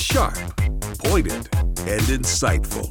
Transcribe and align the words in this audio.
sharp, 0.00 0.34
pointed, 1.04 1.48
and 1.86 2.02
insightful. 2.08 2.90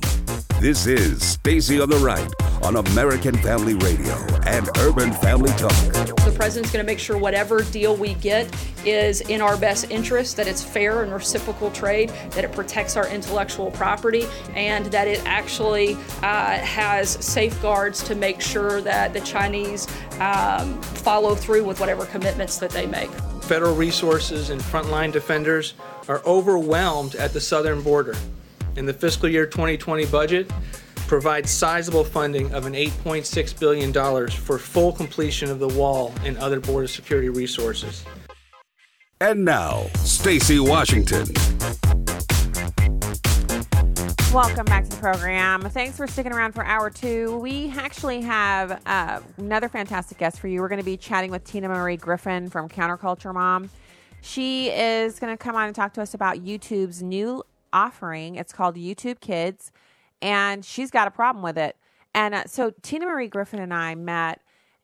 This 0.61 0.85
is 0.85 1.25
Stacy 1.25 1.79
on 1.79 1.89
the 1.89 1.97
Right 1.97 2.29
on 2.63 2.75
American 2.75 3.35
Family 3.37 3.73
Radio 3.75 4.13
and 4.45 4.69
Urban 4.79 5.11
Family 5.13 5.51
Talk. 5.51 5.71
The 5.93 6.33
president's 6.35 6.71
going 6.71 6.83
to 6.85 6.87
make 6.87 6.99
sure 6.99 7.17
whatever 7.17 7.63
deal 7.63 7.95
we 7.95 8.13
get 8.15 8.53
is 8.85 9.21
in 9.21 9.41
our 9.41 9.57
best 9.57 9.89
interest, 9.89 10.35
that 10.37 10.47
it's 10.47 10.63
fair 10.63 11.01
and 11.01 11.13
reciprocal 11.13 11.71
trade, 11.71 12.09
that 12.31 12.43
it 12.43 12.51
protects 12.51 12.97
our 12.97 13.07
intellectual 13.07 13.71
property, 13.71 14.27
and 14.53 14.85
that 14.87 15.07
it 15.07 15.21
actually 15.25 15.93
uh, 16.21 16.57
has 16.57 17.09
safeguards 17.25 18.03
to 18.03 18.15
make 18.15 18.41
sure 18.41 18.81
that 18.81 19.13
the 19.13 19.21
Chinese 19.21 19.87
um, 20.19 20.79
follow 20.81 21.35
through 21.35 21.63
with 21.63 21.79
whatever 21.79 22.05
commitments 22.05 22.57
that 22.57 22.71
they 22.71 22.85
make. 22.85 23.09
Federal 23.49 23.73
resources 23.73 24.51
and 24.51 24.61
frontline 24.61 25.11
defenders 25.11 25.73
are 26.07 26.21
overwhelmed 26.23 27.15
at 27.15 27.33
the 27.33 27.41
southern 27.41 27.81
border. 27.81 28.15
And 28.77 28.87
the 28.87 28.93
fiscal 28.93 29.27
year 29.27 29.47
2020 29.47 30.05
budget, 30.05 30.51
provides 31.07 31.49
sizable 31.49 32.03
funding 32.03 32.53
of 32.53 32.67
an 32.67 32.73
$8.6 32.73 33.59
billion 33.59 33.91
for 34.29 34.59
full 34.59 34.91
completion 34.91 35.49
of 35.49 35.57
the 35.57 35.67
wall 35.67 36.13
and 36.23 36.37
other 36.37 36.59
border 36.59 36.85
security 36.85 37.29
resources. 37.29 38.05
And 39.19 39.43
now, 39.43 39.87
Stacy 39.95 40.59
Washington. 40.59 41.25
Welcome 44.33 44.65
back 44.65 44.83
to 44.83 44.91
the 44.91 44.97
program. 44.97 45.61
Thanks 45.71 45.97
for 45.97 46.05
sticking 46.05 46.31
around 46.31 46.53
for 46.53 46.63
hour 46.63 46.91
two. 46.91 47.39
We 47.39 47.73
actually 47.75 48.21
have 48.21 48.79
uh, 48.85 49.21
another 49.37 49.67
fantastic 49.67 50.19
guest 50.19 50.39
for 50.39 50.47
you. 50.47 50.61
We're 50.61 50.67
going 50.67 50.79
to 50.79 50.85
be 50.85 50.97
chatting 50.97 51.31
with 51.31 51.43
Tina 51.43 51.67
Marie 51.67 51.97
Griffin 51.97 52.47
from 52.47 52.69
Counterculture 52.69 53.33
Mom. 53.33 53.71
She 54.21 54.69
is 54.69 55.19
going 55.19 55.35
to 55.35 55.37
come 55.37 55.55
on 55.55 55.65
and 55.65 55.75
talk 55.75 55.93
to 55.93 56.03
us 56.03 56.13
about 56.13 56.45
YouTube's 56.45 57.01
new 57.01 57.43
offering. 57.73 58.35
It's 58.35 58.53
called 58.53 58.75
YouTube 58.75 59.19
Kids, 59.19 59.71
and 60.21 60.63
she's 60.63 60.91
got 60.91 61.07
a 61.07 61.11
problem 61.11 61.43
with 61.43 61.57
it. 61.57 61.75
And 62.13 62.35
uh, 62.35 62.43
so 62.45 62.71
Tina 62.83 63.07
Marie 63.07 63.29
Griffin 63.29 63.59
and 63.59 63.73
I 63.73 63.95
met 63.95 64.41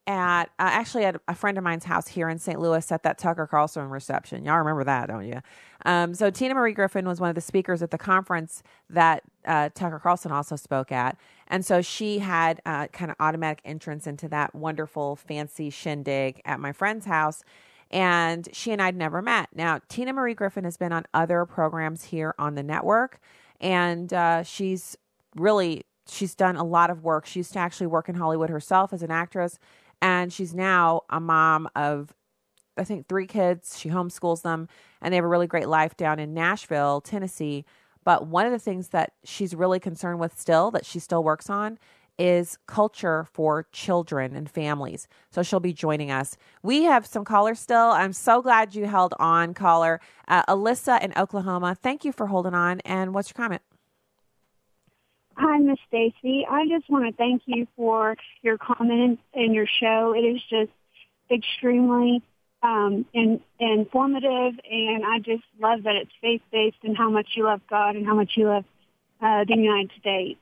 at 0.07 0.45
uh, 0.59 0.69
actually 0.71 1.05
at 1.05 1.21
a 1.27 1.35
friend 1.35 1.57
of 1.57 1.63
mine's 1.63 1.83
house 1.83 2.07
here 2.07 2.30
in 2.30 2.39
St. 2.39 2.59
Louis 2.59 2.91
at 2.91 3.03
that 3.03 3.19
Tucker 3.19 3.45
Carlson 3.47 3.89
reception. 3.89 4.43
Y'all 4.45 4.57
remember 4.57 4.83
that, 4.83 5.07
don't 5.07 5.27
you? 5.27 5.41
Um, 5.86 6.14
so 6.14 6.30
Tina 6.30 6.55
Marie 6.55 6.73
Griffin 6.73 7.08
was 7.08 7.19
one 7.19 7.30
of 7.30 7.36
the 7.36 7.41
speakers 7.41 7.81
at 7.81 7.91
the 7.91 7.97
conference 7.97 8.64
that 8.89 9.23
uh, 9.45 9.69
Tucker 9.73 10.00
Carlson 10.00 10.31
also 10.31 10.55
spoke 10.55 10.92
at, 10.92 11.17
and 11.47 11.66
so 11.66 11.81
she 11.81 12.19
had 12.19 12.61
uh, 12.66 12.88
kind 12.88 13.11
of 13.11 13.17
automatic 13.19 13.61
entrance 13.64 14.08
into 14.08 14.27
that 14.30 14.55
wonderful 14.55 15.16
fancy 15.16 15.69
shindig 15.69 16.42
at 16.45 16.59
my 16.59 16.72
friend's 16.72 17.05
house. 17.05 17.44
And 17.92 18.50
she 18.52 18.72
and 18.72 18.81
I'd 18.81 18.95
never 18.95 19.22
met. 19.22 19.50
Now, 19.53 19.80
Tina 19.88 20.11
Marie 20.11 20.33
Griffin 20.33 20.64
has 20.64 20.75
been 20.75 20.92
on 20.92 21.05
other 21.14 21.45
programs 21.45 22.05
here 22.05 22.33
on 22.39 22.55
the 22.55 22.64
network, 22.64 23.20
and 23.61 24.11
uh, 24.11 24.42
she's 24.42 24.97
really 25.36 25.83
she's 26.08 26.33
done 26.33 26.55
a 26.55 26.64
lot 26.64 26.89
of 26.89 27.03
work. 27.03 27.27
She 27.27 27.39
used 27.39 27.53
to 27.53 27.59
actually 27.59 27.88
work 27.88 28.09
in 28.09 28.16
Hollywood 28.16 28.49
herself 28.49 28.92
as 28.92 29.03
an 29.03 29.11
actress 29.11 29.59
and 30.02 30.31
she's 30.31 30.53
now 30.53 31.02
a 31.09 31.20
mom 31.20 31.67
of 31.75 32.14
I 32.77 32.83
think 32.83 33.07
three 33.07 33.27
kids. 33.27 33.77
She 33.79 33.89
homeschools 33.89 34.41
them, 34.41 34.67
and 35.01 35.11
they 35.11 35.15
have 35.17 35.25
a 35.25 35.29
really 35.29 35.47
great 35.47 35.67
life 35.67 35.95
down 35.95 36.19
in 36.19 36.33
Nashville, 36.33 37.01
Tennessee. 37.01 37.65
But 38.03 38.27
one 38.27 38.45
of 38.45 38.51
the 38.51 38.59
things 38.59 38.89
that 38.89 39.13
she's 39.23 39.55
really 39.55 39.79
concerned 39.79 40.19
with 40.19 40.39
still, 40.39 40.71
that 40.71 40.85
she 40.85 40.99
still 40.99 41.23
works 41.23 41.49
on, 41.49 41.79
is 42.17 42.57
culture 42.65 43.25
for 43.33 43.67
children 43.71 44.35
and 44.35 44.49
families. 44.49 45.07
So 45.31 45.43
she'll 45.43 45.59
be 45.59 45.73
joining 45.73 46.11
us. 46.11 46.37
We 46.63 46.83
have 46.83 47.05
some 47.05 47.25
callers 47.25 47.59
still. 47.59 47.91
I'm 47.91 48.13
so 48.13 48.41
glad 48.41 48.73
you 48.75 48.85
held 48.85 49.13
on, 49.19 49.53
caller. 49.53 49.99
Uh, 50.27 50.43
Alyssa 50.45 51.01
in 51.03 51.13
Oklahoma, 51.17 51.75
thank 51.81 52.05
you 52.05 52.11
for 52.11 52.27
holding 52.27 52.53
on. 52.53 52.79
And 52.81 53.13
what's 53.13 53.29
your 53.29 53.43
comment? 53.43 53.61
Hi, 55.37 55.58
Miss 55.59 55.80
Stacy. 55.87 56.45
I 56.49 56.65
just 56.67 56.89
want 56.89 57.05
to 57.05 57.11
thank 57.11 57.41
you 57.45 57.67
for 57.75 58.15
your 58.41 58.58
comments 58.58 59.21
and 59.33 59.53
your 59.53 59.67
show. 59.67 60.14
It 60.15 60.21
is 60.21 60.41
just 60.49 60.71
extremely 61.30 62.21
um, 62.65 63.05
in, 63.14 63.39
informative, 63.59 64.59
and 64.70 65.05
I 65.05 65.20
just 65.20 65.43
love 65.59 65.83
that 65.83 65.95
it's 65.95 66.11
faith-based 66.21 66.77
and 66.83 66.98
how 66.98 67.09
much 67.09 67.30
you 67.36 67.43
love 67.43 67.61
God 67.70 67.95
and 67.95 68.05
how 68.05 68.15
much 68.15 68.31
you 68.36 68.48
love 68.48 68.65
uh, 69.21 69.43
the 69.45 69.55
United 69.55 69.92
States. 69.99 70.39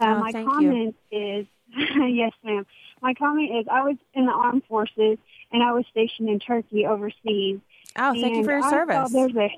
Uh, 0.00 0.06
oh, 0.06 0.18
my 0.20 0.32
comment 0.32 0.96
is, 1.10 1.46
yes, 1.76 2.32
ma'am. 2.42 2.66
My 3.02 3.12
comment 3.14 3.50
is, 3.58 3.66
I 3.70 3.82
was 3.82 3.96
in 4.14 4.24
the 4.24 4.32
armed 4.32 4.64
forces 4.68 5.18
and 5.52 5.62
I 5.62 5.72
was 5.72 5.84
stationed 5.90 6.30
in 6.30 6.38
Turkey 6.38 6.86
overseas. 6.86 7.60
Oh, 7.98 8.12
thank 8.12 8.36
you 8.36 8.44
for 8.44 8.52
your 8.52 8.64
I 8.64 8.70
service. 8.70 9.12
There's 9.12 9.36
a, 9.36 9.50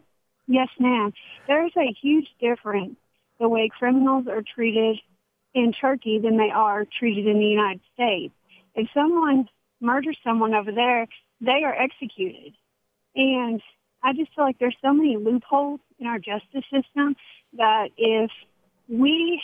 yes, 0.48 0.68
ma'am. 0.80 1.12
There's 1.46 1.72
a 1.76 1.94
huge 2.02 2.28
difference 2.40 2.96
the 3.38 3.48
way 3.48 3.68
criminals 3.68 4.26
are 4.26 4.42
treated 4.42 4.98
in 5.54 5.72
Turkey 5.72 6.18
than 6.18 6.36
they 6.36 6.50
are 6.50 6.84
treated 6.98 7.28
in 7.28 7.38
the 7.38 7.46
United 7.46 7.80
States. 7.94 8.34
If 8.74 8.88
someone 8.92 9.48
murders 9.80 10.18
someone 10.24 10.54
over 10.54 10.72
there, 10.72 11.06
they 11.40 11.62
are 11.64 11.74
executed. 11.74 12.54
And 13.14 13.60
I 14.02 14.12
just 14.12 14.34
feel 14.34 14.44
like 14.44 14.58
there's 14.58 14.76
so 14.82 14.92
many 14.92 15.16
loopholes 15.16 15.80
in 15.98 16.06
our 16.06 16.18
justice 16.18 16.64
system 16.72 17.16
that 17.56 17.88
if 17.96 18.30
we, 18.88 19.42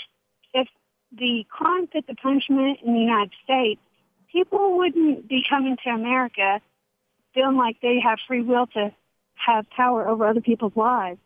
if 0.52 0.68
the 1.16 1.44
crime 1.48 1.86
fit 1.88 2.06
the 2.06 2.14
punishment 2.14 2.78
in 2.84 2.94
the 2.94 3.00
United 3.00 3.32
States, 3.42 3.80
people 4.30 4.76
wouldn't 4.78 5.28
be 5.28 5.42
coming 5.48 5.76
to 5.84 5.90
America 5.90 6.60
feeling 7.34 7.56
like 7.56 7.76
they 7.82 8.00
have 8.00 8.18
free 8.26 8.42
will 8.42 8.66
to 8.68 8.92
have 9.34 9.68
power 9.70 10.08
over 10.08 10.26
other 10.26 10.40
people's 10.40 10.76
lives. 10.76 11.20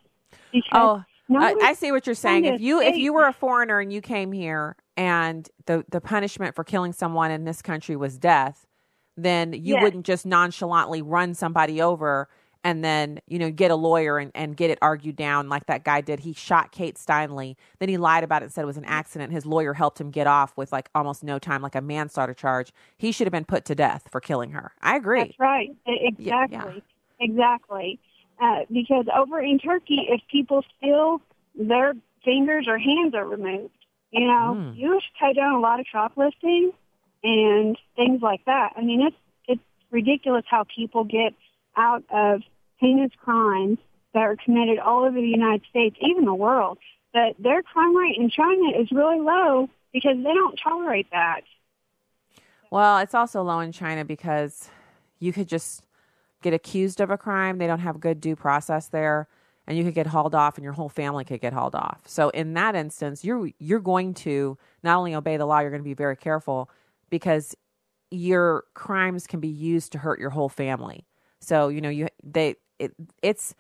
Because 0.53 0.71
Oh, 0.73 1.05
I, 1.37 1.55
I 1.63 1.73
see 1.75 1.93
what 1.93 2.07
you're 2.07 2.15
saying. 2.15 2.47
If 2.47 2.61
you 2.61 2.81
if 2.81 2.97
you 2.97 3.13
were 3.13 3.27
a 3.27 3.33
foreigner 3.33 3.81
and 3.81 3.93
you 3.93 4.01
came 4.01 4.33
here 4.33 4.77
and 4.97 5.49
the 5.67 5.85
the 5.91 6.01
punishment 6.01 6.55
for 6.55 6.65
killing 6.65 6.93
someone 6.93 7.31
in 7.31 7.45
this 7.45 7.61
country 7.61 7.97
was 7.97 8.17
death, 8.17 8.67
then 9.25 9.53
you 9.53 9.75
Yes. 9.75 9.83
wouldn't 9.83 10.07
just 10.07 10.25
nonchalantly 10.25 11.03
run 11.03 11.35
somebody 11.35 11.81
over 11.83 12.29
and 12.65 12.83
then 12.85 13.21
you 13.29 13.39
know 13.39 13.51
get 13.51 13.71
a 13.71 13.77
lawyer 13.77 14.19
and, 14.19 14.33
and 14.35 14.57
get 14.57 14.69
it 14.71 14.79
argued 14.83 15.15
down 15.17 15.49
like 15.49 15.67
that 15.67 15.85
guy 15.85 16.01
did. 16.01 16.21
He 16.21 16.33
shot 16.33 16.73
Kate 16.73 16.97
Steinle, 16.97 17.55
then 17.79 17.89
he 17.89 17.97
lied 17.97 18.25
about 18.25 18.43
it 18.43 18.47
and 18.47 18.53
said 18.53 18.63
it 18.63 18.67
was 18.67 18.77
an 18.77 18.85
accident. 18.85 19.33
His 19.33 19.47
lawyer 19.47 19.75
helped 19.75 20.01
him 20.01 20.11
get 20.11 20.27
off 20.27 20.57
with 20.57 20.73
like 20.73 20.89
almost 20.95 21.23
no 21.23 21.39
time, 21.39 21.63
like 21.63 21.75
a 21.77 21.81
manslaughter 21.81 22.35
charge. 22.35 22.73
He 22.97 23.13
should 23.13 23.27
have 23.27 23.33
been 23.33 23.45
put 23.45 23.65
to 23.67 23.75
death 23.75 24.09
for 24.11 24.21
killing 24.21 24.51
her. 24.51 24.73
I 24.83 24.97
agree. 24.97 25.21
That's 25.21 25.39
right. 25.39 25.71
E- 25.89 26.11
Yeah, 26.19 26.45
Exactly. 26.45 26.83
Exactly. 27.21 27.99
Uh, 28.41 28.61
because 28.73 29.07
over 29.17 29.41
in 29.41 29.59
Turkey, 29.59 30.07
if 30.09 30.21
people 30.31 30.65
steal, 30.79 31.21
their 31.57 31.95
fingers 32.25 32.67
or 32.69 32.79
hands 32.79 33.15
are 33.15 33.27
removed. 33.27 33.73
You 34.11 34.27
know, 34.27 34.55
Mm. 34.57 34.77
you 34.77 34.99
to 35.01 35.07
cut 35.21 35.37
down 35.37 35.55
a 35.55 35.61
lot 35.61 35.81
of 35.81 35.87
shoplifting 35.91 36.73
and 37.23 37.77
things 37.97 38.23
like 38.23 38.45
that. 38.47 38.73
I 38.77 38.83
mean, 38.83 39.03
it's 39.03 39.17
it's 39.47 39.63
ridiculous 39.91 40.45
how 40.49 40.65
people 40.75 41.05
get 41.05 41.35
out 41.77 42.05
of 42.11 42.43
heinous 42.77 43.13
crimes 43.23 43.79
that 44.15 44.21
are 44.21 44.37
committed 44.37 44.79
all 44.79 45.05
over 45.05 45.17
the 45.17 45.27
United 45.27 45.63
States, 45.69 45.97
even 46.01 46.25
the 46.25 46.35
world. 46.35 46.79
But 47.13 47.35
their 47.39 47.63
crime 47.63 47.97
rate 47.97 48.17
in 48.19 48.31
China 48.31 48.79
is 48.79 48.91
really 48.93 49.21
low 49.21 49.69
because 49.93 50.17
they 50.17 50.35
don't 50.35 50.59
tolerate 50.63 51.09
that. 51.13 51.41
Well, 52.71 52.99
it's 52.99 53.15
also 53.15 53.43
low 53.43 53.61
in 53.61 53.73
China 53.73 54.05
because 54.05 54.71
you 55.19 55.33
could 55.33 55.49
just 55.49 55.83
get 56.43 56.53
accused 56.53 57.01
of 57.01 57.11
a 57.11 57.19
crime. 57.19 57.59
They 57.59 57.67
don't 57.67 57.81
have 57.81 57.99
good 57.99 58.21
due 58.21 58.37
process 58.37 58.89
there, 58.89 59.27
and 59.67 59.77
you 59.77 59.85
could 59.85 59.95
get 59.95 60.07
hauled 60.07 60.35
off, 60.35 60.57
and 60.57 60.65
your 60.65 60.75
whole 60.75 60.91
family 60.91 61.25
could 61.25 61.41
get 61.41 61.53
hauled 61.53 61.75
off. 61.75 62.03
So 62.07 62.29
in 62.31 62.55
that 62.55 62.75
instance, 62.75 63.25
you're 63.25 63.51
you're 63.59 63.81
going 63.81 64.15
to 64.15 64.59
not 64.83 64.99
only 64.99 65.15
obey 65.15 65.37
the 65.37 65.47
law, 65.47 65.61
you're 65.61 65.71
going 65.71 65.83
to 65.83 65.89
be 65.89 65.95
very 65.95 66.17
careful 66.17 66.71
because 67.11 67.55
your 68.11 68.65
crimes 68.75 69.27
can 69.27 69.41
be 69.41 69.49
used 69.49 69.93
to 69.93 69.99
hurt 69.99 70.19
your 70.19 70.31
whole 70.31 70.49
family. 70.49 71.07
So 71.41 71.69
you 71.69 71.81
know 71.81 71.89
you 71.91 72.09
they 72.23 72.57
it, 72.79 72.93
it's. 73.23 73.55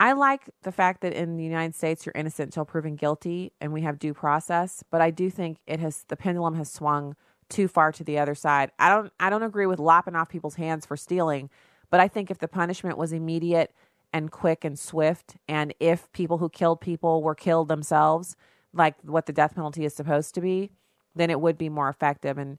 I 0.00 0.12
like 0.12 0.50
the 0.64 0.72
fact 0.72 1.02
that 1.02 1.12
in 1.12 1.36
the 1.36 1.44
United 1.44 1.74
States 1.74 2.04
you're 2.04 2.12
innocent 2.16 2.48
until 2.48 2.64
proven 2.64 2.96
guilty, 2.96 3.52
and 3.60 3.72
we 3.72 3.82
have 3.82 3.98
due 3.98 4.12
process. 4.12 4.82
But 4.90 5.00
I 5.00 5.10
do 5.10 5.30
think 5.30 5.58
it 5.66 5.78
has 5.80 6.04
the 6.08 6.16
pendulum 6.16 6.54
has 6.56 6.70
swung 6.70 7.14
too 7.48 7.68
far 7.68 7.92
to 7.92 8.04
the 8.04 8.18
other 8.18 8.34
side. 8.34 8.72
I 8.78 8.88
don't 8.88 9.12
I 9.20 9.30
don't 9.30 9.42
agree 9.42 9.66
with 9.66 9.78
lopping 9.78 10.16
off 10.16 10.28
people's 10.28 10.56
hands 10.56 10.84
for 10.84 10.96
stealing, 10.96 11.50
but 11.90 12.00
I 12.00 12.08
think 12.08 12.30
if 12.30 12.38
the 12.38 12.48
punishment 12.48 12.98
was 12.98 13.12
immediate 13.12 13.72
and 14.12 14.30
quick 14.30 14.64
and 14.64 14.78
swift, 14.78 15.36
and 15.48 15.74
if 15.80 16.10
people 16.12 16.38
who 16.38 16.48
killed 16.48 16.80
people 16.80 17.22
were 17.22 17.34
killed 17.34 17.68
themselves, 17.68 18.36
like 18.72 18.94
what 19.02 19.26
the 19.26 19.32
death 19.32 19.54
penalty 19.54 19.84
is 19.84 19.94
supposed 19.94 20.34
to 20.34 20.40
be, 20.40 20.70
then 21.14 21.30
it 21.30 21.40
would 21.40 21.58
be 21.58 21.68
more 21.68 21.88
effective. 21.88 22.38
And 22.38 22.58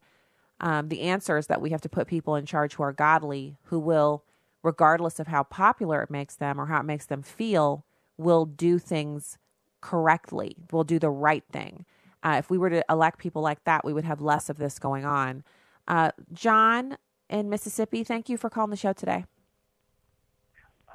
um, 0.60 0.90
the 0.90 1.02
answer 1.02 1.38
is 1.38 1.48
that 1.48 1.62
we 1.62 1.72
have 1.72 1.82
to 1.82 1.90
put 1.90 2.08
people 2.08 2.36
in 2.36 2.46
charge 2.46 2.76
who 2.76 2.84
are 2.84 2.94
godly, 2.94 3.58
who 3.66 3.80
will, 3.80 4.24
regardless 4.64 5.20
of 5.20 5.28
how 5.28 5.44
popular 5.44 6.02
it 6.02 6.10
makes 6.10 6.36
them 6.36 6.60
or 6.60 6.68
how 6.68 6.80
it 6.80 6.86
makes 6.86 7.06
them 7.06 7.22
feel, 7.22 7.86
will 8.18 8.46
do 8.46 8.80
things 8.80 9.38
correctly, 9.82 10.56
will 10.72 10.84
do 10.84 10.98
the 10.98 11.10
right 11.10 11.44
thing. 11.52 11.86
Uh, 12.24 12.38
if 12.40 12.50
we 12.50 12.58
were 12.58 12.70
to 12.70 12.84
elect 12.90 13.20
people 13.20 13.42
like 13.42 13.64
that, 13.66 13.86
we 13.86 13.94
would 13.94 14.06
have 14.06 14.22
less 14.22 14.50
of 14.50 14.58
this 14.58 14.80
going 14.80 15.06
on. 15.06 15.44
Uh, 15.88 16.12
John 16.34 16.98
in 17.30 17.50
Mississippi, 17.50 18.04
thank 18.04 18.30
you 18.30 18.38
for 18.38 18.50
calling 18.50 18.72
the 18.72 18.78
show 18.78 18.94
today. 18.94 19.26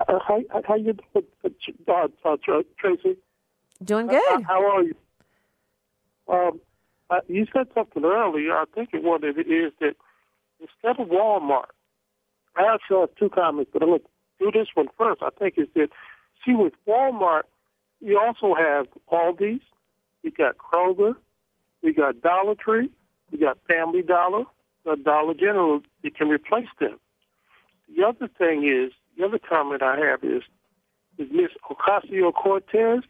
Uh, 0.08 0.18
how, 0.26 0.40
how 0.64 0.74
you 0.74 0.94
doing, 0.94 1.24
uh, 1.44 1.92
uh, 1.92 2.08
uh, 2.24 2.62
Tracy? 2.78 3.16
Doing 3.84 4.06
good. 4.06 4.42
How 4.42 4.64
are 4.64 4.82
you? 4.82 4.94
Um, 6.26 6.60
uh, 7.10 7.20
you 7.28 7.46
said 7.52 7.66
something 7.74 8.04
earlier. 8.04 8.54
I 8.54 8.64
think 8.74 8.90
it 8.92 9.02
was 9.02 9.20
it 9.22 9.50
is 9.50 9.72
that 9.80 9.94
instead 10.60 11.00
of 11.02 11.08
Walmart, 11.08 11.70
I 12.56 12.72
actually 12.74 13.00
have 13.00 13.14
two 13.18 13.30
comments, 13.30 13.70
but 13.72 13.82
I'm 13.82 13.88
going 13.88 14.00
to 14.00 14.06
do 14.38 14.50
this 14.52 14.68
one 14.74 14.88
first. 14.96 15.22
I 15.22 15.30
think 15.38 15.54
is 15.56 15.68
that 15.74 15.88
see 16.44 16.54
with 16.54 16.74
Walmart, 16.86 17.42
you 18.00 18.18
also 18.18 18.54
have 18.54 18.86
Aldi's, 19.12 19.62
you 20.22 20.30
got 20.30 20.56
Kroger, 20.58 21.14
we 21.82 21.92
got 21.92 22.20
Dollar 22.20 22.54
Tree, 22.54 22.90
we 23.32 23.38
got 23.38 23.58
Family 23.66 24.02
Dollar, 24.02 24.44
the 24.84 24.96
Dollar 24.96 25.34
General. 25.34 25.80
You 26.02 26.10
can 26.10 26.28
replace 26.28 26.68
them. 26.78 26.98
The 27.96 28.04
other 28.04 28.28
thing 28.38 28.64
is 28.64 28.92
the 29.18 29.24
other 29.24 29.38
comment 29.38 29.82
I 29.82 29.98
have 29.98 30.22
is 30.22 30.42
is 31.18 31.28
Miss 31.32 31.50
Ocasio 31.70 32.32
Cortez. 32.32 33.02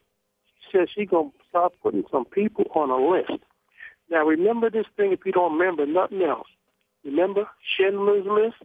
She 0.63 0.79
says 0.79 0.89
she's 0.95 1.09
gonna 1.09 1.31
start 1.49 1.73
putting 1.83 2.05
some 2.11 2.25
people 2.25 2.65
on 2.75 2.91
a 2.91 2.97
list. 2.97 3.43
Now 4.11 4.25
remember 4.25 4.71
this 4.71 4.87
thing 4.97 5.13
if 5.13 5.21
you 5.25 5.33
don't 5.33 5.59
remember 5.59 5.87
nothing 5.87 6.23
else. 6.23 6.49
Remember 7.05 7.49
Schindler's 7.77 8.27
List? 8.27 8.57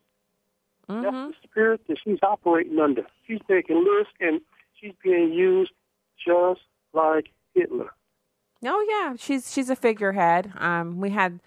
Mm-hmm. 0.89 1.01
That's 1.03 1.15
the 1.42 1.47
spirit 1.47 1.81
that 1.88 1.97
she's 2.03 2.19
operating 2.21 2.80
under. 2.80 3.06
She's 3.27 3.39
taking 3.47 3.83
lists 3.83 4.13
and 4.19 4.42
she's 4.80 4.94
being 5.03 5.33
used 5.33 5.71
just 6.24 6.62
like 6.94 7.30
Hitler. 7.53 7.92
Oh 8.63 8.86
yeah, 8.89 9.15
she's 9.18 9.51
she's 9.53 9.69
a 9.69 9.75
figurehead. 9.75 10.51
Um, 10.57 11.00
we 11.00 11.12
had 11.12 11.39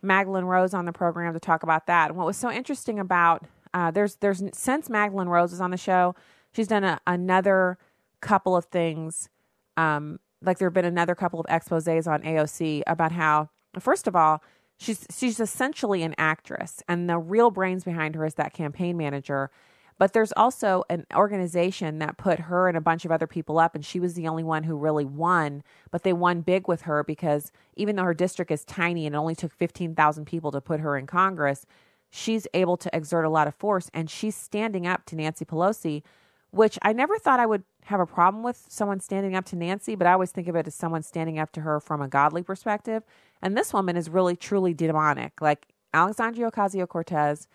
Magdalene 0.00 0.44
Rose 0.44 0.74
on 0.74 0.84
the 0.84 0.92
program 0.92 1.32
to 1.34 1.40
talk 1.40 1.62
about 1.62 1.86
that. 1.86 2.08
And 2.08 2.16
what 2.16 2.26
was 2.26 2.36
so 2.36 2.50
interesting 2.50 2.98
about 2.98 3.44
uh, 3.74 3.90
there's 3.90 4.16
there's 4.16 4.42
since 4.52 4.88
Magdalene 4.88 5.28
Rose 5.28 5.52
is 5.52 5.60
on 5.60 5.70
the 5.70 5.76
show, 5.76 6.14
she's 6.52 6.68
done 6.68 6.84
a, 6.84 7.00
another 7.06 7.78
couple 8.20 8.56
of 8.56 8.66
things. 8.66 9.28
Um, 9.76 10.20
like 10.42 10.58
there 10.58 10.68
have 10.68 10.74
been 10.74 10.84
another 10.84 11.14
couple 11.14 11.40
of 11.40 11.46
exposés 11.46 12.10
on 12.10 12.22
AOC 12.22 12.82
about 12.86 13.12
how 13.12 13.48
first 13.78 14.06
of 14.06 14.16
all 14.16 14.42
she's 14.78 15.06
she's 15.14 15.40
essentially 15.40 16.02
an 16.02 16.14
actress, 16.18 16.82
and 16.88 17.08
the 17.08 17.18
real 17.18 17.50
brains 17.50 17.84
behind 17.84 18.14
her 18.14 18.24
is 18.24 18.34
that 18.34 18.52
campaign 18.52 18.96
manager. 18.96 19.50
But 19.98 20.14
there's 20.14 20.32
also 20.32 20.82
an 20.90 21.06
organization 21.14 22.00
that 22.00 22.16
put 22.16 22.40
her 22.40 22.66
and 22.66 22.76
a 22.76 22.80
bunch 22.80 23.04
of 23.04 23.12
other 23.12 23.26
people 23.26 23.58
up, 23.58 23.74
and 23.74 23.84
she 23.84 24.00
was 24.00 24.14
the 24.14 24.26
only 24.26 24.42
one 24.42 24.64
who 24.64 24.76
really 24.76 25.04
won. 25.04 25.62
But 25.92 26.02
they 26.02 26.12
won 26.12 26.40
big 26.40 26.66
with 26.66 26.82
her 26.82 27.04
because 27.04 27.52
even 27.76 27.94
though 27.94 28.02
her 28.02 28.14
district 28.14 28.50
is 28.50 28.64
tiny 28.64 29.06
and 29.06 29.14
it 29.14 29.18
only 29.18 29.36
took 29.36 29.52
15,000 29.52 30.24
people 30.24 30.50
to 30.50 30.60
put 30.60 30.80
her 30.80 30.96
in 30.96 31.06
Congress, 31.06 31.66
she's 32.10 32.48
able 32.52 32.76
to 32.78 32.90
exert 32.92 33.24
a 33.24 33.30
lot 33.30 33.46
of 33.46 33.54
force. 33.54 33.90
And 33.94 34.10
she's 34.10 34.34
standing 34.34 34.88
up 34.88 35.04
to 35.06 35.14
Nancy 35.14 35.44
Pelosi, 35.44 36.02
which 36.52 36.78
I 36.82 36.92
never 36.92 37.18
thought 37.18 37.40
I 37.40 37.46
would 37.46 37.64
have 37.86 37.98
a 37.98 38.06
problem 38.06 38.44
with 38.44 38.64
someone 38.68 39.00
standing 39.00 39.34
up 39.34 39.44
to 39.46 39.56
Nancy, 39.56 39.96
but 39.96 40.06
I 40.06 40.12
always 40.12 40.30
think 40.30 40.48
of 40.48 40.54
it 40.54 40.66
as 40.66 40.74
someone 40.74 41.02
standing 41.02 41.38
up 41.38 41.50
to 41.52 41.62
her 41.62 41.80
from 41.80 42.00
a 42.00 42.08
godly 42.08 42.42
perspective. 42.42 43.02
And 43.40 43.56
this 43.56 43.72
woman 43.72 43.96
is 43.96 44.08
really, 44.08 44.36
truly 44.36 44.72
demonic. 44.72 45.40
Like 45.40 45.66
Alexandria 45.92 46.50
Ocasio 46.50 46.86
Cortez, 46.86 47.48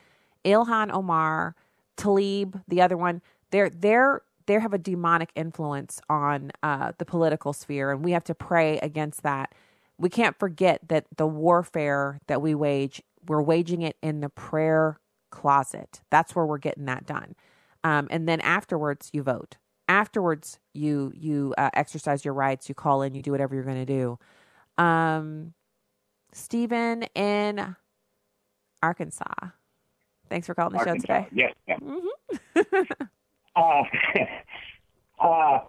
Ilhan 0.43 0.91
Omar, 0.91 1.55
Tlaib, 1.95 2.61
the 2.67 2.81
other 2.81 2.97
one, 2.97 3.21
they're 3.51 3.69
they're 3.69 4.21
they 4.47 4.53
have 4.59 4.73
a 4.73 4.77
demonic 4.77 5.29
influence 5.35 6.01
on 6.09 6.51
uh, 6.63 6.93
the 6.97 7.05
political 7.05 7.53
sphere, 7.53 7.91
and 7.91 8.03
we 8.03 8.11
have 8.11 8.23
to 8.25 8.35
pray 8.35 8.79
against 8.79 9.23
that. 9.23 9.53
We 9.97 10.09
can't 10.09 10.37
forget 10.37 10.87
that 10.87 11.05
the 11.15 11.27
warfare 11.27 12.19
that 12.27 12.41
we 12.41 12.55
wage, 12.55 13.01
we're 13.27 13.41
waging 13.41 13.81
it 13.81 13.97
in 14.01 14.21
the 14.21 14.29
prayer 14.29 14.99
closet. 15.31 16.01
That's 16.09 16.35
where 16.35 16.45
we're 16.45 16.59
getting 16.59 16.85
that 16.85 17.05
done. 17.05 17.35
Um, 17.83 18.07
and 18.09 18.27
then 18.27 18.41
afterwards, 18.41 19.09
you 19.13 19.23
vote. 19.23 19.57
Afterwards, 19.87 20.59
you 20.73 21.11
you 21.15 21.53
uh, 21.57 21.69
exercise 21.73 22.25
your 22.25 22.33
rights. 22.33 22.67
You 22.67 22.75
call 22.75 23.01
in. 23.01 23.15
You 23.15 23.21
do 23.21 23.31
whatever 23.31 23.55
you're 23.55 23.63
going 23.63 23.85
to 23.85 24.17
do. 24.77 24.83
Um, 24.83 25.53
Stephen 26.33 27.03
in 27.15 27.75
Arkansas. 28.83 29.33
Thanks 30.29 30.47
for 30.47 30.53
calling 30.53 30.77
the 30.77 30.83
show 30.83 30.95
today. 30.95 31.27
Yes, 31.31 31.53
ma'am. 31.67 32.01
Mm-hmm. 32.55 33.03
uh, 33.55 33.83
uh, 35.25 35.59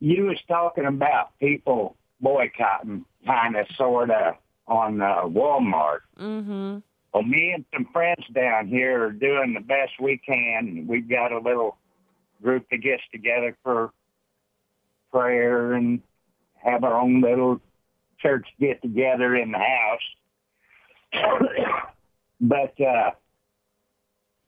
you 0.00 0.24
was 0.24 0.38
talking 0.46 0.86
about 0.86 1.38
people 1.38 1.96
boycotting, 2.20 3.04
kind 3.26 3.56
of, 3.56 3.66
sort 3.76 4.10
of, 4.10 4.34
on 4.66 5.00
uh, 5.00 5.22
Walmart. 5.22 6.00
Mm-hmm. 6.18 6.78
Well, 7.12 7.22
me 7.22 7.52
and 7.52 7.64
some 7.72 7.86
friends 7.92 8.24
down 8.32 8.68
here 8.68 9.04
are 9.04 9.12
doing 9.12 9.54
the 9.54 9.60
best 9.60 9.92
we 10.00 10.18
can. 10.18 10.86
We've 10.86 11.08
got 11.08 11.32
a 11.32 11.38
little 11.38 11.78
group 12.42 12.66
that 12.70 12.78
gets 12.78 13.02
together 13.10 13.56
for 13.62 13.92
prayer 15.10 15.72
and 15.72 16.00
have 16.56 16.84
our 16.84 17.00
own 17.00 17.20
little 17.20 17.60
church 18.18 18.46
get 18.60 18.82
together 18.82 19.34
in 19.36 19.52
the 19.52 19.58
house. 19.58 20.00
but 22.40 22.80
uh, 22.80 23.10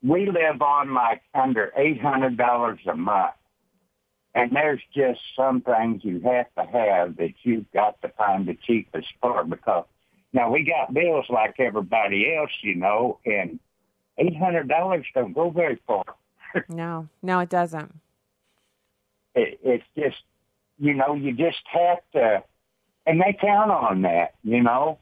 we 0.02 0.26
live 0.26 0.60
on 0.60 0.92
like 0.92 1.22
under 1.34 1.72
eight 1.76 2.00
hundred 2.00 2.36
dollars 2.36 2.80
a 2.86 2.94
month. 2.94 3.34
And 4.34 4.52
there's 4.52 4.82
just 4.94 5.20
some 5.34 5.60
things 5.60 6.04
you 6.04 6.20
have 6.20 6.46
to 6.56 6.64
have 6.64 7.16
that 7.16 7.34
you've 7.42 7.70
got 7.72 8.00
to 8.02 8.08
find 8.10 8.46
the 8.46 8.54
cheapest 8.54 9.08
for 9.20 9.42
because 9.42 9.86
now 10.32 10.50
we 10.50 10.64
got 10.64 10.92
bills 10.94 11.26
like 11.28 11.54
everybody 11.58 12.34
else, 12.36 12.50
you 12.62 12.74
know, 12.74 13.18
and 13.26 13.58
eight 14.18 14.36
hundred 14.36 14.68
dollars 14.68 15.06
don't 15.14 15.32
go 15.32 15.50
very 15.50 15.78
far. 15.86 16.04
No, 16.68 17.08
no, 17.22 17.38
it 17.38 17.48
doesn't. 17.48 17.94
It, 19.36 19.60
it's 19.62 19.84
just, 19.96 20.22
you 20.78 20.94
know, 20.94 21.14
you 21.14 21.32
just 21.32 21.60
have 21.72 21.98
to, 22.14 22.42
and 23.06 23.20
they 23.20 23.36
count 23.40 23.70
on 23.70 24.02
that, 24.02 24.34
you 24.42 24.60
know. 24.60 24.98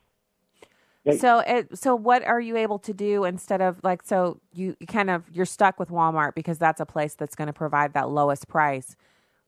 They- 1.04 1.16
So, 1.16 1.38
it, 1.38 1.78
so 1.78 1.94
what 1.96 2.22
are 2.24 2.38
you 2.40 2.56
able 2.58 2.78
to 2.80 2.92
do 2.92 3.24
instead 3.24 3.62
of 3.62 3.80
like? 3.82 4.02
So 4.02 4.40
you, 4.52 4.76
you 4.78 4.86
kind 4.86 5.08
of 5.08 5.24
you're 5.32 5.46
stuck 5.46 5.78
with 5.78 5.88
Walmart 5.88 6.34
because 6.34 6.58
that's 6.58 6.80
a 6.80 6.86
place 6.86 7.14
that's 7.14 7.34
going 7.34 7.46
to 7.46 7.52
provide 7.54 7.94
that 7.94 8.10
lowest 8.10 8.46
price. 8.48 8.94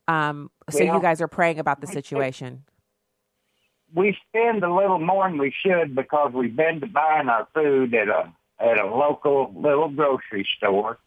Um, 0.08 0.50
so 0.70 0.78
you 0.94 1.02
guys 1.02 1.20
are 1.20 1.28
praying 1.28 1.58
about 1.58 1.80
the 1.82 1.86
situation. 1.92 2.64
We 3.94 4.16
spend 4.28 4.62
a 4.62 4.72
little 4.72 4.98
more 4.98 5.28
than 5.28 5.38
we 5.38 5.52
should 5.64 5.94
because 5.94 6.32
we've 6.32 6.54
been 6.56 6.80
to 6.80 6.86
buying 6.86 7.28
our 7.28 7.46
food 7.54 7.94
at 7.94 8.08
a 8.08 8.32
at 8.58 8.78
a 8.78 8.86
local 8.86 9.52
little 9.56 9.88
grocery 9.88 10.46
store, 10.56 10.98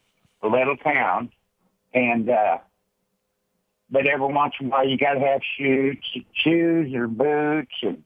a 0.42 0.48
little 0.48 0.76
town, 0.76 1.30
and 1.94 2.28
uh, 2.28 2.58
but 3.90 4.06
every 4.06 4.26
once 4.26 4.54
in 4.60 4.66
a 4.66 4.70
while 4.70 4.88
you 4.88 4.98
got 4.98 5.14
to 5.14 5.20
have 5.20 5.40
shoes, 5.56 5.96
shoes 6.32 6.92
or 6.94 7.06
boots 7.06 7.74
and 7.82 8.02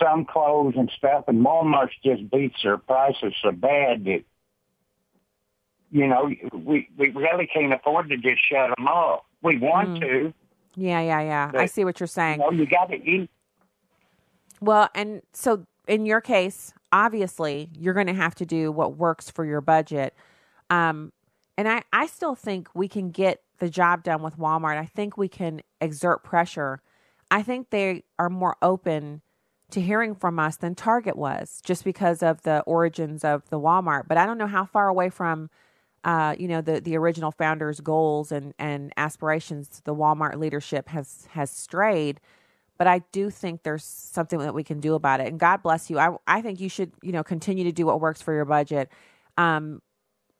some 0.00 0.24
clothes 0.24 0.74
and 0.76 0.90
stuff. 0.96 1.24
And 1.28 1.44
Walmart 1.44 1.90
just 2.04 2.30
beats 2.30 2.62
their 2.62 2.78
prices 2.78 3.34
so 3.42 3.50
bad 3.52 4.04
that 4.04 4.22
you 5.90 6.06
know 6.06 6.30
we 6.52 6.88
we 6.96 7.10
really 7.10 7.46
can't 7.46 7.72
afford 7.72 8.08
to 8.10 8.16
just 8.16 8.40
shut 8.50 8.70
them 8.76 8.86
off. 8.88 9.24
We 9.42 9.58
want 9.58 9.90
Mm. 9.90 10.00
to, 10.00 10.34
Yeah, 10.76 11.00
yeah, 11.00 11.20
yeah. 11.20 11.50
I 11.54 11.66
see 11.66 11.84
what 11.84 12.00
you're 12.00 12.06
saying. 12.06 12.40
you 12.40 12.46
know, 12.46 12.50
you 12.50 12.66
got 12.66 12.86
to 12.90 12.96
eat. 12.96 13.30
Well, 14.64 14.88
and 14.94 15.20
so 15.34 15.66
in 15.86 16.06
your 16.06 16.22
case, 16.22 16.72
obviously, 16.90 17.68
you're 17.78 17.92
going 17.92 18.06
to 18.06 18.14
have 18.14 18.34
to 18.36 18.46
do 18.46 18.72
what 18.72 18.96
works 18.96 19.30
for 19.30 19.44
your 19.44 19.60
budget. 19.60 20.14
Um, 20.70 21.12
and 21.58 21.68
I, 21.68 21.82
I 21.92 22.06
still 22.06 22.34
think 22.34 22.68
we 22.74 22.88
can 22.88 23.10
get 23.10 23.42
the 23.58 23.68
job 23.68 24.02
done 24.02 24.22
with 24.22 24.38
Walmart. 24.38 24.78
I 24.78 24.86
think 24.86 25.18
we 25.18 25.28
can 25.28 25.60
exert 25.82 26.24
pressure. 26.24 26.80
I 27.30 27.42
think 27.42 27.68
they 27.68 28.04
are 28.18 28.30
more 28.30 28.56
open 28.62 29.20
to 29.70 29.82
hearing 29.82 30.14
from 30.14 30.38
us 30.38 30.56
than 30.56 30.74
Target 30.74 31.16
was, 31.16 31.60
just 31.62 31.84
because 31.84 32.22
of 32.22 32.42
the 32.42 32.60
origins 32.60 33.22
of 33.22 33.48
the 33.50 33.60
Walmart. 33.60 34.08
But 34.08 34.16
I 34.16 34.24
don't 34.24 34.38
know 34.38 34.46
how 34.46 34.64
far 34.64 34.88
away 34.88 35.10
from, 35.10 35.50
uh, 36.04 36.36
you 36.38 36.48
know, 36.48 36.62
the 36.62 36.80
the 36.80 36.96
original 36.96 37.32
founders' 37.32 37.80
goals 37.80 38.32
and 38.32 38.54
and 38.58 38.92
aspirations 38.96 39.82
the 39.84 39.94
Walmart 39.94 40.38
leadership 40.38 40.88
has 40.88 41.28
has 41.32 41.50
strayed 41.50 42.20
but 42.78 42.86
I 42.86 43.00
do 43.12 43.30
think 43.30 43.62
there's 43.62 43.84
something 43.84 44.38
that 44.40 44.54
we 44.54 44.64
can 44.64 44.80
do 44.80 44.94
about 44.94 45.20
it. 45.20 45.28
And 45.28 45.38
God 45.38 45.62
bless 45.62 45.90
you. 45.90 45.98
I 45.98 46.16
I 46.26 46.42
think 46.42 46.60
you 46.60 46.68
should 46.68 46.92
you 47.02 47.12
know 47.12 47.22
continue 47.22 47.64
to 47.64 47.72
do 47.72 47.86
what 47.86 48.00
works 48.00 48.20
for 48.20 48.34
your 48.34 48.44
budget, 48.44 48.88
um, 49.36 49.80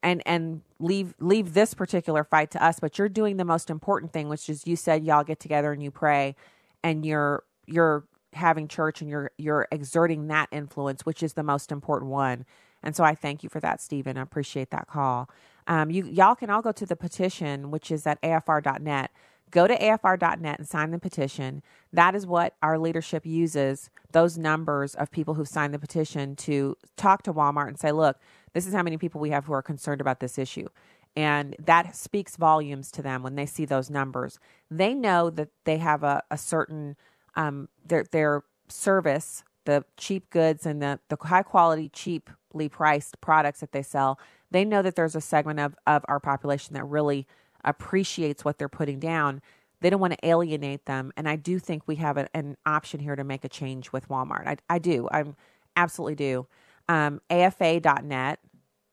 and 0.02 0.22
and 0.26 0.62
leave 0.78 1.14
leave 1.20 1.54
this 1.54 1.74
particular 1.74 2.24
fight 2.24 2.50
to 2.52 2.64
us. 2.64 2.80
But 2.80 2.98
you're 2.98 3.08
doing 3.08 3.36
the 3.36 3.44
most 3.44 3.70
important 3.70 4.12
thing, 4.12 4.28
which 4.28 4.48
is 4.48 4.66
you 4.66 4.76
said 4.76 5.04
y'all 5.04 5.24
get 5.24 5.40
together 5.40 5.72
and 5.72 5.82
you 5.82 5.90
pray, 5.90 6.34
and 6.82 7.04
you're 7.06 7.44
you're 7.66 8.04
having 8.34 8.68
church 8.68 9.00
and 9.00 9.08
you're 9.08 9.30
you're 9.38 9.68
exerting 9.70 10.26
that 10.28 10.48
influence, 10.50 11.06
which 11.06 11.22
is 11.22 11.34
the 11.34 11.42
most 11.42 11.70
important 11.70 12.10
one. 12.10 12.44
And 12.82 12.94
so 12.94 13.02
I 13.02 13.14
thank 13.14 13.42
you 13.42 13.48
for 13.48 13.60
that, 13.60 13.80
Stephen. 13.80 14.18
I 14.18 14.22
appreciate 14.22 14.70
that 14.70 14.86
call. 14.86 15.30
Um, 15.66 15.90
you 15.90 16.04
y'all 16.04 16.34
can 16.34 16.50
all 16.50 16.62
go 16.62 16.72
to 16.72 16.86
the 16.86 16.96
petition, 16.96 17.70
which 17.70 17.90
is 17.90 18.06
at 18.06 18.20
afr.net. 18.22 19.10
Go 19.54 19.68
to 19.68 19.78
afr.net 19.78 20.58
and 20.58 20.68
sign 20.68 20.90
the 20.90 20.98
petition. 20.98 21.62
That 21.92 22.16
is 22.16 22.26
what 22.26 22.56
our 22.60 22.76
leadership 22.76 23.24
uses 23.24 23.88
those 24.10 24.36
numbers 24.36 24.96
of 24.96 25.12
people 25.12 25.34
who 25.34 25.44
signed 25.44 25.72
the 25.72 25.78
petition 25.78 26.34
to 26.34 26.76
talk 26.96 27.22
to 27.22 27.32
Walmart 27.32 27.68
and 27.68 27.78
say, 27.78 27.92
look, 27.92 28.18
this 28.52 28.66
is 28.66 28.74
how 28.74 28.82
many 28.82 28.96
people 28.96 29.20
we 29.20 29.30
have 29.30 29.44
who 29.44 29.52
are 29.52 29.62
concerned 29.62 30.00
about 30.00 30.18
this 30.18 30.38
issue. 30.38 30.66
And 31.14 31.54
that 31.60 31.94
speaks 31.94 32.34
volumes 32.34 32.90
to 32.90 33.02
them 33.02 33.22
when 33.22 33.36
they 33.36 33.46
see 33.46 33.64
those 33.64 33.90
numbers. 33.90 34.40
They 34.72 34.92
know 34.92 35.30
that 35.30 35.50
they 35.62 35.78
have 35.78 36.02
a, 36.02 36.24
a 36.32 36.36
certain 36.36 36.96
um, 37.36 37.68
their 37.86 38.04
their 38.10 38.42
service, 38.66 39.44
the 39.66 39.84
cheap 39.96 40.30
goods 40.30 40.66
and 40.66 40.82
the, 40.82 40.98
the 41.10 41.16
high 41.20 41.44
quality, 41.44 41.88
cheaply 41.90 42.68
priced 42.68 43.20
products 43.20 43.60
that 43.60 43.70
they 43.70 43.82
sell. 43.82 44.18
They 44.50 44.64
know 44.64 44.82
that 44.82 44.96
there's 44.96 45.14
a 45.14 45.20
segment 45.20 45.60
of, 45.60 45.76
of 45.86 46.04
our 46.08 46.18
population 46.18 46.74
that 46.74 46.84
really 46.84 47.28
appreciates 47.64 48.44
what 48.44 48.58
they're 48.58 48.68
putting 48.68 48.98
down. 48.98 49.42
They 49.80 49.90
don't 49.90 50.00
want 50.00 50.14
to 50.14 50.26
alienate 50.26 50.86
them. 50.86 51.12
And 51.16 51.28
I 51.28 51.36
do 51.36 51.58
think 51.58 51.82
we 51.86 51.96
have 51.96 52.16
a, 52.16 52.28
an 52.34 52.56
option 52.64 53.00
here 53.00 53.16
to 53.16 53.24
make 53.24 53.44
a 53.44 53.48
change 53.48 53.92
with 53.92 54.08
Walmart. 54.08 54.46
I, 54.46 54.56
I 54.68 54.78
do. 54.78 55.08
I'm 55.10 55.36
absolutely 55.76 56.14
do. 56.14 56.46
Um, 56.88 57.20
AFA.net. 57.30 58.40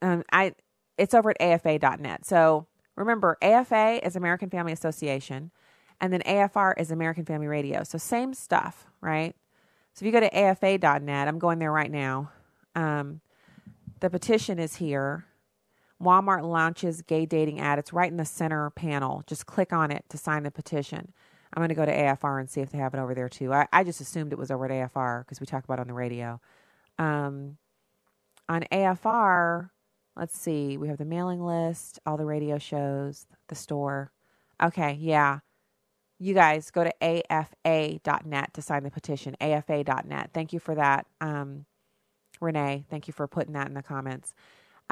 Um, 0.02 0.24
I 0.32 0.54
it's 0.98 1.14
over 1.14 1.32
at 1.32 1.42
AFA.net. 1.42 2.26
So 2.26 2.68
remember, 2.96 3.38
AFA 3.42 4.06
is 4.06 4.16
American 4.16 4.50
Family 4.50 4.72
Association, 4.72 5.52
and 6.00 6.12
then 6.14 6.22
AFR 6.22 6.74
is 6.78 6.92
American 6.92 7.26
Family 7.26 7.48
Radio. 7.48 7.84
So 7.84 7.98
same 7.98 8.34
stuff, 8.34 8.86
right? 9.02 9.36
So 9.94 10.04
if 10.04 10.06
you 10.06 10.12
go 10.12 10.20
to 10.20 10.38
AFA.net, 10.38 11.28
I'm 11.28 11.40
going 11.40 11.60
there 11.60 11.72
right 11.72 11.92
now. 11.92 12.32
Um, 12.76 13.22
the 14.00 14.10
petition 14.10 14.60
is 14.60 14.76
here. 14.76 15.26
Walmart 16.02 16.44
launches 16.44 17.02
gay 17.02 17.26
dating 17.26 17.60
ad. 17.60 17.80
It's 17.80 17.94
right 17.94 18.12
in 18.12 18.18
the 18.18 18.26
center 18.26 18.70
panel. 18.72 19.24
Just 19.28 19.46
click 19.46 19.74
on 19.74 19.92
it 19.92 20.06
to 20.10 20.18
sign 20.18 20.44
the 20.44 20.52
petition. 20.52 21.14
I'm 21.54 21.60
going 21.62 21.70
to 21.70 21.76
go 21.76 21.86
to 21.86 21.92
AFR 21.92 22.40
and 22.40 22.50
see 22.50 22.62
if 22.62 22.72
they 22.72 22.78
have 22.78 22.94
it 22.94 23.00
over 23.00 23.14
there 23.14 23.30
too. 23.30 23.54
I, 23.54 23.68
I 23.74 23.84
just 23.84 24.02
assumed 24.02 24.32
it 24.32 24.40
was 24.40 24.52
over 24.52 24.66
at 24.66 24.72
AFR 24.72 25.26
because 25.26 25.40
we 25.40 25.46
talk 25.46 25.64
about 25.64 25.80
it 25.80 25.82
on 25.82 25.88
the 25.88 25.94
radio. 25.94 26.40
Um, 26.98 27.58
on 28.48 28.64
AFR, 28.72 29.70
let's 30.16 30.38
see, 30.38 30.78
we 30.78 30.88
have 30.88 30.98
the 30.98 31.06
mailing 31.06 31.42
list, 31.44 32.00
all 32.06 32.18
the 32.18 32.26
radio 32.26 32.58
shows, 32.58 33.26
the 33.48 33.56
store. 33.56 34.12
Okay, 34.62 34.98
yeah. 35.00 35.40
You 36.20 36.34
guys 36.34 36.70
go 36.70 36.84
to 36.84 36.94
afa.net 37.02 38.54
to 38.54 38.62
sign 38.62 38.84
the 38.84 38.92
petition. 38.92 39.36
afa.net. 39.42 40.30
Thank 40.34 40.54
you 40.54 40.60
for 40.60 40.76
that, 40.76 41.08
um, 41.20 41.66
Renee. 42.40 42.86
Thank 42.90 43.08
you 43.08 43.14
for 43.14 43.28
putting 43.28 43.54
that 43.54 43.68
in 43.68 43.74
the 43.74 43.84
comments. 43.84 44.34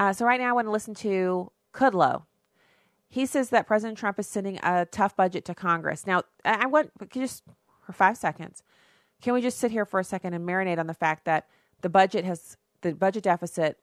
Uh, 0.00 0.14
so, 0.14 0.24
right 0.24 0.40
now, 0.40 0.48
I 0.48 0.52
want 0.52 0.66
to 0.66 0.70
listen 0.70 0.94
to 0.94 1.52
Kudlow. 1.74 2.22
He 3.10 3.26
says 3.26 3.50
that 3.50 3.66
President 3.66 3.98
Trump 3.98 4.18
is 4.18 4.26
sending 4.26 4.58
a 4.62 4.86
tough 4.86 5.14
budget 5.14 5.44
to 5.44 5.54
Congress. 5.54 6.06
Now, 6.06 6.22
I 6.42 6.66
want 6.66 6.90
just 7.10 7.42
for 7.84 7.92
five 7.92 8.16
seconds, 8.16 8.62
can 9.20 9.34
we 9.34 9.42
just 9.42 9.58
sit 9.58 9.70
here 9.70 9.84
for 9.84 10.00
a 10.00 10.04
second 10.04 10.32
and 10.32 10.48
marinate 10.48 10.78
on 10.78 10.86
the 10.86 10.94
fact 10.94 11.26
that 11.26 11.48
the 11.82 11.90
budget 11.90 12.24
has 12.24 12.56
the 12.80 12.94
budget 12.94 13.24
deficit 13.24 13.76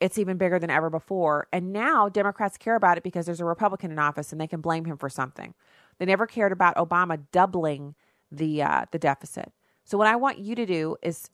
it's 0.00 0.16
even 0.16 0.38
bigger 0.38 0.58
than 0.58 0.70
ever 0.70 0.88
before. 0.88 1.46
And 1.52 1.72
now 1.72 2.08
Democrats 2.08 2.56
care 2.56 2.74
about 2.74 2.96
it 2.96 3.02
because 3.02 3.26
there's 3.26 3.40
a 3.40 3.44
Republican 3.44 3.92
in 3.92 3.98
office 3.98 4.32
and 4.32 4.40
they 4.40 4.46
can 4.46 4.62
blame 4.62 4.86
him 4.86 4.96
for 4.96 5.10
something. 5.10 5.54
They 5.98 6.06
never 6.06 6.26
cared 6.26 6.52
about 6.52 6.76
Obama 6.76 7.20
doubling 7.32 7.94
the 8.32 8.62
uh, 8.62 8.86
the 8.90 8.98
deficit. 8.98 9.52
So 9.84 9.98
what 9.98 10.06
I 10.06 10.16
want 10.16 10.38
you 10.38 10.54
to 10.54 10.64
do 10.64 10.96
is 11.02 11.28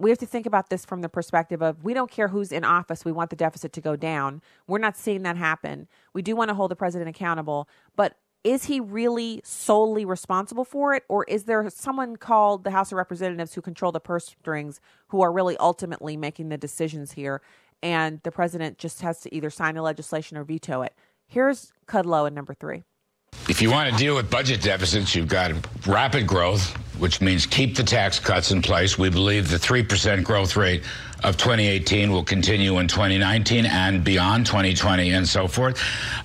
we 0.00 0.10
have 0.10 0.18
to 0.18 0.26
think 0.26 0.46
about 0.46 0.70
this 0.70 0.84
from 0.84 1.02
the 1.02 1.08
perspective 1.08 1.62
of 1.62 1.84
we 1.84 1.92
don't 1.92 2.10
care 2.10 2.28
who's 2.28 2.52
in 2.52 2.64
office. 2.64 3.04
We 3.04 3.12
want 3.12 3.30
the 3.30 3.36
deficit 3.36 3.72
to 3.74 3.80
go 3.80 3.96
down. 3.96 4.40
We're 4.66 4.78
not 4.78 4.96
seeing 4.96 5.22
that 5.22 5.36
happen. 5.36 5.88
We 6.14 6.22
do 6.22 6.34
want 6.34 6.48
to 6.48 6.54
hold 6.54 6.70
the 6.70 6.76
president 6.76 7.10
accountable, 7.10 7.68
but 7.96 8.16
is 8.42 8.64
he 8.64 8.80
really 8.80 9.42
solely 9.44 10.06
responsible 10.06 10.64
for 10.64 10.94
it 10.94 11.04
or 11.10 11.24
is 11.24 11.44
there 11.44 11.68
someone 11.68 12.16
called 12.16 12.64
the 12.64 12.70
house 12.70 12.90
of 12.90 12.96
representatives 12.96 13.52
who 13.52 13.60
control 13.60 13.92
the 13.92 14.00
purse 14.00 14.26
strings 14.26 14.80
who 15.08 15.20
are 15.20 15.30
really 15.30 15.58
ultimately 15.58 16.16
making 16.16 16.48
the 16.48 16.56
decisions 16.56 17.12
here 17.12 17.42
and 17.82 18.22
the 18.22 18.30
president 18.30 18.78
just 18.78 19.02
has 19.02 19.20
to 19.20 19.34
either 19.34 19.50
sign 19.50 19.74
the 19.74 19.82
legislation 19.82 20.38
or 20.38 20.44
veto 20.44 20.80
it 20.80 20.94
here's 21.26 21.74
kudlow 21.86 22.26
in 22.26 22.32
number 22.32 22.54
three 22.54 22.82
if 23.48 23.60
you 23.60 23.70
want 23.70 23.90
to 23.90 23.96
deal 23.96 24.14
with 24.14 24.30
budget 24.30 24.62
deficits, 24.62 25.14
you've 25.14 25.28
got 25.28 25.52
rapid 25.86 26.26
growth, 26.26 26.76
which 27.00 27.20
means 27.20 27.46
keep 27.46 27.76
the 27.76 27.82
tax 27.82 28.18
cuts 28.18 28.50
in 28.50 28.62
place. 28.62 28.98
We 28.98 29.10
believe 29.10 29.50
the 29.50 29.56
3% 29.56 30.22
growth 30.22 30.56
rate 30.56 30.84
of 31.24 31.36
2018 31.36 32.12
will 32.12 32.24
continue 32.24 32.78
in 32.78 32.88
2019 32.88 33.66
and 33.66 34.04
beyond 34.04 34.46
2020 34.46 35.10
and 35.10 35.28
so 35.28 35.48
forth. 35.48 35.82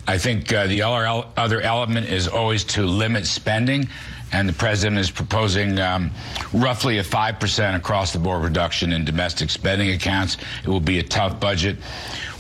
I 0.08 0.18
think 0.18 0.54
uh, 0.54 0.68
the 0.68 0.82
other 0.84 1.62
element 1.62 2.08
is 2.08 2.28
always 2.28 2.64
to 2.66 2.86
limit 2.86 3.26
spending 3.26 3.88
and 4.32 4.50
the 4.50 4.54
president 4.54 5.00
is 5.00 5.12
proposing 5.12 5.80
um, 5.80 6.12
roughly 6.54 6.98
a 6.98 7.04
5% 7.04 7.76
across 7.76 8.12
the 8.12 8.20
board 8.20 8.44
reduction 8.44 8.92
in 8.92 9.06
domestic 9.06 9.50
spending 9.50 9.92
accounts. 9.92 10.38
It 10.64 10.68
will 10.68 10.82
be 10.82 11.00
a 11.00 11.04
tough 11.04 11.40
budget. 11.40 11.78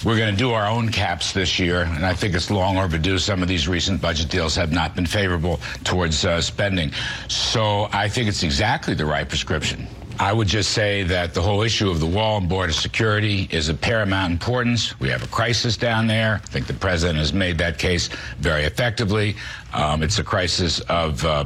We're 0.06 0.18
going 0.18 0.32
to 0.32 0.38
do 0.38 0.52
our 0.52 0.68
own 0.68 0.90
caps 0.90 1.34
this 1.34 1.58
year, 1.58 1.82
and 1.82 2.06
I 2.06 2.14
think 2.14 2.36
it's 2.36 2.52
long 2.52 2.78
overdue. 2.78 3.18
Some 3.18 3.42
of 3.42 3.48
these 3.48 3.68
recent 3.68 4.00
budget 4.00 4.30
deals 4.30 4.56
have 4.56 4.72
not 4.72 4.96
been 4.96 5.08
favorable 5.08 5.60
towards 5.84 6.24
uh, 6.24 6.42
spending. 6.42 6.92
So 7.28 7.88
I 7.92 8.08
think 8.08 8.28
it's 8.28 8.44
exactly 8.44 8.94
the 8.94 9.08
right 9.08 9.28
prescription. 9.28 9.88
I 10.20 10.32
would 10.32 10.48
just 10.48 10.74
say 10.74 11.02
that 11.02 11.34
the 11.34 11.42
whole 11.42 11.64
issue 11.64 11.90
of 11.90 12.00
the 12.00 12.06
wall 12.06 12.38
and 12.38 12.48
border 12.48 12.72
security 12.72 13.50
is 13.50 13.68
of 13.68 13.82
paramount 13.82 14.32
importance. 14.32 14.98
We 15.00 15.10
have 15.10 15.24
a 15.24 15.28
crisis 15.28 15.76
down 15.76 16.06
there. 16.06 16.36
I 16.36 16.48
think 16.50 16.68
the 16.68 16.76
president 16.76 17.18
has 17.18 17.34
made 17.34 17.58
that 17.58 17.80
case 17.80 18.10
very 18.38 18.66
effectively. 18.66 19.36
Um, 19.74 20.04
it's 20.04 20.20
a 20.20 20.24
crisis 20.24 20.82
of 20.82 21.26
uh, 21.26 21.46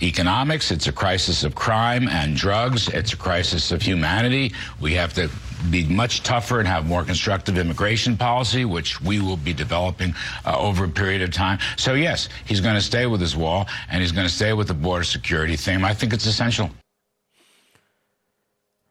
economics. 0.00 0.70
It's 0.70 0.86
a 0.86 0.92
crisis 0.92 1.44
of 1.44 1.54
crime 1.54 2.08
and 2.08 2.34
drugs. 2.34 2.88
It's 2.88 3.12
a 3.12 3.18
crisis 3.18 3.70
of 3.72 3.82
humanity. 3.82 4.54
We 4.80 4.94
have 4.94 5.12
to 5.14 5.28
be 5.70 5.84
much 5.86 6.22
tougher 6.22 6.58
and 6.58 6.68
have 6.68 6.86
more 6.86 7.04
constructive 7.04 7.58
immigration 7.58 8.16
policy, 8.16 8.64
which 8.64 9.00
we 9.00 9.20
will 9.20 9.36
be 9.36 9.52
developing 9.52 10.14
uh, 10.44 10.58
over 10.58 10.84
a 10.84 10.88
period 10.88 11.22
of 11.22 11.32
time. 11.32 11.58
So, 11.76 11.94
yes, 11.94 12.28
he's 12.46 12.60
going 12.60 12.74
to 12.76 12.80
stay 12.80 13.06
with 13.06 13.20
his 13.20 13.36
wall 13.36 13.66
and 13.90 14.00
he's 14.00 14.12
going 14.12 14.26
to 14.26 14.32
stay 14.32 14.52
with 14.52 14.68
the 14.68 14.74
border 14.74 15.04
security 15.04 15.56
theme. 15.56 15.84
I 15.84 15.94
think 15.94 16.12
it's 16.12 16.26
essential. 16.26 16.70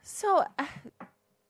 So, 0.03 0.43
uh, 0.57 0.65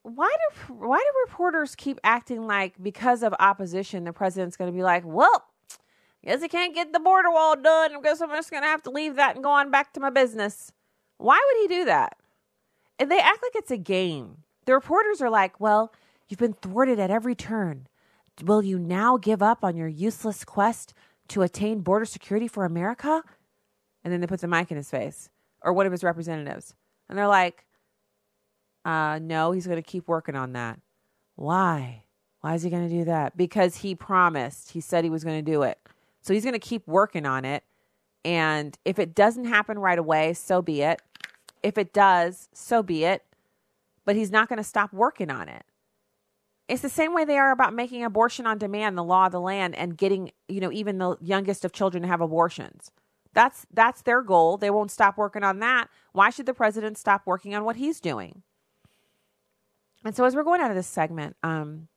why 0.03 0.29
do 0.29 0.73
why 0.73 0.97
do 0.97 1.29
reporters 1.29 1.75
keep 1.75 1.99
acting 2.03 2.45
like 2.45 2.81
because 2.81 3.23
of 3.23 3.33
opposition, 3.39 4.03
the 4.03 4.13
president's 4.13 4.57
going 4.57 4.71
to 4.71 4.75
be 4.75 4.83
like, 4.83 5.03
well, 5.05 5.45
guess 6.23 6.43
I 6.43 6.47
can't 6.47 6.75
get 6.75 6.93
the 6.93 6.99
border 6.99 7.31
wall 7.31 7.55
done. 7.55 7.95
I 7.95 8.01
guess 8.01 8.21
I'm 8.21 8.29
just 8.29 8.51
going 8.51 8.63
to 8.63 8.69
have 8.69 8.83
to 8.83 8.91
leave 8.91 9.15
that 9.15 9.35
and 9.35 9.43
go 9.43 9.51
on 9.51 9.71
back 9.71 9.93
to 9.93 9.99
my 9.99 10.09
business. 10.09 10.71
Why 11.17 11.39
would 11.45 11.61
he 11.61 11.79
do 11.79 11.85
that? 11.85 12.17
And 12.97 13.09
they 13.09 13.19
act 13.19 13.41
like 13.41 13.55
it's 13.55 13.71
a 13.71 13.77
game. 13.77 14.37
The 14.69 14.75
reporters 14.75 15.19
are 15.19 15.31
like, 15.31 15.59
well, 15.59 15.91
you've 16.27 16.37
been 16.37 16.53
thwarted 16.53 16.99
at 16.99 17.09
every 17.09 17.33
turn. 17.33 17.87
Will 18.43 18.61
you 18.61 18.77
now 18.77 19.17
give 19.17 19.41
up 19.41 19.63
on 19.63 19.75
your 19.75 19.87
useless 19.87 20.43
quest 20.45 20.93
to 21.29 21.41
attain 21.41 21.79
border 21.79 22.05
security 22.05 22.47
for 22.47 22.65
America? 22.65 23.23
And 24.03 24.13
then 24.13 24.21
they 24.21 24.27
put 24.27 24.41
the 24.41 24.47
mic 24.47 24.69
in 24.69 24.77
his 24.77 24.91
face 24.91 25.31
or 25.63 25.73
one 25.73 25.87
of 25.87 25.91
his 25.91 26.03
representatives. 26.03 26.75
And 27.09 27.17
they're 27.17 27.25
like, 27.25 27.65
uh, 28.85 29.17
no, 29.19 29.53
he's 29.53 29.65
going 29.65 29.81
to 29.81 29.89
keep 29.89 30.07
working 30.07 30.35
on 30.35 30.53
that. 30.53 30.79
Why? 31.35 32.03
Why 32.41 32.53
is 32.53 32.61
he 32.61 32.69
going 32.69 32.87
to 32.87 32.95
do 32.95 33.05
that? 33.05 33.35
Because 33.35 33.77
he 33.77 33.95
promised. 33.95 34.73
He 34.73 34.81
said 34.81 35.03
he 35.03 35.09
was 35.09 35.23
going 35.23 35.43
to 35.43 35.51
do 35.51 35.63
it. 35.63 35.79
So 36.21 36.31
he's 36.31 36.43
going 36.43 36.53
to 36.53 36.59
keep 36.59 36.87
working 36.87 37.25
on 37.25 37.43
it. 37.43 37.63
And 38.23 38.77
if 38.85 38.99
it 38.99 39.15
doesn't 39.15 39.45
happen 39.45 39.79
right 39.79 39.97
away, 39.97 40.35
so 40.35 40.61
be 40.61 40.83
it. 40.83 41.01
If 41.63 41.79
it 41.79 41.91
does, 41.91 42.49
so 42.53 42.83
be 42.83 43.03
it. 43.03 43.23
But 44.05 44.15
he's 44.15 44.31
not 44.31 44.49
going 44.49 44.57
to 44.57 44.63
stop 44.63 44.93
working 44.93 45.29
on 45.29 45.49
it. 45.49 45.63
It's 46.67 46.81
the 46.81 46.89
same 46.89 47.13
way 47.13 47.25
they 47.25 47.37
are 47.37 47.51
about 47.51 47.73
making 47.73 48.03
abortion 48.03 48.45
on 48.45 48.57
demand, 48.57 48.97
the 48.97 49.03
law 49.03 49.25
of 49.25 49.31
the 49.31 49.41
land, 49.41 49.75
and 49.75 49.97
getting, 49.97 50.31
you 50.47 50.59
know, 50.59 50.71
even 50.71 50.99
the 50.99 51.17
youngest 51.19 51.65
of 51.65 51.71
children 51.71 52.03
to 52.03 52.07
have 52.07 52.21
abortions. 52.21 52.91
That's 53.33 53.65
that's 53.71 54.01
their 54.03 54.21
goal. 54.21 54.57
They 54.57 54.69
won't 54.69 54.91
stop 54.91 55.17
working 55.17 55.43
on 55.43 55.59
that. 55.59 55.87
Why 56.13 56.29
should 56.29 56.45
the 56.45 56.53
president 56.53 56.97
stop 56.97 57.23
working 57.25 57.55
on 57.55 57.63
what 57.63 57.75
he's 57.75 57.99
doing? 57.99 58.43
And 60.05 60.15
so 60.15 60.23
as 60.25 60.35
we're 60.35 60.43
going 60.43 60.61
out 60.61 60.71
of 60.71 60.77
this 60.77 60.87
segment, 60.87 61.35
um, 61.43 61.87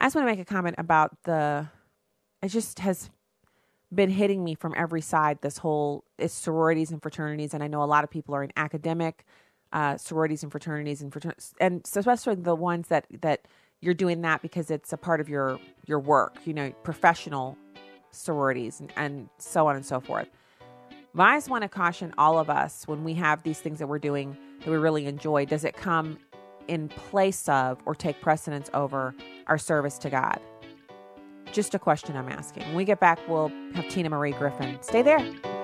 I 0.00 0.06
just 0.06 0.16
want 0.16 0.26
to 0.26 0.32
make 0.32 0.40
a 0.40 0.44
comment 0.44 0.76
about 0.78 1.22
the 1.24 1.68
it 2.42 2.48
just 2.48 2.80
has 2.80 3.10
been 3.94 4.10
hitting 4.10 4.42
me 4.42 4.54
from 4.54 4.74
every 4.76 5.00
side 5.00 5.38
this 5.42 5.58
whole 5.58 6.04
it's 6.18 6.34
sororities 6.34 6.90
and 6.90 7.00
fraternities 7.00 7.54
and 7.54 7.62
i 7.62 7.68
know 7.68 7.82
a 7.82 7.84
lot 7.84 8.02
of 8.02 8.10
people 8.10 8.34
are 8.34 8.42
in 8.42 8.52
academic 8.56 9.24
uh, 9.76 9.98
sororities 9.98 10.42
and 10.42 10.50
fraternities 10.50 11.02
and 11.02 11.12
fraternities 11.12 11.54
and 11.60 11.82
especially 11.94 12.34
the 12.34 12.54
ones 12.54 12.88
that 12.88 13.06
that 13.20 13.42
you're 13.82 13.92
doing 13.92 14.22
that 14.22 14.40
because 14.40 14.70
it's 14.70 14.90
a 14.90 14.96
part 14.96 15.20
of 15.20 15.28
your 15.28 15.60
your 15.84 16.00
work 16.00 16.38
you 16.46 16.54
know 16.54 16.72
professional 16.82 17.58
sororities 18.10 18.80
and, 18.80 18.90
and 18.96 19.28
so 19.36 19.66
on 19.66 19.76
and 19.76 19.84
so 19.84 20.00
forth 20.00 20.28
but 21.14 21.24
i 21.24 21.36
just 21.36 21.50
want 21.50 21.60
to 21.60 21.68
caution 21.68 22.10
all 22.16 22.38
of 22.38 22.48
us 22.48 22.88
when 22.88 23.04
we 23.04 23.12
have 23.12 23.42
these 23.42 23.60
things 23.60 23.78
that 23.78 23.86
we're 23.86 23.98
doing 23.98 24.34
that 24.60 24.70
we 24.70 24.78
really 24.78 25.04
enjoy 25.04 25.44
does 25.44 25.62
it 25.62 25.76
come 25.76 26.18
in 26.68 26.88
place 26.88 27.46
of 27.46 27.78
or 27.84 27.94
take 27.94 28.18
precedence 28.22 28.70
over 28.72 29.14
our 29.46 29.58
service 29.58 29.98
to 29.98 30.08
god 30.08 30.40
just 31.52 31.74
a 31.74 31.78
question 31.78 32.16
I'm 32.16 32.28
asking. 32.28 32.64
When 32.64 32.74
we 32.74 32.84
get 32.84 33.00
back, 33.00 33.18
we'll 33.28 33.50
have 33.74 33.88
Tina 33.88 34.10
Marie 34.10 34.32
Griffin. 34.32 34.76
Stay 34.82 35.00
there. 35.02 35.55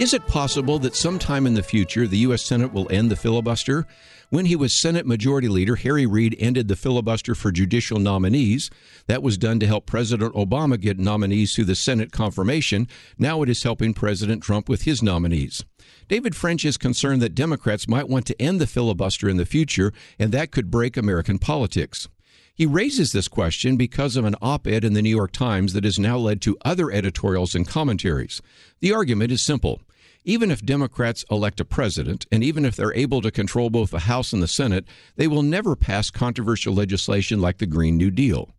Is 0.00 0.12
it 0.12 0.26
possible 0.26 0.80
that 0.80 0.96
sometime 0.96 1.46
in 1.46 1.54
the 1.54 1.62
future 1.62 2.08
the 2.08 2.18
U.S. 2.18 2.42
Senate 2.42 2.72
will 2.72 2.90
end 2.90 3.08
the 3.08 3.14
filibuster? 3.14 3.86
When 4.30 4.46
he 4.46 4.56
was 4.56 4.74
Senate 4.74 5.06
Majority 5.06 5.46
Leader, 5.46 5.76
Harry 5.76 6.06
Reid 6.06 6.34
ended 6.40 6.66
the 6.66 6.74
filibuster 6.74 7.36
for 7.36 7.52
judicial 7.52 8.00
nominees. 8.00 8.68
That 9.06 9.22
was 9.22 9.38
done 9.38 9.60
to 9.60 9.66
help 9.68 9.86
President 9.86 10.34
Obama 10.34 10.78
get 10.78 10.98
nominees 10.98 11.54
through 11.54 11.66
the 11.66 11.76
Senate 11.76 12.10
confirmation. 12.10 12.88
Now 13.16 13.42
it 13.42 13.48
is 13.48 13.62
helping 13.62 13.94
President 13.94 14.42
Trump 14.42 14.68
with 14.68 14.82
his 14.82 15.04
nominees. 15.04 15.64
David 16.08 16.34
French 16.34 16.64
is 16.64 16.76
concerned 16.76 17.22
that 17.22 17.36
Democrats 17.36 17.86
might 17.86 18.08
want 18.08 18.26
to 18.26 18.42
end 18.42 18.60
the 18.60 18.66
filibuster 18.66 19.28
in 19.28 19.36
the 19.36 19.46
future, 19.46 19.92
and 20.18 20.32
that 20.32 20.50
could 20.50 20.68
break 20.68 20.96
American 20.96 21.38
politics. 21.38 22.08
He 22.56 22.66
raises 22.66 23.10
this 23.10 23.26
question 23.26 23.76
because 23.76 24.14
of 24.14 24.24
an 24.24 24.36
op 24.40 24.68
ed 24.68 24.84
in 24.84 24.92
the 24.92 25.02
New 25.02 25.10
York 25.10 25.32
Times 25.32 25.72
that 25.72 25.82
has 25.82 25.98
now 25.98 26.16
led 26.16 26.40
to 26.42 26.56
other 26.64 26.88
editorials 26.88 27.56
and 27.56 27.66
commentaries. 27.66 28.40
The 28.78 28.92
argument 28.92 29.32
is 29.32 29.42
simple. 29.42 29.82
Even 30.22 30.52
if 30.52 30.64
Democrats 30.64 31.24
elect 31.32 31.58
a 31.58 31.64
president, 31.64 32.26
and 32.30 32.44
even 32.44 32.64
if 32.64 32.76
they're 32.76 32.94
able 32.94 33.20
to 33.22 33.32
control 33.32 33.70
both 33.70 33.90
the 33.90 34.00
House 34.00 34.32
and 34.32 34.40
the 34.40 34.46
Senate, 34.46 34.86
they 35.16 35.26
will 35.26 35.42
never 35.42 35.74
pass 35.74 36.10
controversial 36.10 36.72
legislation 36.72 37.40
like 37.40 37.58
the 37.58 37.66
Green 37.66 37.96
New 37.96 38.12
Deal. 38.12 38.54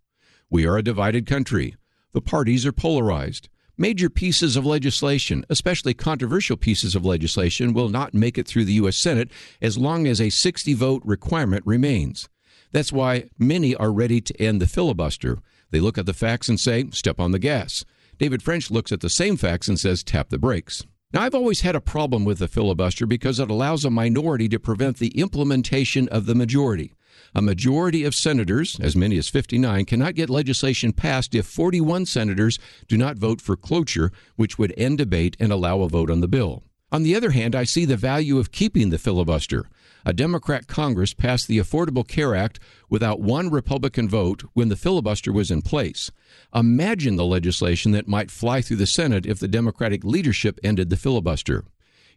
We 0.49 0.67
are 0.67 0.77
a 0.77 0.83
divided 0.83 1.25
country. 1.25 1.77
The 2.11 2.21
parties 2.21 2.65
are 2.65 2.73
polarized. 2.73 3.47
Major 3.77 4.09
pieces 4.09 4.57
of 4.57 4.65
legislation, 4.65 5.45
especially 5.49 5.93
controversial 5.93 6.57
pieces 6.57 6.95
of 6.95 7.05
legislation, 7.05 7.73
will 7.73 7.89
not 7.89 8.13
make 8.13 8.37
it 8.37 8.45
through 8.45 8.65
the 8.65 8.73
U.S. 8.73 8.97
Senate 8.97 9.31
as 9.61 9.77
long 9.77 10.05
as 10.05 10.19
a 10.19 10.29
60 10.29 10.73
vote 10.73 11.01
requirement 11.05 11.63
remains. 11.65 12.27
That's 12.71 12.91
why 12.91 13.29
many 13.37 13.75
are 13.75 13.91
ready 13.91 14.21
to 14.21 14.41
end 14.41 14.61
the 14.61 14.67
filibuster. 14.67 15.39
They 15.71 15.79
look 15.79 15.97
at 15.97 16.05
the 16.05 16.13
facts 16.13 16.49
and 16.49 16.59
say, 16.59 16.89
step 16.91 17.19
on 17.19 17.31
the 17.31 17.39
gas. 17.39 17.85
David 18.17 18.41
French 18.41 18.71
looks 18.71 18.91
at 18.91 19.01
the 19.01 19.09
same 19.09 19.37
facts 19.37 19.67
and 19.67 19.79
says, 19.79 20.03
tap 20.03 20.29
the 20.29 20.37
brakes. 20.37 20.83
Now, 21.13 21.21
I've 21.21 21.35
always 21.35 21.61
had 21.61 21.75
a 21.75 21.81
problem 21.81 22.25
with 22.25 22.39
the 22.39 22.47
filibuster 22.47 23.05
because 23.05 23.39
it 23.39 23.49
allows 23.49 23.85
a 23.85 23.89
minority 23.89 24.49
to 24.49 24.59
prevent 24.59 24.97
the 24.97 25.17
implementation 25.17 26.09
of 26.09 26.25
the 26.25 26.35
majority. 26.35 26.93
A 27.33 27.41
majority 27.41 28.03
of 28.03 28.15
senators, 28.15 28.77
as 28.81 28.95
many 28.95 29.17
as 29.17 29.29
59, 29.29 29.85
cannot 29.85 30.15
get 30.15 30.29
legislation 30.29 30.91
passed 30.91 31.33
if 31.33 31.45
41 31.45 32.05
senators 32.05 32.59
do 32.87 32.97
not 32.97 33.17
vote 33.17 33.41
for 33.41 33.55
cloture, 33.55 34.11
which 34.35 34.57
would 34.57 34.73
end 34.77 34.97
debate 34.97 35.37
and 35.39 35.51
allow 35.51 35.81
a 35.81 35.89
vote 35.89 36.09
on 36.09 36.21
the 36.21 36.27
bill. 36.27 36.63
On 36.91 37.03
the 37.03 37.15
other 37.15 37.31
hand, 37.31 37.55
I 37.55 37.63
see 37.63 37.85
the 37.85 37.97
value 37.97 38.37
of 38.37 38.51
keeping 38.51 38.89
the 38.89 38.97
filibuster 38.97 39.69
a 40.05 40.13
Democrat 40.13 40.67
Congress 40.67 41.13
passed 41.13 41.47
the 41.47 41.57
Affordable 41.57 42.07
Care 42.07 42.35
Act 42.35 42.59
without 42.89 43.19
one 43.19 43.49
Republican 43.49 44.07
vote 44.07 44.43
when 44.53 44.69
the 44.69 44.75
filibuster 44.75 45.33
was 45.33 45.49
in 45.49 45.63
place. 45.63 46.11
Imagine 46.53 47.15
the 47.15 47.25
legislation 47.25 47.91
that 47.93 48.07
might 48.07 48.29
fly 48.29 48.61
through 48.61 48.77
the 48.77 48.85
Senate 48.85 49.25
if 49.25 49.39
the 49.39 49.47
Democratic 49.47 50.03
leadership 50.03 50.59
ended 50.63 50.89
the 50.89 50.97
filibuster. 50.97 51.65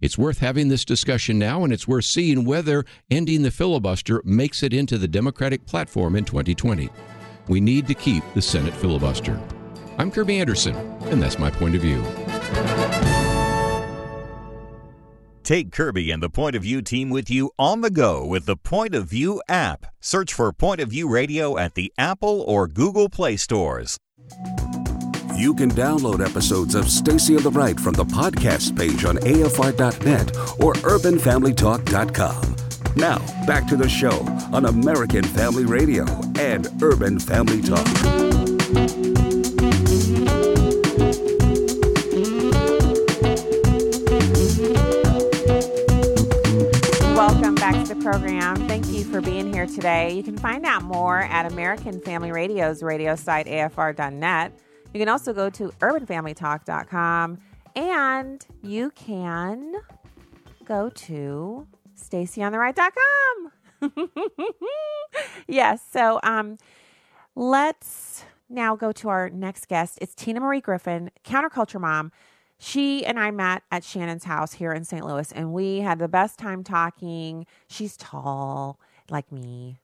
It's 0.01 0.19
worth 0.19 0.39
having 0.39 0.69
this 0.69 0.85
discussion 0.85 1.39
now, 1.39 1.65
and 1.65 1.73
it's 1.73 1.89
worth 1.89 2.05
seeing 2.05 2.45
whether 2.45 2.85
ending 3.11 3.43
the 3.43 3.51
filibuster 3.51 4.23
makes 4.25 4.63
it 4.63 4.73
into 4.73 4.99
the 4.99 5.09
Democratic 5.09 5.67
platform 5.67 6.15
in 6.15 6.25
2020. 6.25 6.89
We 7.49 7.61
need 7.61 7.89
to 7.89 7.95
keep 7.95 8.23
the 8.35 8.43
Senate 8.43 8.75
filibuster. 8.75 9.41
I'm 9.97 10.13
Kirby 10.13 10.39
Anderson, 10.39 10.77
and 11.07 11.21
that's 11.21 11.39
my 11.39 11.51
point 11.51 11.75
of 11.75 11.83
view. 11.83 12.01
Take 15.49 15.73
Kirby 15.73 16.11
and 16.11 16.23
the 16.23 16.29
Point 16.29 16.57
of 16.57 16.63
View 16.65 16.83
team 16.83 17.09
with 17.09 17.31
you 17.31 17.51
on 17.59 17.81
the 17.81 17.89
go 17.89 18.23
with 18.23 18.45
the 18.45 18.55
Point 18.55 18.95
of 18.95 19.07
View 19.07 19.41
app. 19.49 19.87
Search 19.99 20.35
for 20.35 20.53
Point 20.53 20.79
of 20.79 20.91
View 20.91 21.09
Radio 21.09 21.57
at 21.57 21.73
the 21.73 21.91
Apple 21.97 22.43
or 22.43 22.69
Google 22.69 23.09
Play 23.09 23.39
stores. 23.39 23.97
You 25.35 25.55
can 25.55 25.71
download 25.71 26.23
episodes 26.23 26.75
of 26.75 26.91
Stacy 26.91 27.35
on 27.35 27.43
the 27.45 27.51
Right 27.51 27.81
from 27.81 27.95
the 27.95 28.05
podcast 28.05 28.77
page 28.77 29.07
on 29.07 29.17
AFR.net 29.17 30.37
or 30.63 30.75
UrbanFamilyTalk.com. 30.75 32.57
Now, 32.97 33.47
back 33.47 33.67
to 33.69 33.77
the 33.77 33.89
show 33.89 34.21
on 34.53 34.67
American 34.67 35.25
Family 35.25 35.65
Radio 35.65 36.05
and 36.39 36.69
Urban 36.83 37.19
Family 37.19 37.63
Talk. 37.63 38.98
Program. 48.11 48.57
Thank 48.67 48.87
you 48.89 49.05
for 49.05 49.21
being 49.21 49.53
here 49.53 49.67
today. 49.67 50.15
You 50.15 50.23
can 50.23 50.39
find 50.39 50.65
out 50.65 50.83
more 50.83 51.19
at 51.25 51.45
American 51.45 52.01
Family 52.01 52.33
Radio's 52.33 52.83
radio 52.83 53.15
site, 53.15 53.45
afr.net. 53.45 54.59
You 54.95 54.99
can 54.99 55.11
also 55.11 55.35
go 55.35 55.51
to 55.51 55.69
urbanfamilytalk.com 55.81 57.39
and 57.77 58.47
you 58.63 58.91
can 58.93 59.75
go 60.65 60.89
to 60.89 61.67
stacyontheright.com. 62.01 63.53
yes, 65.47 65.83
so 65.93 66.19
um, 66.23 66.57
let's 67.35 68.25
now 68.49 68.75
go 68.75 68.91
to 68.91 69.11
our 69.11 69.29
next 69.29 69.69
guest. 69.69 69.99
It's 70.01 70.15
Tina 70.15 70.41
Marie 70.41 70.63
Griffin, 70.63 71.11
counterculture 71.27 71.79
mom. 71.79 72.13
She 72.59 73.07
and 73.07 73.19
I 73.21 73.31
met 73.31 73.63
at 73.71 73.85
Shannon's 73.85 74.25
house 74.25 74.55
here 74.55 74.73
in 74.73 74.85
St. 74.85 75.07
Louis, 75.07 75.31
and 75.33 75.53
we 75.53 75.81
had 75.81 75.99
the 75.99 76.09
best 76.09 76.39
time 76.39 76.65
talking. 76.65 77.47
She's 77.69 77.97
tall, 77.97 78.81
like 79.09 79.31
me, 79.31 79.79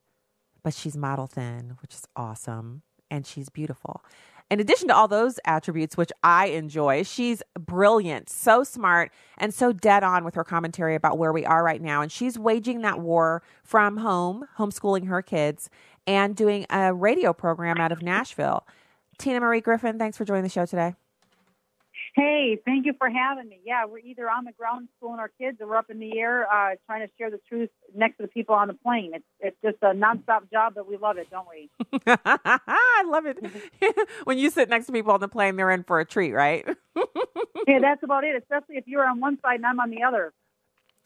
but 0.63 0.75
she's 0.75 0.97
model 0.97 1.27
thin, 1.27 1.77
which 1.81 1.95
is 1.95 2.07
awesome. 2.17 2.83
And 3.11 3.27
she's 3.27 3.49
beautiful. 3.49 4.03
In 4.51 4.61
addition 4.61 4.89
to 4.89 4.95
all 4.95 5.09
those 5.09 5.39
attributes, 5.47 5.97
which 5.97 6.13
I 6.23 6.47
enjoy, 6.47 7.05
she's 7.05 7.43
brilliant, 7.59 8.29
so 8.29 8.65
smart, 8.65 9.13
and 9.39 9.55
so 9.55 9.73
dead 9.73 10.03
on 10.03 10.25
with 10.25 10.35
her 10.35 10.45
commentary 10.45 10.95
about 10.95 11.17
where 11.17 11.33
we 11.33 11.47
are 11.47 11.65
right 11.65 11.81
now. 11.81 12.03
And 12.03 12.13
she's 12.13 12.39
waging 12.39 12.83
that 12.83 13.01
war 13.01 13.43
from 13.63 13.99
home, 13.99 14.47
homeschooling 14.59 15.07
her 15.07 15.23
kids, 15.23 15.71
and 16.07 16.37
doing 16.37 16.67
a 16.71 16.93
radio 16.93 17.33
program 17.33 17.79
out 17.79 17.93
of 17.93 18.03
Nashville. 18.03 18.67
Tina 19.17 19.41
Marie 19.41 19.61
Griffin, 19.61 19.99
thanks 19.99 20.19
for 20.19 20.25
joining 20.25 20.43
the 20.43 20.51
show 20.51 20.67
today. 20.67 20.95
Hey, 22.15 22.61
thank 22.65 22.87
you 22.87 22.93
for 22.97 23.11
having 23.11 23.49
me. 23.49 23.61
Yeah, 23.65 23.87
we're 23.87 23.99
either 23.99 24.31
on 24.31 24.45
the 24.45 24.53
ground 24.53 24.89
schooling 24.97 25.19
our 25.19 25.31
kids 25.41 25.61
or 25.61 25.67
we're 25.67 25.77
up 25.77 25.91
in 25.91 25.99
the 25.99 26.17
air 26.17 26.45
uh, 26.45 26.77
trying 26.87 27.05
to 27.05 27.13
share 27.19 27.29
the 27.29 27.41
truth 27.49 27.71
next 27.93 28.19
to 28.19 28.23
the 28.23 28.29
people 28.29 28.55
on 28.55 28.69
the 28.69 28.75
plane. 28.75 29.11
It's 29.15 29.25
it's 29.41 29.57
just 29.65 29.79
a 29.83 29.87
nonstop 29.87 30.49
job, 30.53 30.75
but 30.77 30.89
we 30.89 30.97
love 30.97 31.19
it, 31.19 31.29
don't 31.29 31.49
we? 31.49 31.71
I 32.07 33.05
love 33.07 33.27
it. 33.27 33.39
when 34.25 34.39
you 34.39 34.51
sit 34.51 34.69
next 34.69 34.87
to 34.87 34.93
people 34.93 35.11
on 35.11 35.19
the 35.19 35.29
plane, 35.29 35.57
they're 35.57 35.73
in 35.73 35.83
for 35.83 35.99
a 35.99 36.05
treat, 36.05 36.33
right? 36.33 36.65
yeah, 37.67 37.81
that's 37.81 38.05
about 38.05 38.23
it, 38.23 38.41
especially 38.41 38.77
if 38.77 38.87
you're 38.87 39.05
on 39.05 39.19
one 39.19 39.37
side 39.41 39.57
and 39.57 39.67
I'm 39.67 39.81
on 39.81 39.91
the 39.91 40.05
other. 40.05 40.33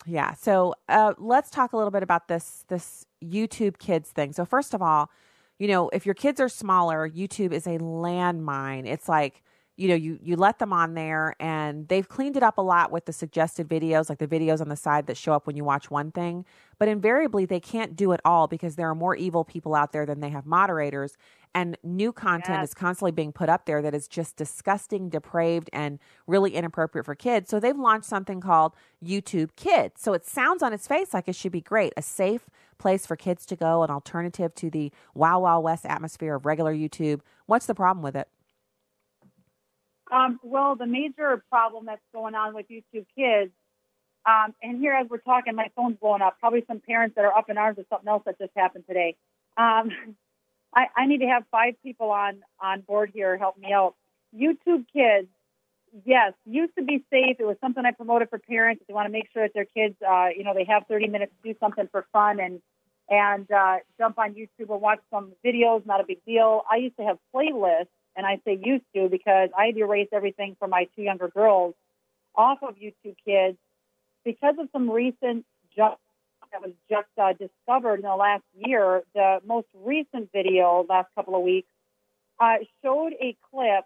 Yeah. 0.05 0.35
So 0.35 0.75
uh, 0.91 1.15
let's 1.17 1.49
talk 1.49 1.73
a 1.73 1.77
little 1.79 1.91
bit 1.91 2.03
about 2.03 2.29
this 2.29 2.67
this 2.69 3.07
YouTube 3.25 3.79
Kids 3.79 4.11
thing. 4.11 4.35
So 4.35 4.45
first 4.45 4.75
of 4.75 4.83
all, 4.83 5.11
you 5.59 5.69
know, 5.69 5.89
if 5.89 6.05
your 6.05 6.15
kids 6.15 6.39
are 6.39 6.51
smaller, 6.51 7.09
YouTube 7.09 7.53
is 7.53 7.67
a 7.67 7.79
landmine. 7.79 8.87
It's 8.87 9.09
like 9.09 9.43
you 9.79 9.89
know, 9.89 9.95
you 9.95 10.19
you 10.23 10.37
let 10.37 10.59
them 10.59 10.73
on 10.75 10.95
there, 10.95 11.37
and 11.41 11.89
they've 11.89 12.09
cleaned 12.09 12.37
it 12.37 12.43
up 12.43 12.59
a 12.59 12.63
lot 12.63 12.93
with 12.93 13.07
the 13.07 13.13
suggested 13.15 13.69
videos, 13.69 14.11
like 14.11 14.19
the 14.19 14.29
videos 14.29 14.61
on 14.61 14.69
the 14.69 14.77
side 14.77 15.07
that 15.07 15.17
show 15.17 15.33
up 15.35 15.47
when 15.47 15.57
you 15.57 15.65
watch 15.65 15.91
one 15.91 16.13
thing. 16.13 16.45
But 16.79 16.89
invariably, 16.89 17.47
they 17.47 17.61
can't 17.61 17.97
do 17.97 18.13
it 18.13 18.21
all 18.25 18.49
because 18.49 18.77
there 18.77 18.91
are 18.91 18.95
more 18.97 19.17
evil 19.17 19.45
people 19.45 19.75
out 19.77 19.93
there 19.93 20.07
than 20.07 20.21
they 20.21 20.31
have 20.31 20.47
moderators, 20.47 21.17
and 21.55 21.77
new 21.85 22.13
content 22.13 22.63
Yes. 22.63 22.65
is 22.65 22.75
constantly 22.75 23.13
being 23.13 23.33
put 23.33 23.49
up 23.49 23.67
there 23.67 23.83
that 23.83 23.95
is 23.95 24.09
just 24.09 24.37
disgusting, 24.37 25.09
depraved, 25.09 25.71
and 25.73 26.01
really 26.27 26.55
inappropriate 26.55 27.07
for 27.07 27.15
kids. 27.15 27.51
So 27.51 27.61
they've 27.61 27.79
launched 27.79 28.07
something 28.07 28.41
called 28.41 28.75
YouTube 29.05 29.51
Kids. 29.57 30.01
So 30.03 30.13
it 30.13 30.27
sounds 30.27 30.63
on 30.63 30.73
its 30.73 30.89
face 30.89 31.15
like 31.15 31.29
it 31.29 31.37
should 31.37 31.53
be 31.53 31.61
great, 31.63 31.93
a 31.97 32.03
safe 32.03 32.51
place 32.79 33.07
for 33.07 33.17
kids 33.17 33.47
to 33.47 33.57
go, 33.57 33.83
an 33.83 33.91
alternative 33.91 34.55
to 34.57 34.71
the 34.71 34.93
Wow 35.15 35.41
Wow 35.41 35.61
West 35.61 35.87
atmosphere 35.87 36.35
of 36.37 36.47
regular 36.47 36.75
YouTube. 36.75 37.21
What's 37.47 37.67
the 37.67 37.75
problem 37.75 38.03
with 38.03 38.17
it? 38.17 38.29
Um, 40.11 40.41
well, 40.43 40.77
the 40.77 40.87
major 40.87 41.43
problem 41.51 41.87
that's 41.87 42.03
going 42.15 42.35
on 42.35 42.55
with 42.55 42.67
YouTube 42.69 43.07
Kids, 43.17 43.53
um, 44.27 44.55
and 44.63 44.79
here 44.79 44.93
as 44.93 45.09
we're 45.09 45.19
talking, 45.19 45.55
my 45.55 45.71
phone's 45.77 45.97
blowing 46.01 46.23
up. 46.23 46.39
Probably 46.41 46.65
some 46.67 46.81
parents 46.81 47.17
that 47.17 47.25
are 47.25 47.37
up 47.37 47.49
in 47.51 47.59
arms 47.59 47.79
with 47.79 47.89
something 47.89 48.09
else 48.09 48.23
that 48.27 48.39
just 48.39 48.53
happened 48.57 48.85
today. 48.87 49.17
Um, 49.57 49.91
I, 50.75 50.87
I 50.97 51.07
need 51.07 51.19
to 51.19 51.27
have 51.27 51.45
five 51.51 51.75
people 51.83 52.11
on 52.11 52.43
on 52.61 52.83
board 52.83 53.11
here 53.15 53.39
help 53.39 53.59
me 53.59 53.73
out. 53.73 53.95
YouTube 54.37 54.85
Kids, 54.93 55.29
yes, 56.05 56.35
used 56.45 56.75
to 56.77 56.85
be 56.85 57.05
safe. 57.11 57.37
It 57.39 57.47
was 57.47 57.57
something 57.61 57.85
I 57.85 57.93
promoted 57.93 58.29
for 58.29 58.39
parents. 58.39 58.85
They 58.87 58.95
want 58.95 59.07
to 59.07 59.13
make 59.13 59.29
sure 59.33 59.45
that 59.45 59.55
their 59.55 59.65
kids, 59.65 59.97
uh, 60.07 60.29
you 60.37 60.45
know, 60.45 60.55
they 60.55 60.65
have 60.65 60.85
30 60.87 61.09
minutes 61.09 61.33
to 61.43 61.53
do 61.53 61.59
something 61.59 61.89
for 61.91 62.07
fun 62.13 62.41
and 62.41 62.61
and 63.11 63.51
uh, 63.51 63.77
jump 63.97 64.19
on 64.19 64.35
YouTube 64.35 64.71
and 64.71 64.81
watch 64.83 65.01
some 65.11 65.33
videos. 65.45 65.87
Not 65.87 66.01
a 66.01 66.05
big 66.07 66.23
deal. 66.27 66.63
I 66.71 66.77
used 66.77 66.97
to 66.99 67.05
have 67.05 67.19
playlists, 67.35 67.87
and 68.19 68.27
I 68.27 68.41
say 68.45 68.59
used 68.61 68.85
to 68.97 69.09
because 69.09 69.49
I 69.57 69.67
had 69.67 69.77
erased 69.77 70.13
everything 70.13 70.57
for 70.59 70.67
my 70.67 70.89
two 70.97 71.03
younger 71.03 71.29
girls 71.29 71.75
off 72.35 72.59
of 72.63 72.75
YouTube 72.75 73.15
Kids 73.25 73.57
because 74.25 74.57
of 74.59 74.69
some 74.73 74.91
recent 74.91 75.47
junk 75.75 75.99
that 76.53 76.61
was 76.61 76.73
just 76.91 77.07
uh, 77.17 77.33
discovered 77.33 77.97
in 77.97 78.03
the 78.03 78.17
last 78.17 78.43
year. 78.57 79.03
The 79.15 79.39
most 79.47 79.69
recent 79.73 80.31
video, 80.33 80.85
last 80.89 81.09
couple 81.15 81.37
of 81.37 81.43
weeks, 81.43 81.69
uh, 82.41 82.57
showed 82.83 83.13
a 83.21 83.37
clip 83.51 83.85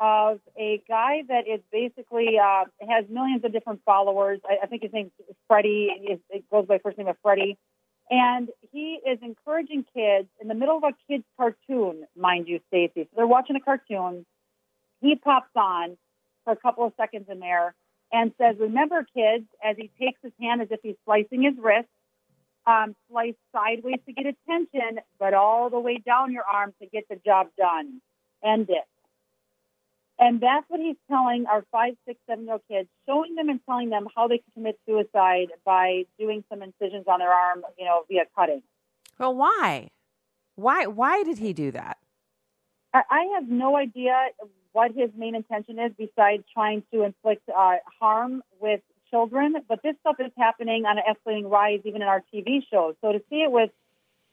of 0.00 0.40
a 0.56 0.82
guy 0.88 1.22
that 1.28 1.46
is 1.46 1.60
basically 1.70 2.36
uh, 2.38 2.64
has 2.88 3.04
millions 3.08 3.44
of 3.44 3.52
different 3.52 3.80
followers. 3.84 4.40
I, 4.44 4.64
I 4.64 4.66
think 4.66 4.82
his 4.82 4.92
name's 4.92 5.12
Freddie. 5.46 5.90
It 6.02 6.20
it 6.30 6.50
goes 6.50 6.66
by 6.66 6.78
first 6.78 6.98
name 6.98 7.06
of 7.06 7.16
Freddie. 7.22 7.56
And 8.10 8.48
he 8.72 8.98
is 9.06 9.18
encouraging 9.22 9.84
kids 9.94 10.28
in 10.40 10.48
the 10.48 10.54
middle 10.54 10.78
of 10.78 10.84
a 10.84 10.92
kid's 11.08 11.24
cartoon, 11.36 12.04
mind 12.16 12.48
you, 12.48 12.60
Stacy. 12.68 13.04
So 13.04 13.08
they're 13.16 13.26
watching 13.26 13.56
a 13.56 13.60
cartoon. 13.60 14.24
He 15.00 15.14
pops 15.16 15.50
on 15.54 15.98
for 16.44 16.52
a 16.52 16.56
couple 16.56 16.86
of 16.86 16.92
seconds 16.96 17.26
in 17.30 17.40
there 17.40 17.74
and 18.10 18.32
says, 18.38 18.56
Remember, 18.58 19.06
kids, 19.14 19.44
as 19.62 19.76
he 19.76 19.90
takes 20.00 20.20
his 20.22 20.32
hand 20.40 20.62
as 20.62 20.68
if 20.70 20.80
he's 20.82 20.96
slicing 21.04 21.42
his 21.42 21.54
wrist, 21.62 21.88
um, 22.66 22.94
slice 23.10 23.34
sideways 23.52 24.00
to 24.06 24.12
get 24.12 24.26
attention, 24.26 25.00
but 25.18 25.34
all 25.34 25.70
the 25.70 25.78
way 25.78 25.98
down 25.98 26.32
your 26.32 26.44
arm 26.44 26.74
to 26.80 26.88
get 26.88 27.04
the 27.08 27.16
job 27.16 27.48
done. 27.56 28.00
End 28.44 28.68
it. 28.70 28.84
And 30.20 30.40
that's 30.40 30.64
what 30.68 30.80
he's 30.80 30.96
telling 31.08 31.46
our 31.46 31.64
five, 31.70 31.94
six, 32.06 32.18
seven 32.28 32.44
year 32.44 32.54
old 32.54 32.62
kids, 32.68 32.88
showing 33.06 33.36
them 33.36 33.48
and 33.48 33.60
telling 33.64 33.90
them 33.90 34.08
how 34.14 34.26
they 34.26 34.38
can 34.38 34.52
commit 34.52 34.78
suicide 34.86 35.48
by 35.64 36.04
doing 36.18 36.42
some 36.50 36.62
incisions 36.62 37.04
on 37.06 37.20
their 37.20 37.32
arm, 37.32 37.62
you 37.78 37.84
know, 37.84 38.02
via 38.08 38.24
cutting. 38.36 38.62
Well, 39.18 39.34
why? 39.34 39.90
Why? 40.56 40.86
Why 40.86 41.22
did 41.22 41.38
he 41.38 41.52
do 41.52 41.70
that? 41.70 41.98
I 42.92 43.02
I 43.08 43.24
have 43.34 43.48
no 43.48 43.76
idea 43.76 44.12
what 44.72 44.92
his 44.92 45.10
main 45.16 45.34
intention 45.34 45.78
is 45.78 45.92
besides 45.96 46.42
trying 46.52 46.82
to 46.92 47.04
inflict 47.04 47.48
uh, 47.48 47.76
harm 48.00 48.42
with 48.60 48.80
children, 49.10 49.54
but 49.68 49.80
this 49.82 49.94
stuff 50.00 50.16
is 50.18 50.32
happening 50.36 50.84
on 50.84 50.98
an 50.98 51.04
escalating 51.08 51.50
rise 51.50 51.80
even 51.84 52.02
in 52.02 52.08
our 52.08 52.22
TV 52.32 52.60
shows. 52.70 52.94
So 53.00 53.12
to 53.12 53.20
see 53.30 53.42
it 53.42 53.50
with 53.50 53.70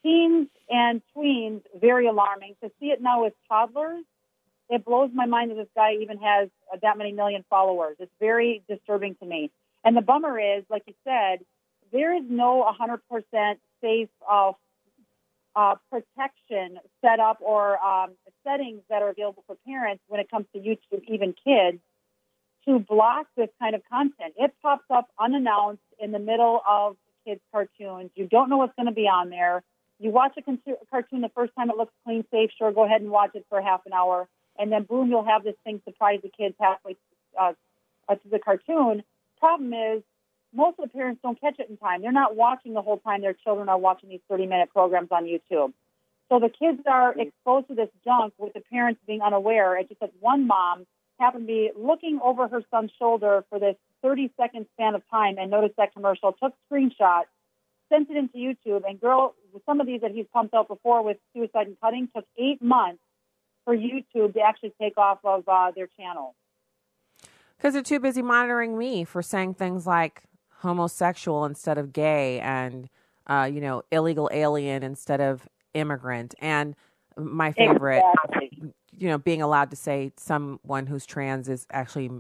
teens 0.03 0.47
and 0.69 1.01
tweens, 1.15 1.61
very 1.79 2.07
alarming. 2.07 2.55
To 2.63 2.71
see 2.79 2.87
it 2.87 3.01
now 3.01 3.23
with 3.23 3.33
toddlers, 3.47 4.03
it 4.69 4.84
blows 4.84 5.12
my 5.13 5.25
mind 5.25 5.51
that 5.51 5.56
this 5.56 5.67
guy 5.75 5.93
even 6.01 6.17
has 6.19 6.49
uh, 6.73 6.78
that 6.82 6.97
many 6.97 7.12
million 7.12 7.43
followers. 7.49 7.95
It's 7.99 8.12
very 8.19 8.63
disturbing 8.67 9.15
to 9.15 9.25
me. 9.25 9.51
And 9.84 9.95
the 9.95 10.01
bummer 10.01 10.39
is, 10.39 10.63
like 10.69 10.84
you 10.88 10.93
said, 11.04 11.45
there 11.91 12.15
is 12.15 12.23
no 12.28 12.65
100% 12.80 13.56
safe 13.82 14.10
uh, 14.30 14.54
uh, 15.56 15.75
protection 15.89 16.80
set 17.01 17.19
up 17.19 17.38
or 17.39 17.84
um, 17.84 18.12
settings 18.43 18.82
that 18.89 19.01
are 19.01 19.10
available 19.10 19.43
for 19.47 19.56
parents 19.65 20.04
when 20.08 20.19
it 20.19 20.30
comes 20.30 20.45
to 20.54 20.60
YouTube, 20.60 21.04
even 21.08 21.34
kids, 21.45 21.80
to 22.67 22.80
block 22.80 23.28
this 23.38 23.49
kind 23.60 23.75
of 23.75 23.82
content. 23.89 24.34
It 24.38 24.54
pops 24.62 24.86
up 24.89 25.08
unannounced 25.19 25.82
in 25.99 26.12
the 26.12 26.19
middle 26.19 26.62
of 26.67 26.97
kids' 27.25 27.41
cartoons. 27.51 28.12
You 28.15 28.28
don't 28.28 28.49
know 28.49 28.58
what's 28.58 28.75
going 28.75 28.88
to 28.88 28.91
be 28.91 29.08
on 29.08 29.30
there. 29.30 29.63
You 29.99 30.10
watch 30.10 30.34
a 30.38 30.41
cartoon 30.89 31.21
the 31.21 31.32
first 31.34 31.54
time, 31.58 31.69
it 31.69 31.78
looks 31.78 31.93
clean, 32.04 32.25
safe. 32.32 32.49
Sure, 32.58 32.71
go 32.71 32.84
ahead 32.84 33.01
and 33.01 33.10
watch 33.10 33.32
it 33.34 33.45
for 33.49 33.62
half 33.62 33.82
an 33.86 33.93
hour, 33.93 34.28
and 34.57 34.71
then 34.71 34.83
boom, 34.83 35.09
you'll 35.09 35.25
have 35.25 35.43
this 35.43 35.55
thing 35.63 35.81
surprise 35.85 36.19
the 36.23 36.29
kids 36.29 36.55
halfway 36.59 36.95
uh, 37.39 37.53
uh, 38.07 38.15
to 38.15 38.29
the 38.29 38.39
cartoon. 38.39 39.03
Problem 39.39 39.73
is, 39.73 40.03
most 40.53 40.79
of 40.79 40.85
the 40.85 40.89
parents 40.89 41.19
don't 41.21 41.39
catch 41.39 41.59
it 41.59 41.69
in 41.69 41.77
time. 41.77 42.01
They're 42.01 42.11
not 42.11 42.35
watching 42.35 42.73
the 42.73 42.81
whole 42.81 42.97
time 42.97 43.21
their 43.21 43.33
children 43.33 43.67
are 43.67 43.77
watching 43.77 44.09
these 44.09 44.21
30 44.29 44.45
minute 44.45 44.69
programs 44.71 45.09
on 45.11 45.25
YouTube. 45.25 45.73
So 46.29 46.39
the 46.39 46.49
kids 46.49 46.81
are 46.87 47.13
exposed 47.19 47.67
to 47.67 47.75
this 47.75 47.89
junk 48.03 48.33
with 48.37 48.53
the 48.53 48.61
parents 48.61 49.01
being 49.05 49.21
unaware. 49.21 49.77
It's 49.77 49.89
just 49.89 50.01
that 50.01 50.11
one 50.19 50.47
mom 50.47 50.87
happened 51.19 51.43
to 51.43 51.47
be 51.47 51.71
looking 51.77 52.19
over 52.23 52.47
her 52.47 52.63
son's 52.71 52.91
shoulder 52.97 53.43
for 53.49 53.59
this 53.59 53.75
30 54.01 54.31
second 54.37 54.65
span 54.73 54.95
of 54.95 55.01
time 55.09 55.37
and 55.37 55.51
noticed 55.51 55.75
that 55.77 55.93
commercial, 55.93 56.33
took 56.33 56.53
screenshots, 56.71 57.25
sent 57.89 58.09
it 58.09 58.17
into 58.17 58.37
YouTube, 58.37 58.83
and 58.87 58.99
girl, 58.99 59.35
some 59.65 59.79
of 59.79 59.87
these 59.87 60.01
that 60.01 60.11
he's 60.11 60.25
pumped 60.33 60.53
out 60.53 60.67
before 60.67 61.03
with 61.03 61.17
suicide 61.33 61.67
and 61.67 61.79
cutting 61.79 62.09
took 62.15 62.25
eight 62.37 62.61
months 62.61 63.01
for 63.65 63.75
YouTube 63.75 64.34
to 64.34 64.39
actually 64.39 64.73
take 64.80 64.97
off 64.97 65.19
of 65.23 65.43
uh, 65.47 65.71
their 65.75 65.88
channel. 65.88 66.36
Because 67.58 67.73
they're 67.73 67.84
too 67.84 67.99
busy 67.99 68.21
monitoring 68.21 68.78
me 68.78 69.04
for 69.04 69.21
saying 69.21 69.56
things 69.56 69.88
like 69.88 70.23
homosexual 70.60 71.45
instead 71.45 71.78
of 71.78 71.91
gay 71.91 72.39
and, 72.39 72.89
uh, 73.28 73.49
you 73.51 73.60
know, 73.60 73.84
illegal 73.91 74.30
alien 74.32 74.84
instead 74.84 75.19
of 75.19 75.47
immigrant. 75.73 76.36
And 76.39 76.75
my 77.17 77.51
favorite, 77.51 78.04
Exactly. 78.25 78.73
you 78.91 79.08
know, 79.10 79.17
being 79.17 79.41
allowed 79.41 79.69
to 79.71 79.75
say 79.75 80.12
someone 80.17 80.88
who's 80.88 81.06
trans 81.06 81.49
is 81.49 81.65
actually 81.71 82.12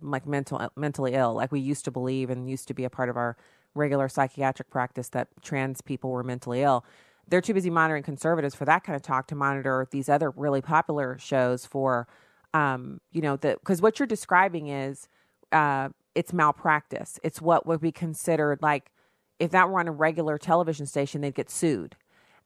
like 0.00 0.26
mental 0.26 0.70
mentally 0.76 1.14
ill, 1.14 1.34
like 1.34 1.52
we 1.52 1.60
used 1.60 1.84
to 1.84 1.90
believe 1.90 2.30
and 2.30 2.48
used 2.48 2.68
to 2.68 2.74
be 2.74 2.84
a 2.84 2.90
part 2.90 3.08
of 3.08 3.16
our 3.16 3.36
regular 3.74 4.08
psychiatric 4.08 4.70
practice 4.70 5.08
that 5.10 5.28
trans 5.42 5.80
people 5.80 6.10
were 6.10 6.22
mentally 6.22 6.62
ill. 6.62 6.84
They're 7.28 7.40
too 7.40 7.54
busy 7.54 7.70
monitoring 7.70 8.02
conservatives 8.02 8.54
for 8.54 8.64
that 8.64 8.84
kind 8.84 8.96
of 8.96 9.02
talk 9.02 9.26
to 9.28 9.34
monitor 9.34 9.86
these 9.90 10.08
other 10.08 10.30
really 10.30 10.62
popular 10.62 11.18
shows 11.18 11.66
for, 11.66 12.08
um, 12.54 13.00
you 13.12 13.20
know, 13.20 13.36
the 13.36 13.58
because 13.60 13.82
what 13.82 13.98
you're 13.98 14.06
describing 14.06 14.68
is 14.68 15.08
uh, 15.52 15.90
it's 16.14 16.32
malpractice. 16.32 17.18
It's 17.22 17.40
what 17.40 17.66
would 17.66 17.80
be 17.80 17.92
considered 17.92 18.60
like 18.62 18.90
if 19.38 19.50
that 19.52 19.68
were 19.68 19.78
on 19.78 19.88
a 19.88 19.92
regular 19.92 20.38
television 20.38 20.86
station, 20.86 21.20
they'd 21.20 21.34
get 21.34 21.50
sued. 21.50 21.96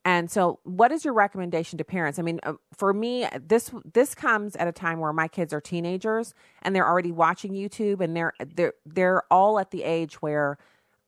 And 0.05 0.31
so, 0.31 0.59
what 0.64 0.90
is 0.90 1.05
your 1.05 1.14
recommendation 1.14 1.79
to 1.79 1.85
parents? 1.85 2.18
I 2.18 2.23
mean, 2.23 2.40
uh, 2.42 2.55
for 2.73 2.92
me, 2.92 3.27
this 3.40 3.71
this 3.92 4.14
comes 4.14 4.57
at 4.57 4.66
a 4.66 4.73
time 4.73 4.99
where 4.99 5.12
my 5.12 5.29
kids 5.29 5.53
are 5.53 5.61
teenagers 5.61 6.35
and 6.62 6.75
they're 6.75 6.87
already 6.87 7.12
watching 7.12 7.53
YouTube, 7.53 8.01
and 8.01 8.16
they're 8.16 8.33
they're 8.55 8.75
they're 8.85 9.23
all 9.31 9.61
at 9.61 9.71
the 9.71 9.85
age 9.85 10.21
where 10.21 10.59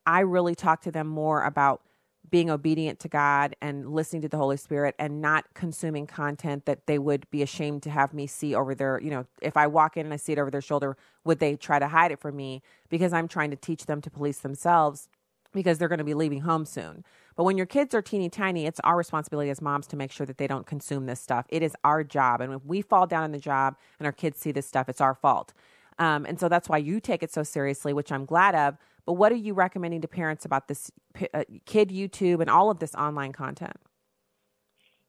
I 0.07 0.21
really 0.21 0.55
talk 0.55 0.81
to 0.83 0.93
them 0.93 1.09
more 1.09 1.43
about 1.43 1.83
being 2.31 2.51
obedient 2.51 3.01
to 3.01 3.09
God 3.09 3.55
and 3.61 3.93
listening 3.93 4.23
to 4.23 4.29
the 4.29 4.37
Holy 4.37 4.57
Spirit 4.57 4.95
and 4.99 5.21
not 5.21 5.45
consuming 5.55 6.07
content 6.07 6.65
that 6.65 6.87
they 6.87 6.99
would 6.99 7.29
be 7.31 7.43
ashamed 7.43 7.83
to 7.83 7.91
have 7.91 8.15
me 8.15 8.27
see 8.27 8.55
over 8.55 8.75
their, 8.75 9.01
you 9.01 9.11
know, 9.11 9.27
if 9.43 9.57
I 9.57 9.67
walk 9.67 9.97
in 9.97 10.07
and 10.07 10.13
I 10.13 10.17
see 10.17 10.33
it 10.33 10.39
over 10.39 10.51
their 10.51 10.63
shoulder, 10.63 10.97
would 11.25 11.39
they 11.39 11.57
try 11.57 11.79
to 11.79 11.89
hide 11.89 12.13
it 12.13 12.21
from 12.21 12.37
me? 12.37 12.63
Because 12.89 13.13
I'm 13.13 13.29
trying 13.29 13.51
to 13.51 13.57
teach 13.57 13.87
them 13.87 14.01
to 14.01 14.11
police 14.11 14.39
themselves 14.39 15.09
because 15.53 15.79
they're 15.79 15.89
going 15.89 15.99
to 15.99 16.05
be 16.05 16.15
leaving 16.15 16.41
home 16.41 16.65
soon. 16.65 17.05
But 17.37 17.45
when 17.45 17.57
your 17.57 17.67
kids 17.67 17.95
are 17.95 18.03
teeny 18.03 18.29
tiny, 18.29 18.67
it's 18.67 18.81
our 18.81 18.97
responsibility 18.97 19.51
as 19.51 19.61
moms 19.61 19.87
to 19.89 19.97
make 19.97 20.13
sure 20.13 20.27
that 20.27 20.39
they 20.39 20.47
don't 20.47 20.67
consume 20.67 21.07
this 21.07 21.21
stuff. 21.21 21.47
It 21.49 21.63
is 21.63 21.77
our 21.85 22.05
job. 22.05 22.41
And 22.41 22.53
if 22.53 22.65
we 22.65 22.83
fall 22.83 23.07
down 23.07 23.25
in 23.25 23.33
the 23.33 23.39
job 23.39 23.77
and 23.99 24.07
our 24.07 24.13
kids 24.13 24.39
see 24.39 24.53
this 24.53 24.67
stuff, 24.67 24.89
it's 24.89 25.01
our 25.01 25.15
fault. 25.15 25.53
Um, 25.99 26.25
and 26.27 26.39
so 26.39 26.49
that's 26.49 26.69
why 26.69 26.79
you 26.79 27.01
take 27.01 27.23
it 27.23 27.33
so 27.33 27.43
seriously, 27.43 27.93
which 27.93 28.11
I'm 28.11 28.25
glad 28.25 28.55
of. 28.55 28.77
But 29.07 29.15
what 29.15 29.33
are 29.33 29.37
you 29.37 29.55
recommending 29.55 30.01
to 30.01 30.09
parents 30.09 30.45
about 30.45 30.69
this 30.69 30.91
uh, 31.33 31.45
kid 31.67 31.91
YouTube 31.91 32.41
and 32.41 32.49
all 32.49 32.71
of 32.71 32.79
this 32.79 32.95
online 32.95 33.33
content? 33.33 33.77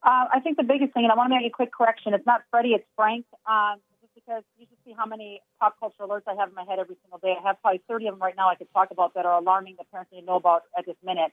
Uh, 0.03 0.29
I 0.31 0.39
think 0.41 0.57
the 0.57 0.63
biggest 0.63 0.93
thing, 0.93 1.03
and 1.03 1.11
I 1.11 1.15
want 1.15 1.31
to 1.31 1.35
make 1.35 1.47
a 1.47 1.55
quick 1.55 1.73
correction, 1.73 2.13
it's 2.13 2.25
not 2.25 2.41
Freddie, 2.51 2.73
it's 2.73 2.85
Frank. 2.95 3.25
Um, 3.49 3.79
just 4.01 4.13
because 4.13 4.43
you 4.57 4.67
should 4.69 4.77
see 4.85 4.93
how 4.95 5.05
many 5.05 5.41
pop 5.59 5.79
culture 5.79 6.03
alerts 6.03 6.27
I 6.27 6.35
have 6.35 6.49
in 6.49 6.55
my 6.55 6.63
head 6.63 6.77
every 6.77 6.95
single 7.01 7.17
day. 7.17 7.33
I 7.39 7.47
have 7.47 7.59
probably 7.61 7.81
30 7.87 8.07
of 8.07 8.13
them 8.13 8.21
right 8.21 8.35
now 8.35 8.49
I 8.49 8.55
could 8.55 8.71
talk 8.71 8.91
about 8.91 9.15
that 9.15 9.25
are 9.25 9.39
alarming 9.39 9.75
that 9.77 9.89
parents 9.89 10.11
need 10.11 10.21
to 10.21 10.25
know 10.25 10.35
about 10.35 10.63
at 10.77 10.85
this 10.85 10.97
minute. 11.03 11.31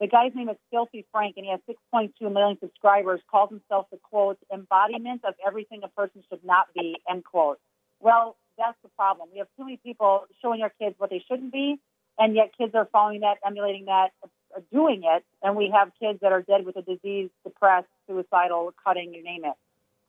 The 0.00 0.08
guy's 0.08 0.32
name 0.34 0.48
is 0.48 0.56
Filthy 0.70 1.06
Frank, 1.12 1.36
and 1.36 1.44
he 1.44 1.52
has 1.52 1.60
6.2 1.68 2.32
million 2.32 2.58
subscribers. 2.60 3.20
Calls 3.30 3.50
himself 3.50 3.86
the 3.92 3.98
quote 3.98 4.38
embodiment 4.52 5.22
of 5.24 5.34
everything 5.46 5.82
a 5.84 5.88
person 5.88 6.22
should 6.28 6.44
not 6.44 6.66
be. 6.74 6.96
End 7.08 7.24
quote. 7.24 7.58
Well, 8.00 8.36
that's 8.58 8.76
the 8.82 8.88
problem. 8.96 9.28
We 9.32 9.38
have 9.38 9.48
too 9.56 9.64
many 9.64 9.76
people 9.76 10.24
showing 10.42 10.62
our 10.62 10.72
kids 10.80 10.94
what 10.98 11.10
they 11.10 11.22
shouldn't 11.28 11.52
be, 11.52 11.76
and 12.18 12.34
yet 12.34 12.52
kids 12.56 12.74
are 12.74 12.88
following 12.92 13.20
that, 13.20 13.38
emulating 13.46 13.86
that, 13.86 14.10
uh, 14.22 14.60
doing 14.72 15.02
it, 15.04 15.24
and 15.42 15.56
we 15.56 15.72
have 15.74 15.90
kids 16.00 16.20
that 16.22 16.32
are 16.32 16.42
dead 16.42 16.64
with 16.64 16.76
a 16.76 16.82
disease, 16.82 17.30
depressed, 17.44 17.88
suicidal, 18.08 18.72
cutting, 18.84 19.12
you 19.14 19.22
name 19.22 19.44
it. 19.44 19.54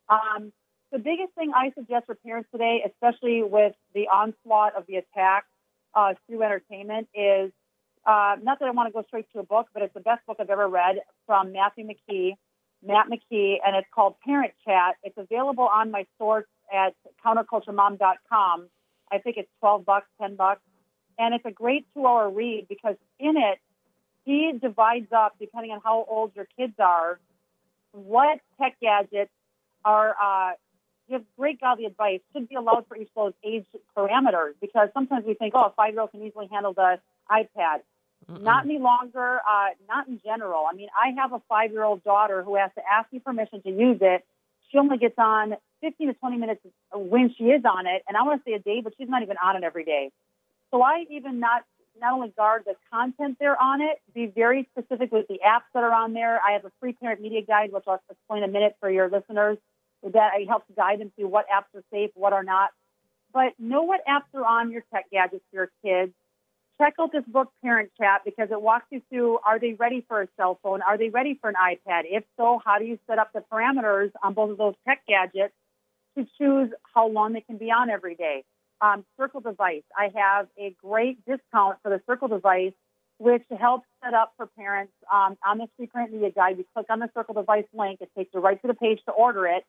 Um, 0.10 0.52
the 0.92 1.00
biggest 1.00 1.34
thing 1.34 1.52
I 1.56 1.72
suggest 1.76 2.06
for 2.06 2.16
parents 2.16 2.50
today, 2.52 2.84
especially 2.86 3.44
with 3.44 3.74
the 3.94 4.08
onslaught 4.08 4.76
of 4.76 4.86
the 4.88 4.98
attack 4.98 5.46
uh, 5.94 6.14
through 6.28 6.44
entertainment, 6.44 7.08
is 7.14 7.52
uh, 8.06 8.36
not 8.42 8.60
that 8.60 8.68
I 8.68 8.72
want 8.72 8.88
to 8.88 8.94
go 8.94 9.04
straight 9.08 9.26
to 9.34 9.40
a 9.40 9.44
book, 9.44 9.68
but 9.74 9.82
it's 9.82 9.94
the 9.94 10.00
best 10.00 10.26
book 10.28 10.38
I've 10.40 10.50
ever 10.50 10.68
read 10.68 10.98
from 11.26 11.52
Matthew 11.52 11.88
McKee, 11.88 12.34
Matt 12.86 13.08
McKee, 13.08 13.56
and 13.66 13.76
it's 13.76 13.88
called 13.94 14.16
Parent 14.24 14.54
Chat. 14.64 14.96
It's 15.04 15.18
available 15.18 15.68
on 15.68 15.90
my 15.90 16.06
source 16.20 16.46
at 16.72 16.94
counterculturemom.com. 17.26 18.70
I 19.12 19.18
think 19.18 19.38
it's 19.38 19.50
12 19.60 19.86
bucks, 19.86 20.08
10 20.22 20.36
bucks. 20.36 20.62
And 21.18 21.34
it's 21.34 21.46
a 21.46 21.52
great 21.52 21.86
two 21.94 22.06
hour 22.06 22.30
read 22.30 22.68
because 22.68 22.96
in 23.20 23.38
it, 23.38 23.60
he 24.26 24.54
divides 24.60 25.12
up, 25.16 25.36
depending 25.40 25.72
on 25.72 25.82
how 25.84 26.06
old 26.10 26.32
your 26.36 26.48
kids 26.58 26.74
are, 26.80 27.20
what 27.92 28.40
tech 28.60 28.76
gadgets 28.82 29.32
are, 29.86 30.16
uh, 30.22 30.54
give 31.10 31.22
great 31.38 31.62
godly 31.62 31.86
advice, 31.86 32.22
should 32.34 32.50
be 32.50 32.56
allowed 32.56 32.88
for 32.88 32.98
each 32.98 33.10
of 33.16 33.26
those 33.26 33.34
age 33.44 33.66
parameters 33.96 34.54
because 34.60 34.90
sometimes 34.94 35.26
we 35.26 35.36
think, 35.36 35.54
oh, 35.56 35.66
a 35.66 35.74
five 35.76 35.94
year 35.94 36.02
old 36.02 36.12
can 36.12 36.24
easily 36.24 36.48
handle 36.52 36.74
the 36.74 37.00
iPad. 37.30 37.82
Mm-mm. 38.30 38.42
Not 38.42 38.66
any 38.66 38.80
longer, 38.80 39.40
uh, 39.48 39.68
not 39.88 40.08
in 40.08 40.20
general. 40.26 40.66
I 40.70 40.76
mean, 40.76 40.90
I 41.00 41.12
have 41.22 41.32
a 41.34 41.42
five 41.48 41.72
year 41.72 41.84
old 41.84 42.04
daughter 42.04 42.42
who 42.44 42.56
has 42.56 42.72
to 42.76 42.82
ask 42.92 43.12
me 43.14 43.20
permission 43.20 43.62
to 43.62 43.70
use 43.70 44.00
it. 44.02 44.26
She 44.72 44.80
only 44.80 44.98
gets 44.98 45.16
on 45.20 45.56
15 45.82 46.08
to 46.08 46.14
20 46.16 46.38
minutes 46.38 46.62
when 46.92 47.34
she 47.38 47.46
is 47.46 47.64
on 47.66 47.86
it, 47.86 48.02
and 48.08 48.18
I 48.18 48.24
want 48.24 48.44
to 48.44 48.50
say 48.50 48.56
a 48.56 48.60
day, 48.60 48.82
but 48.84 48.94
she's 48.98 49.08
not 49.08 49.22
even 49.22 49.38
on 49.44 49.56
it 49.56 49.64
every 49.64 49.86
day. 49.86 50.12
So 50.72 50.82
I 50.82 51.06
even 51.10 51.40
not 51.40 51.64
not 52.00 52.14
only 52.14 52.34
guard 52.36 52.64
the 52.66 52.76
content 52.92 53.38
there 53.40 53.62
on 53.62 53.82
it, 53.82 54.02
be 54.14 54.26
very 54.26 54.68
specific 54.78 55.14
with 55.14 55.28
the 55.30 55.40
apps 55.48 55.64
that 55.74 55.84
are 55.84 55.94
on 55.94 56.12
there. 56.12 56.42
I 56.42 56.52
have 56.52 56.66
a 56.66 56.72
free 56.82 56.92
parent 56.92 57.22
media 57.22 57.42
guide, 57.42 57.72
which 57.72 57.86
I'll 57.88 58.02
explain 58.10 58.44
in 58.44 58.50
a 58.50 58.52
minute 58.52 58.76
for 58.82 58.90
your 58.90 59.10
listeners. 59.10 59.58
That 60.04 60.32
I 60.36 60.46
help 60.48 60.64
guide 60.76 61.00
them 61.00 61.12
through 61.16 61.30
what 61.30 61.46
apps 61.48 61.74
are 61.78 61.84
safe, 61.92 62.12
what 62.14 62.34
are 62.34 62.44
not. 62.44 62.72
But 63.34 63.54
know 63.58 63.84
what 63.84 64.02
apps 64.06 64.38
are 64.38 64.46
on 64.46 64.72
your 64.72 64.84
tech 64.94 65.06
gadgets 65.10 65.44
for 65.50 65.56
your 65.56 65.72
kids 65.84 66.14
check 66.78 66.96
out 67.00 67.12
this 67.12 67.24
book, 67.28 67.52
Parent 67.62 67.92
Chat, 68.00 68.22
because 68.26 68.50
it 68.52 68.62
walks 68.62 68.86
you 68.92 69.02
through 69.10 69.40
are 69.46 69.60
they 69.60 69.74
ready 69.74 70.04
for 70.08 70.22
a 70.22 70.28
cell 70.38 70.60
phone? 70.62 70.82
Are 70.82 70.98
they 70.98 71.10
ready 71.10 71.38
for 71.40 71.50
an 71.50 71.56
iPad? 71.56 72.04
If 72.06 72.24
so, 72.38 72.62
how 72.64 72.80
do 72.80 72.86
you 72.86 73.00
set 73.08 73.20
up 73.20 73.32
the 73.34 73.44
parameters 73.52 74.12
on 74.24 74.34
both 74.34 74.52
of 74.52 74.58
those 74.58 74.76
tech 74.88 75.02
gadgets 75.08 75.54
to 76.18 76.26
choose 76.38 76.72
how 76.94 77.08
long 77.08 77.34
they 77.34 77.42
can 77.42 77.58
be 77.58 77.72
on 77.72 77.90
every 77.90 78.16
day? 78.16 78.44
Um, 78.82 79.06
Circle 79.18 79.42
device. 79.42 79.84
I 79.98 80.12
have 80.16 80.48
a 80.58 80.76
great 80.84 81.26
discount 81.26 81.78
for 81.82 81.90
the 81.90 82.02
Circle 82.06 82.28
device, 82.28 82.74
which 83.18 83.44
helps 83.58 83.86
set 84.04 84.14
up 84.14 84.34
for 84.38 84.48
parents 84.48 84.94
um, 85.12 85.38
on 85.46 85.58
the 85.58 85.68
free 85.78 85.88
parent 85.88 86.12
media 86.12 86.32
guide. 86.32 86.58
You 86.58 86.66
click 86.74 86.88
on 86.90 87.00
the 87.00 87.10
Circle 87.14 87.36
device 87.36 87.66
link, 87.74 88.02
it 88.02 88.10
takes 88.18 88.32
you 88.34 88.42
right 88.42 88.62
to 88.62 88.68
the 88.68 88.74
page 88.74 89.00
to 89.06 89.12
order 89.12 89.48
it. 89.48 89.64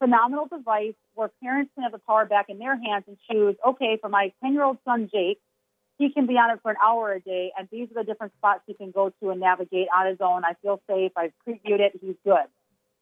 Phenomenal 0.00 0.46
device 0.46 0.94
where 1.14 1.30
parents 1.42 1.70
can 1.74 1.84
have 1.84 1.92
the 1.92 1.98
power 1.98 2.24
back 2.24 2.46
in 2.48 2.58
their 2.58 2.76
hands 2.76 3.04
and 3.06 3.16
choose, 3.30 3.54
okay, 3.66 3.98
for 4.00 4.08
my 4.08 4.32
10 4.42 4.54
year 4.54 4.64
old 4.64 4.78
son, 4.84 5.08
Jake, 5.12 5.38
he 6.00 6.10
can 6.10 6.26
be 6.26 6.34
on 6.34 6.50
it 6.50 6.60
for 6.62 6.70
an 6.70 6.78
hour 6.82 7.12
a 7.12 7.20
day, 7.20 7.52
and 7.58 7.68
these 7.70 7.86
are 7.90 8.02
the 8.02 8.04
different 8.04 8.32
spots 8.38 8.62
he 8.66 8.72
can 8.72 8.90
go 8.90 9.12
to 9.22 9.30
and 9.30 9.38
navigate 9.38 9.88
on 9.94 10.06
his 10.06 10.16
own. 10.20 10.46
I 10.46 10.54
feel 10.62 10.80
safe. 10.88 11.12
I've 11.14 11.32
previewed 11.46 11.80
it. 11.80 11.92
He's 12.00 12.16
good. 12.24 12.48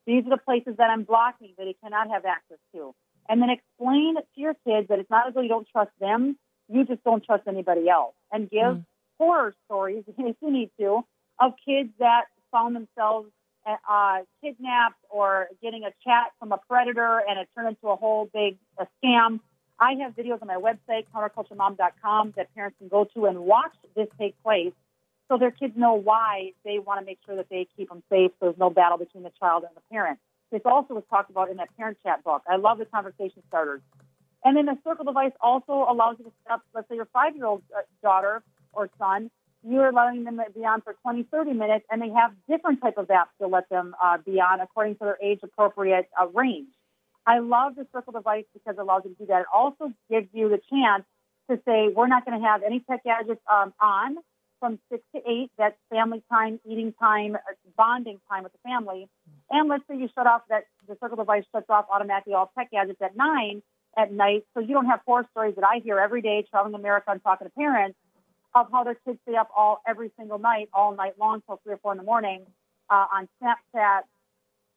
These 0.05 0.27
are 0.27 0.31
the 0.31 0.43
places 0.45 0.75
that 0.79 0.91
I'm 0.91 1.05
blocking 1.05 1.55
that 1.59 1.69
he 1.69 1.77
cannot 1.81 2.11
have 2.11 2.25
access 2.25 2.59
to. 2.75 2.95
And 3.29 3.43
then 3.43 3.51
explain 3.51 4.17
to 4.17 4.23
your 4.37 4.55
kids 4.67 4.89
that 4.89 4.99
it's 4.99 5.11
not 5.11 5.29
as 5.29 5.35
though 5.35 5.43
you 5.43 5.49
don't 5.49 5.69
trust 5.71 5.91
them, 6.01 6.37
you 6.69 6.85
just 6.85 7.05
don't 7.05 7.25
trust 7.25 7.45
anybody 7.47 7.89
else. 7.89 8.15
And 8.33 8.51
give 8.51 8.61
mm. 8.61 8.85
horror 9.19 9.55
stories, 9.67 10.05
if 10.19 10.37
you 10.41 10.51
need 10.51 10.71
to, 10.81 11.05
of 11.41 11.53
kids 11.65 11.91
that 11.99 12.25
found 12.51 12.75
themselves 12.75 13.29
uh, 13.67 14.21
kidnapped 14.43 14.99
or 15.11 15.49
getting 15.63 15.85
a 15.85 15.93
chat 16.03 16.33
from 16.39 16.53
a 16.53 16.59
predator 16.69 17.21
and 17.29 17.39
it 17.39 17.49
turned 17.55 17.69
into 17.69 17.89
a 17.89 17.97
whole 17.97 18.31
big 18.33 18.57
a 18.79 18.87
scam 19.05 19.41
I 19.81 19.95
have 20.03 20.17
videos 20.17 20.43
on 20.43 20.49
my 20.49 20.57
website, 20.57 21.05
counterculturemom.com, 21.15 22.35
that 22.37 22.55
parents 22.55 22.79
can 22.79 22.89
go 22.89 23.05
to 23.15 23.27
and 23.27 23.41
watch 23.41 23.73
this 23.95 24.09
take 24.19 24.41
place 24.43 24.73
so 25.29 25.39
their 25.39 25.51
kids 25.51 25.75
know 25.77 25.95
why 25.95 26.53
they 26.65 26.79
want 26.79 27.01
to 27.01 27.07
make 27.07 27.19
sure 27.25 27.37
that 27.37 27.49
they 27.49 27.69
keep 27.77 27.89
them 27.91 28.03
safe 28.11 28.33
so 28.33 28.47
there's 28.47 28.59
no 28.59 28.71
battle 28.71 28.99
between 28.99 29.23
the 29.23 29.33
child 29.39 29.65
and 29.65 29.77
the 29.77 29.83
parent. 29.93 30.19
This 30.51 30.63
also 30.65 30.95
was 30.95 31.05
talked 31.11 31.31
about 31.31 31.51
in 31.51 31.57
that 31.59 31.77
parent 31.77 31.99
chat 32.03 32.25
book. 32.25 32.43
I 32.49 32.57
love 32.57 32.79
the 32.79 32.87
conversation 32.87 33.43
starters. 33.49 33.83
And 34.45 34.57
then 34.57 34.67
the 34.67 34.79
circle 34.85 35.05
device 35.05 35.33
also 35.41 35.87
allows 35.89 36.17
you 36.19 36.25
to 36.25 36.33
set 36.45 36.55
up, 36.55 36.63
let's 36.75 36.89
say 36.89 36.95
your 36.95 37.09
five 37.13 37.37
year 37.37 37.47
old 37.47 37.63
uh, 37.77 37.81
daughter 38.03 38.43
or 38.73 38.89
son, 38.99 39.31
you're 39.63 39.89
allowing 39.89 40.25
them 40.25 40.37
to 40.37 40.51
be 40.53 40.65
on 40.65 40.81
for 40.83 40.95
20, 41.03 41.25
30 41.25 41.53
minutes, 41.53 41.85
and 41.91 42.01
they 42.01 42.11
have 42.11 42.33
different 42.49 42.81
type 42.81 42.97
of 42.97 43.09
apps 43.09 43.35
to 43.41 43.49
let 43.49 43.69
them 43.69 43.95
uh, 44.03 44.19
be 44.25 44.41
on 44.41 44.61
according 44.61 44.95
to 44.95 45.01
their 45.01 45.19
age 45.23 45.41
appropriate 45.43 46.09
uh, 46.21 46.29
range. 46.29 46.69
I 47.27 47.41
love 47.41 47.75
the 47.75 47.87
circle 47.93 48.13
device 48.13 48.45
because 48.55 48.79
it 48.79 48.81
allows 48.81 49.03
you 49.05 49.11
to 49.11 49.17
do 49.17 49.27
that. 49.27 49.41
It 49.41 49.47
also 49.53 49.93
gives 50.09 50.29
you 50.33 50.49
the 50.49 50.61
chance 50.71 51.05
to 51.51 51.61
say, 51.67 51.93
we're 51.95 52.07
not 52.07 52.25
going 52.25 52.41
to 52.41 52.47
have 52.47 52.63
any 52.63 52.81
tech 52.81 53.05
gadgets 53.05 53.41
um, 53.53 53.75
on 53.81 54.17
from 54.61 54.79
6 54.91 55.03
to 55.15 55.21
8. 55.29 55.51
That's 55.59 55.77
family 55.91 56.23
time, 56.31 56.61
eating 56.69 56.93
time, 57.01 57.37
uh, 57.37 57.39
bonding 57.77 58.21
time 58.31 58.45
with 58.45 58.53
the 58.53 58.59
family. 58.65 59.09
And 59.51 59.69
let's 59.69 59.85
say 59.89 59.97
you 59.97 60.09
shut 60.15 60.27
off 60.27 60.43
that, 60.49 60.65
the 60.87 60.97
circle 61.01 61.17
device 61.17 61.45
shuts 61.53 61.67
off 61.69 61.87
automatically 61.93 62.35
all 62.35 62.51
tech 62.57 62.71
gadgets 62.71 63.01
at 63.03 63.17
9 63.17 63.63
at 63.97 64.13
night. 64.13 64.45
So 64.55 64.61
you 64.61 64.75
don't 64.75 64.87
have 64.87 65.01
horror 65.07 65.27
stories 65.31 65.55
that 65.57 65.65
I 65.65 65.81
hear 65.83 65.99
every 65.99 66.23
day 66.23 66.45
traveling 66.51 66.75
America 66.75 67.11
and 67.11 67.23
talking 67.23 67.47
to 67.47 67.53
parents 67.53 67.99
of 68.55 68.67
how 68.73 68.85
their 68.85 68.95
kids 68.95 69.19
stay 69.29 69.37
up 69.37 69.49
all 69.57 69.81
every 69.87 70.11
single 70.19 70.39
night, 70.39 70.69
all 70.73 70.95
night 70.95 71.15
long 71.19 71.43
till 71.47 71.61
3 71.65 71.75
or 71.75 71.79
4 71.79 71.93
in 71.93 71.99
the 71.99 72.05
morning 72.05 72.45
uh, 72.91 73.07
on 73.13 73.29
Snapchat, 73.43 74.03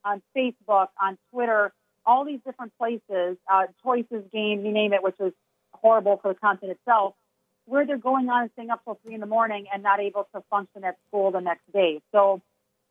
on 0.03 0.21
Facebook, 0.35 0.87
on 1.01 1.17
Twitter 1.31 1.73
all 2.05 2.25
these 2.25 2.39
different 2.45 2.73
places, 2.77 3.37
uh, 3.51 3.63
choices 3.83 4.23
game, 4.33 4.65
you 4.65 4.71
name 4.71 4.93
it, 4.93 5.03
which 5.03 5.15
was 5.19 5.33
horrible 5.73 6.19
for 6.21 6.33
the 6.33 6.39
content 6.39 6.71
itself, 6.71 7.13
where 7.71 7.85
they're 7.85 7.97
going 7.97 8.27
on 8.29 8.43
and 8.43 8.51
staying 8.51 8.69
up 8.69 8.83
till 8.83 8.99
three 9.03 9.13
in 9.13 9.21
the 9.21 9.25
morning 9.25 9.65
and 9.73 9.81
not 9.81 10.01
able 10.01 10.27
to 10.35 10.43
function 10.49 10.83
at 10.83 10.97
school 11.07 11.31
the 11.31 11.39
next 11.39 11.63
day. 11.71 12.01
So 12.11 12.41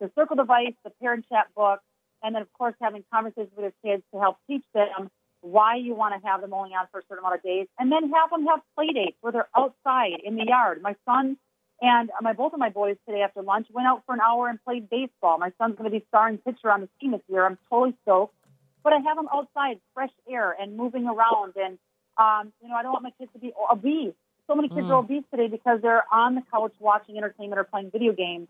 the 0.01 0.11
circle 0.15 0.37
device, 0.37 0.73
the 0.85 0.91
parent 1.03 1.27
chat 1.29 1.49
book, 1.55 1.81
and 2.23 2.35
then 2.35 2.41
of 2.41 2.53
course 2.55 2.75
having 2.81 3.05
conversations 3.13 3.53
with 3.55 3.73
their 3.73 3.93
kids 3.93 4.03
to 4.15 4.19
help 4.19 4.39
teach 4.47 4.65
them 4.73 5.11
why 5.43 5.77
you 5.77 5.95
want 5.95 6.15
to 6.15 6.27
have 6.27 6.41
them 6.41 6.55
only 6.55 6.71
on 6.71 6.87
for 6.91 7.01
a 7.01 7.03
certain 7.09 7.19
amount 7.19 7.35
of 7.35 7.43
days, 7.43 7.67
and 7.79 7.93
then 7.93 8.11
have 8.11 8.31
them 8.31 8.47
have 8.47 8.61
play 8.75 8.89
dates 8.93 9.17
where 9.21 9.33
they're 9.33 9.49
outside 9.57 10.21
in 10.25 10.37
the 10.37 10.45
yard. 10.47 10.81
My 10.83 10.97
son 11.05 11.37
and 11.83 12.11
my 12.23 12.33
both 12.33 12.55
of 12.55 12.59
my 12.59 12.71
boys 12.71 12.97
today 13.07 13.21
after 13.21 13.43
lunch 13.43 13.67
went 13.71 13.87
out 13.87 14.03
for 14.07 14.15
an 14.15 14.21
hour 14.21 14.49
and 14.49 14.63
played 14.65 14.89
baseball. 14.89 15.39
My 15.39 15.53
son's 15.59 15.77
going 15.77 15.91
to 15.91 15.99
be 15.99 16.05
starring 16.09 16.39
pitcher 16.39 16.71
on 16.71 16.81
the 16.83 16.89
team 17.01 17.13
this 17.13 17.23
year. 17.29 17.45
I'm 17.45 17.59
totally 17.71 17.95
stoked 18.03 18.35
but 18.83 18.93
I 18.93 18.99
have 19.01 19.17
them 19.17 19.29
outside, 19.33 19.81
fresh 19.95 20.11
air 20.31 20.55
and 20.59 20.77
moving 20.77 21.07
around. 21.07 21.55
And, 21.57 21.79
um, 22.19 22.53
you 22.63 22.69
know, 22.69 22.75
I 22.75 22.83
don't 22.83 22.93
want 22.93 23.05
my 23.05 23.13
kids 23.19 23.31
to 23.33 23.39
be 23.39 23.53
obese. 23.71 24.15
So 24.51 24.57
many 24.57 24.69
kids 24.69 24.81
mm. 24.81 24.91
are 24.91 24.97
obese 24.97 25.23
today 25.31 25.47
because 25.47 25.81
they're 25.81 26.03
on 26.13 26.35
the 26.35 26.43
couch 26.53 26.73
watching 26.81 27.17
entertainment 27.17 27.61
or 27.61 27.63
playing 27.63 27.93
video 27.93 28.13
games. 28.13 28.49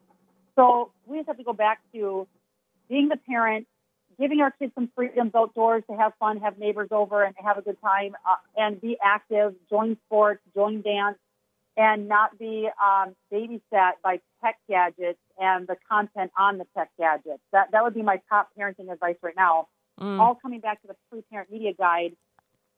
So 0.57 0.93
we 1.05 1.19
just 1.19 1.29
have 1.29 1.37
to 1.37 1.45
go 1.45 1.53
back 1.53 1.81
to 1.93 2.27
being 2.89 3.09
the 3.09 3.19
parent, 3.19 3.67
giving 4.19 4.41
our 4.41 4.51
kids 4.51 4.73
some 4.75 4.89
freedoms 4.97 5.33
outdoors 5.37 5.83
to 5.91 5.97
have 5.99 6.13
fun, 6.19 6.39
have 6.39 6.59
neighbors 6.59 6.89
over, 6.91 7.23
and 7.23 7.35
have 7.45 7.59
a 7.59 7.63
good 7.63 7.77
time, 7.83 8.17
uh, 8.27 8.37
and 8.57 8.81
be 8.81 8.97
active, 9.05 9.55
join 9.69 9.99
sports, 10.07 10.41
join 10.55 10.81
dance, 10.81 11.19
and 11.77 12.09
not 12.09 12.39
be 12.39 12.71
um, 12.83 13.15
babysat 13.31 13.93
by 14.03 14.21
tech 14.43 14.57
gadgets 14.71 15.19
and 15.39 15.67
the 15.67 15.77
content 15.87 16.33
on 16.39 16.57
the 16.57 16.65
tech 16.75 16.89
gadgets. 16.99 17.43
That 17.53 17.73
that 17.73 17.85
would 17.85 17.95
be 17.95 18.03
my 18.03 18.23
top 18.31 18.49
parenting 18.59 18.91
advice 18.91 19.17
right 19.21 19.37
now. 19.37 19.69
Mm. 20.01 20.19
All 20.19 20.35
coming 20.35 20.61
back 20.61 20.81
to 20.81 20.89
the 20.89 20.97
pre-parent 21.11 21.53
media 21.53 21.75
guide. 21.75 22.17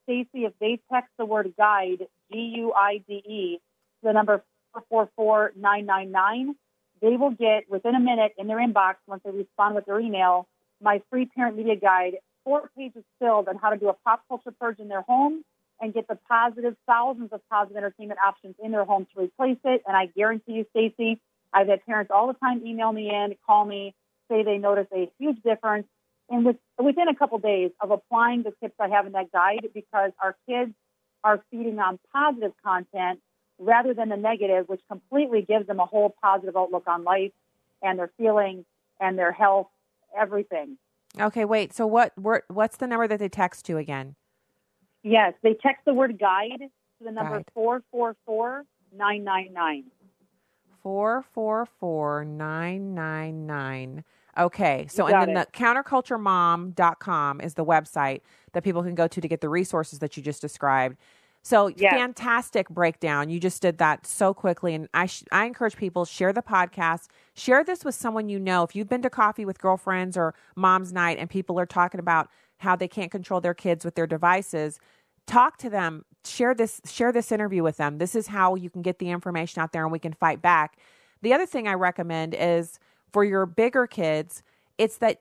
Stacy, 0.03 0.45
if 0.45 0.53
they 0.59 0.81
text 0.93 1.11
the 1.17 1.25
word 1.25 1.55
guide, 1.57 2.09
G 2.33 2.55
U 2.57 2.73
I 2.73 3.03
D 3.07 3.15
E, 3.15 3.61
the 4.03 4.13
number 4.13 4.43
444999, 4.73 6.55
they 7.01 7.17
will 7.17 7.31
get 7.31 7.71
within 7.71 7.95
a 7.95 8.01
minute 8.01 8.33
in 8.39 8.47
their 8.47 8.59
inbox 8.59 8.95
once 9.07 9.23
they 9.25 9.31
respond 9.31 9.75
with 9.75 9.87
their 9.87 10.01
email 10.01 10.49
my 10.83 11.01
free 11.11 11.27
parent 11.27 11.57
media 11.57 11.77
guide, 11.77 12.15
four 12.45 12.69
pages 12.77 13.05
filled 13.21 13.49
on 13.49 13.57
how 13.57 13.71
to 13.71 13.77
do 13.77 13.89
a 13.89 13.93
pop 13.93 14.23
culture 14.29 14.51
purge 14.51 14.79
in 14.79 14.89
their 14.89 15.03
home 15.03 15.45
and 15.81 15.95
get 15.95 16.09
the 16.09 16.19
positive 16.29 16.77
thousands 16.87 17.33
of 17.33 17.41
positive 17.49 17.77
entertainment 17.77 18.19
options 18.25 18.55
in 18.63 18.73
their 18.73 18.85
home 18.85 19.07
to 19.15 19.23
replace 19.23 19.59
it. 19.65 19.83
And 19.87 19.97
I 19.97 20.07
guarantee 20.07 20.53
you, 20.53 20.67
Stacy, 20.71 21.21
I've 21.53 21.69
had 21.69 21.85
parents 21.87 22.11
all 22.13 22.27
the 22.27 22.35
time 22.35 22.67
email 22.67 22.93
me 22.93 23.11
in, 23.11 23.35
call 23.47 23.65
me, 23.65 23.95
say 24.31 24.43
they 24.43 24.59
notice 24.59 24.87
a 24.95 25.11
huge 25.19 25.41
difference 25.43 25.87
and 26.29 26.45
with, 26.45 26.57
within 26.79 27.09
a 27.09 27.15
couple 27.15 27.39
days 27.39 27.71
of 27.81 27.91
applying 27.91 28.43
the 28.43 28.53
tips 28.63 28.75
I 28.81 28.89
have 28.89 29.07
in 29.07 29.13
that 29.13 29.33
guide, 29.33 29.69
because 29.75 30.13
our 30.23 30.37
kids 30.49 30.73
are 31.25 31.43
feeding 31.51 31.79
on 31.79 31.99
positive 32.13 32.53
content 32.65 33.21
rather 33.59 33.95
than 33.95 34.09
the 34.09 34.17
negative, 34.17 34.69
which 34.69 34.81
completely 34.89 35.43
gives 35.43 35.67
them 35.67 35.81
a 35.81 35.87
whole 35.87 36.15
positive 36.23 36.57
outlook 36.57 36.85
on 36.87 37.05
life 37.05 37.33
and 37.83 37.99
their 37.99 38.11
feelings 38.17 38.65
and 39.01 39.19
their 39.19 39.33
health, 39.33 39.69
everything. 40.19 40.77
Okay, 41.21 41.45
wait. 41.45 41.75
So 41.75 41.87
what? 41.87 42.13
What's 42.49 42.79
the 42.79 42.87
number 42.87 43.07
that 43.07 43.19
they 43.19 43.29
text 43.29 43.67
to 43.67 43.77
again? 43.77 44.15
Yes, 45.03 45.35
they 45.43 45.55
text 45.55 45.85
the 45.85 45.93
word 45.93 46.19
guide 46.19 46.61
to 46.61 47.05
the 47.05 47.11
number 47.11 47.43
four 47.53 47.83
four 47.91 48.17
four 48.25 48.65
nine 48.97 49.25
nine 49.25 49.53
nine. 49.53 49.85
Four 50.83 51.25
four 51.33 51.67
four 51.79 52.25
nine 52.25 52.95
nine 52.95 53.47
nine. 53.47 54.05
Okay, 54.39 54.87
so 54.89 55.07
and 55.07 55.21
then 55.21 55.31
it. 55.31 55.35
the 55.35 55.47
counterculturemom.com 55.59 57.41
is 57.41 57.55
the 57.55 57.65
website 57.65 58.23
that 58.53 58.63
people 58.65 58.83
can 58.83 58.95
go 58.95 59.07
to 59.07 59.21
to 59.21 59.29
get 59.29 59.41
the 59.41 59.49
resources 59.49 59.99
that 59.99 60.17
you 60.17 60.23
just 60.23 60.41
described. 60.41 60.97
So 61.43 61.69
Yes. 61.77 61.93
fantastic 61.95 62.69
breakdown. 62.71 63.29
You 63.29 63.41
just 63.41 63.61
did 63.61 63.79
that 63.79 64.07
so 64.07 64.33
quickly, 64.33 64.75
and 64.75 64.89
I 64.95 65.07
sh- 65.07 65.25
I 65.33 65.45
encourage 65.45 65.77
people 65.77 66.05
share 66.05 66.33
the 66.33 66.43
podcast, 66.43 67.09
share 67.35 67.65
this 67.65 67.85
with 67.85 67.95
someone 67.97 68.29
you 68.29 68.39
know. 68.39 68.63
If 68.63 68.77
you've 68.77 68.89
been 68.89 69.03
to 69.03 69.11
coffee 69.11 69.45
with 69.45 69.61
girlfriends 69.61 70.17
or 70.17 70.35
mom's 70.57 70.93
night, 70.93 71.19
and 71.19 71.29
people 71.29 71.59
are 71.59 71.67
talking 71.67 71.99
about 72.01 72.29
how 72.59 72.77
they 72.77 72.89
can't 72.89 73.11
control 73.11 73.41
their 73.41 73.55
kids 73.55 73.85
with 73.85 73.97
their 73.97 74.07
devices, 74.07 74.79
talk 75.27 75.57
to 75.59 75.69
them. 75.71 76.05
Share 76.25 76.55
this 76.55 76.81
share 76.87 77.11
this 77.13 77.33
interview 77.33 77.65
with 77.65 77.77
them. 77.77 77.99
This 77.99 78.15
is 78.15 78.29
how 78.29 78.55
you 78.55 78.71
can 78.71 78.83
get 78.83 78.99
the 79.01 79.11
information 79.11 79.61
out 79.61 79.73
there, 79.73 79.83
and 79.83 79.91
we 79.93 79.99
can 79.99 80.13
fight 80.13 80.41
back. 80.41 80.79
The 81.23 81.35
other 81.35 81.47
thing 81.47 81.67
I 81.67 81.75
recommend 81.75 82.35
is 82.35 82.79
for 83.13 83.25
your 83.25 83.47
bigger 83.47 83.87
kids, 83.87 84.43
it's 84.79 84.99
that 84.99 85.19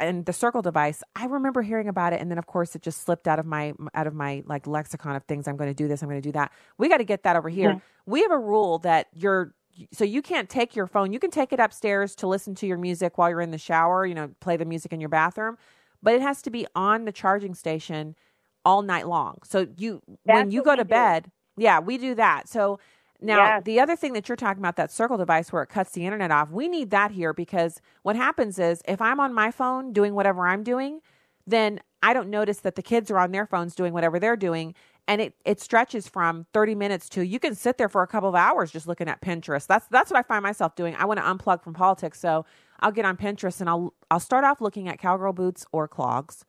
and 0.00 0.24
the 0.26 0.32
circle 0.32 0.62
device. 0.62 1.02
I 1.16 1.26
remember 1.26 1.62
hearing 1.62 1.88
about 1.88 2.12
it, 2.12 2.20
and 2.20 2.30
then 2.30 2.38
of 2.38 2.46
course 2.46 2.74
it 2.74 2.82
just 2.82 3.02
slipped 3.02 3.28
out 3.28 3.38
of 3.38 3.46
my 3.46 3.74
out 3.94 4.06
of 4.06 4.14
my 4.14 4.42
like 4.46 4.66
lexicon 4.66 5.16
of 5.16 5.24
things. 5.24 5.46
I'm 5.48 5.56
going 5.56 5.70
to 5.70 5.74
do 5.74 5.88
this. 5.88 6.02
I'm 6.02 6.08
going 6.08 6.20
to 6.20 6.28
do 6.28 6.32
that. 6.32 6.52
We 6.78 6.88
got 6.88 6.98
to 6.98 7.04
get 7.04 7.22
that 7.24 7.36
over 7.36 7.48
here. 7.48 7.74
Mhm. 7.74 7.82
We 8.06 8.22
have 8.22 8.30
a 8.30 8.38
rule 8.38 8.78
that 8.80 9.08
you're 9.12 9.54
so 9.92 10.04
you 10.04 10.22
can't 10.22 10.48
take 10.48 10.74
your 10.74 10.86
phone. 10.86 11.12
You 11.12 11.20
can 11.20 11.30
take 11.30 11.52
it 11.52 11.60
upstairs 11.60 12.16
to 12.16 12.26
listen 12.26 12.54
to 12.56 12.66
your 12.66 12.78
music 12.78 13.16
while 13.18 13.30
you're 13.30 13.40
in 13.40 13.50
the 13.50 13.58
shower. 13.58 14.06
You 14.06 14.14
know, 14.14 14.30
play 14.40 14.56
the 14.56 14.64
music 14.64 14.92
in 14.92 15.00
your 15.00 15.08
bathroom, 15.08 15.56
but 16.02 16.14
it 16.14 16.20
has 16.20 16.42
to 16.42 16.50
be 16.50 16.66
on 16.74 17.04
the 17.04 17.12
charging 17.12 17.54
station 17.54 18.16
all 18.64 18.82
night 18.82 19.06
long. 19.06 19.38
So 19.44 19.66
you 19.76 20.02
when 20.24 20.50
you 20.50 20.62
go 20.62 20.76
to 20.76 20.84
do. 20.84 20.88
bed, 20.88 21.30
yeah, 21.56 21.78
we 21.80 21.98
do 21.98 22.14
that. 22.16 22.48
So 22.48 22.80
now 23.20 23.54
Yes. 23.54 23.62
the 23.62 23.80
other 23.80 23.96
thing 23.96 24.12
that 24.14 24.28
you're 24.28 24.36
talking 24.36 24.60
about 24.60 24.76
that 24.76 24.92
circle 24.92 25.16
device 25.16 25.52
where 25.52 25.62
it 25.62 25.68
cuts 25.68 25.92
the 25.92 26.04
internet 26.04 26.30
off, 26.30 26.50
we 26.50 26.68
need 26.68 26.90
that 26.90 27.10
here 27.10 27.32
because 27.32 27.80
what 28.02 28.16
happens 28.16 28.58
is 28.58 28.82
if 28.86 29.00
I'm 29.00 29.20
on 29.20 29.34
my 29.34 29.50
phone 29.50 29.92
doing 29.92 30.14
whatever 30.14 30.46
I'm 30.46 30.62
doing, 30.62 31.00
then 31.46 31.80
I 32.02 32.12
don't 32.12 32.30
notice 32.30 32.60
that 32.60 32.76
the 32.76 32.82
kids 32.82 33.10
are 33.10 33.18
on 33.18 33.32
their 33.32 33.46
phones 33.46 33.74
doing 33.74 33.92
whatever 33.92 34.18
they're 34.20 34.36
doing 34.36 34.74
and 35.08 35.20
it 35.20 35.34
it 35.44 35.60
stretches 35.60 36.06
from 36.06 36.46
30 36.52 36.74
minutes 36.74 37.08
to 37.10 37.26
you 37.26 37.40
can 37.40 37.54
sit 37.54 37.78
there 37.78 37.88
for 37.88 38.02
a 38.02 38.06
couple 38.06 38.28
of 38.28 38.34
hours 38.34 38.70
just 38.70 38.86
looking 38.86 39.08
at 39.08 39.20
Pinterest. 39.20 39.66
That's 39.66 39.86
that's 39.88 40.10
what 40.10 40.18
I 40.18 40.22
find 40.22 40.42
myself 40.42 40.76
doing. 40.76 40.94
I 40.96 41.04
want 41.06 41.18
to 41.18 41.24
unplug 41.24 41.62
from 41.62 41.74
politics, 41.74 42.20
so 42.20 42.44
I'll 42.80 42.92
get 42.92 43.04
on 43.04 43.16
Pinterest 43.16 43.60
and 43.60 43.68
I'll 43.70 43.94
I'll 44.10 44.20
start 44.20 44.44
off 44.44 44.60
looking 44.60 44.88
at 44.88 44.98
cowgirl 44.98 45.32
boots 45.32 45.64
or 45.72 45.88
clogs. 45.88 46.44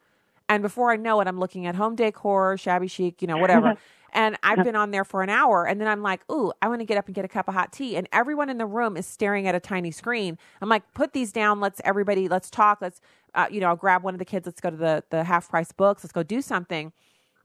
And 0.50 0.64
before 0.64 0.92
I 0.92 0.96
know 0.96 1.22
it, 1.22 1.28
I'm 1.28 1.40
looking 1.40 1.68
at 1.68 1.76
home 1.76 1.96
decor, 1.96 2.58
shabby 2.58 2.88
chic, 2.88 3.22
you 3.22 3.28
know, 3.28 3.38
whatever. 3.44 3.76
and 4.12 4.36
I've 4.42 4.64
been 4.64 4.76
on 4.76 4.90
there 4.90 5.06
for 5.06 5.22
an 5.22 5.30
hour. 5.30 5.66
And 5.66 5.80
then 5.80 5.88
I'm 5.88 6.02
like, 6.02 6.22
ooh, 6.32 6.52
I 6.62 6.68
want 6.68 6.82
to 6.82 6.86
get 6.86 6.98
up 6.98 7.06
and 7.06 7.16
get 7.16 7.24
a 7.24 7.28
cup 7.28 7.48
of 7.48 7.54
hot 7.54 7.72
tea. 7.72 7.96
And 7.96 8.10
everyone 8.12 8.50
in 8.50 8.58
the 8.58 8.66
room 8.66 8.98
is 8.98 9.06
staring 9.06 9.48
at 9.48 9.54
a 9.54 9.60
tiny 9.60 9.92
screen. 9.92 10.38
I'm 10.62 10.68
like, 10.68 10.92
put 10.94 11.14
these 11.14 11.32
down. 11.32 11.60
Let's 11.60 11.80
everybody, 11.86 12.28
let's 12.28 12.50
talk. 12.50 12.80
Let's, 12.82 13.00
uh, 13.36 13.46
you 13.52 13.62
know, 13.62 13.68
I'll 13.68 13.76
grab 13.76 14.04
one 14.04 14.16
of 14.16 14.20
the 14.20 14.26
kids. 14.26 14.48
Let's 14.48 14.60
go 14.60 14.72
to 14.72 14.78
the, 14.78 15.04
the 15.12 15.24
half 15.24 15.48
price 15.48 15.72
books. 15.72 16.04
Let's 16.04 16.12
go 16.12 16.24
do 16.24 16.42
something. 16.42 16.92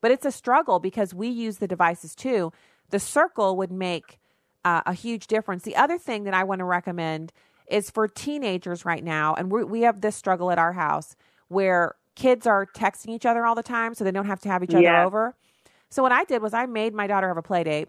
But 0.01 0.11
it's 0.11 0.25
a 0.25 0.33
struggle 0.33 0.81
because 0.81 1.15
we 1.15 1.29
use 1.29 1.59
the 1.59 1.69
devices 1.69 2.15
too. 2.15 2.53
The 2.91 2.99
circle 2.99 3.57
would 3.57 3.71
make 3.71 4.19
uh, 4.65 4.83
a 4.87 4.95
huge 4.95 5.27
difference. 5.27 5.63
The 5.63 5.77
other 5.77 5.99
thing 5.99 6.25
that 6.25 6.35
I 6.35 6.45
want 6.45 6.61
to 6.61 6.65
recommend 6.65 7.33
is 7.67 7.91
for 7.91 8.09
teenagers 8.09 8.85
right 8.85 9.03
now, 9.03 9.35
and 9.35 9.51
we 9.51 9.65
we 9.65 9.81
have 9.83 10.03
this 10.03 10.17
struggle 10.17 10.51
at 10.51 10.59
our 10.59 10.75
house 10.75 11.17
where 11.49 11.95
kids 12.17 12.47
are 12.47 12.67
texting 12.67 13.09
each 13.11 13.27
other 13.27 13.45
all 13.45 13.55
the 13.55 13.63
time, 13.63 13.95
so 13.95 14.05
they 14.05 14.11
don't 14.11 14.27
have 14.27 14.41
to 14.41 14.49
have 14.49 14.63
each 14.63 14.75
other 14.75 14.83
Yeah. 14.83 15.05
over. 15.05 15.35
So 15.91 16.03
what 16.03 16.13
I 16.13 16.25
did 16.25 16.43
was 16.43 16.55
I 16.55 16.67
made 16.67 16.95
my 16.95 17.07
daughter 17.07 17.29
have 17.29 17.37
a 17.37 17.43
play 17.43 17.65
date 17.65 17.89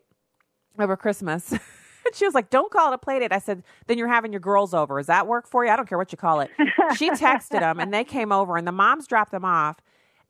over 0.79 0.95
Christmas. 0.97 1.51
and 1.51 1.61
she 2.13 2.25
was 2.25 2.33
like, 2.33 2.49
"Don't 2.49 2.71
call 2.71 2.91
it 2.91 2.95
a 2.95 2.97
play 2.97 3.19
date." 3.19 3.31
I 3.31 3.39
said, 3.39 3.63
"Then 3.87 3.97
you're 3.97 4.07
having 4.07 4.31
your 4.31 4.41
girls 4.41 4.73
over. 4.73 4.97
Does 4.99 5.07
that 5.07 5.27
work 5.27 5.47
for 5.47 5.65
you? 5.65 5.71
I 5.71 5.75
don't 5.75 5.87
care 5.87 5.97
what 5.97 6.11
you 6.11 6.17
call 6.17 6.41
it." 6.41 6.51
she 6.97 7.09
texted 7.11 7.59
them, 7.61 7.79
and 7.79 7.93
they 7.93 8.03
came 8.03 8.31
over, 8.31 8.57
and 8.57 8.67
the 8.67 8.71
moms 8.71 9.07
dropped 9.07 9.31
them 9.31 9.45
off. 9.45 9.77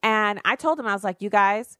And 0.03 0.39
I 0.45 0.55
told 0.55 0.77
them, 0.79 0.87
I 0.87 0.93
was 0.93 1.03
like, 1.03 1.21
"You 1.21 1.29
guys." 1.29 1.77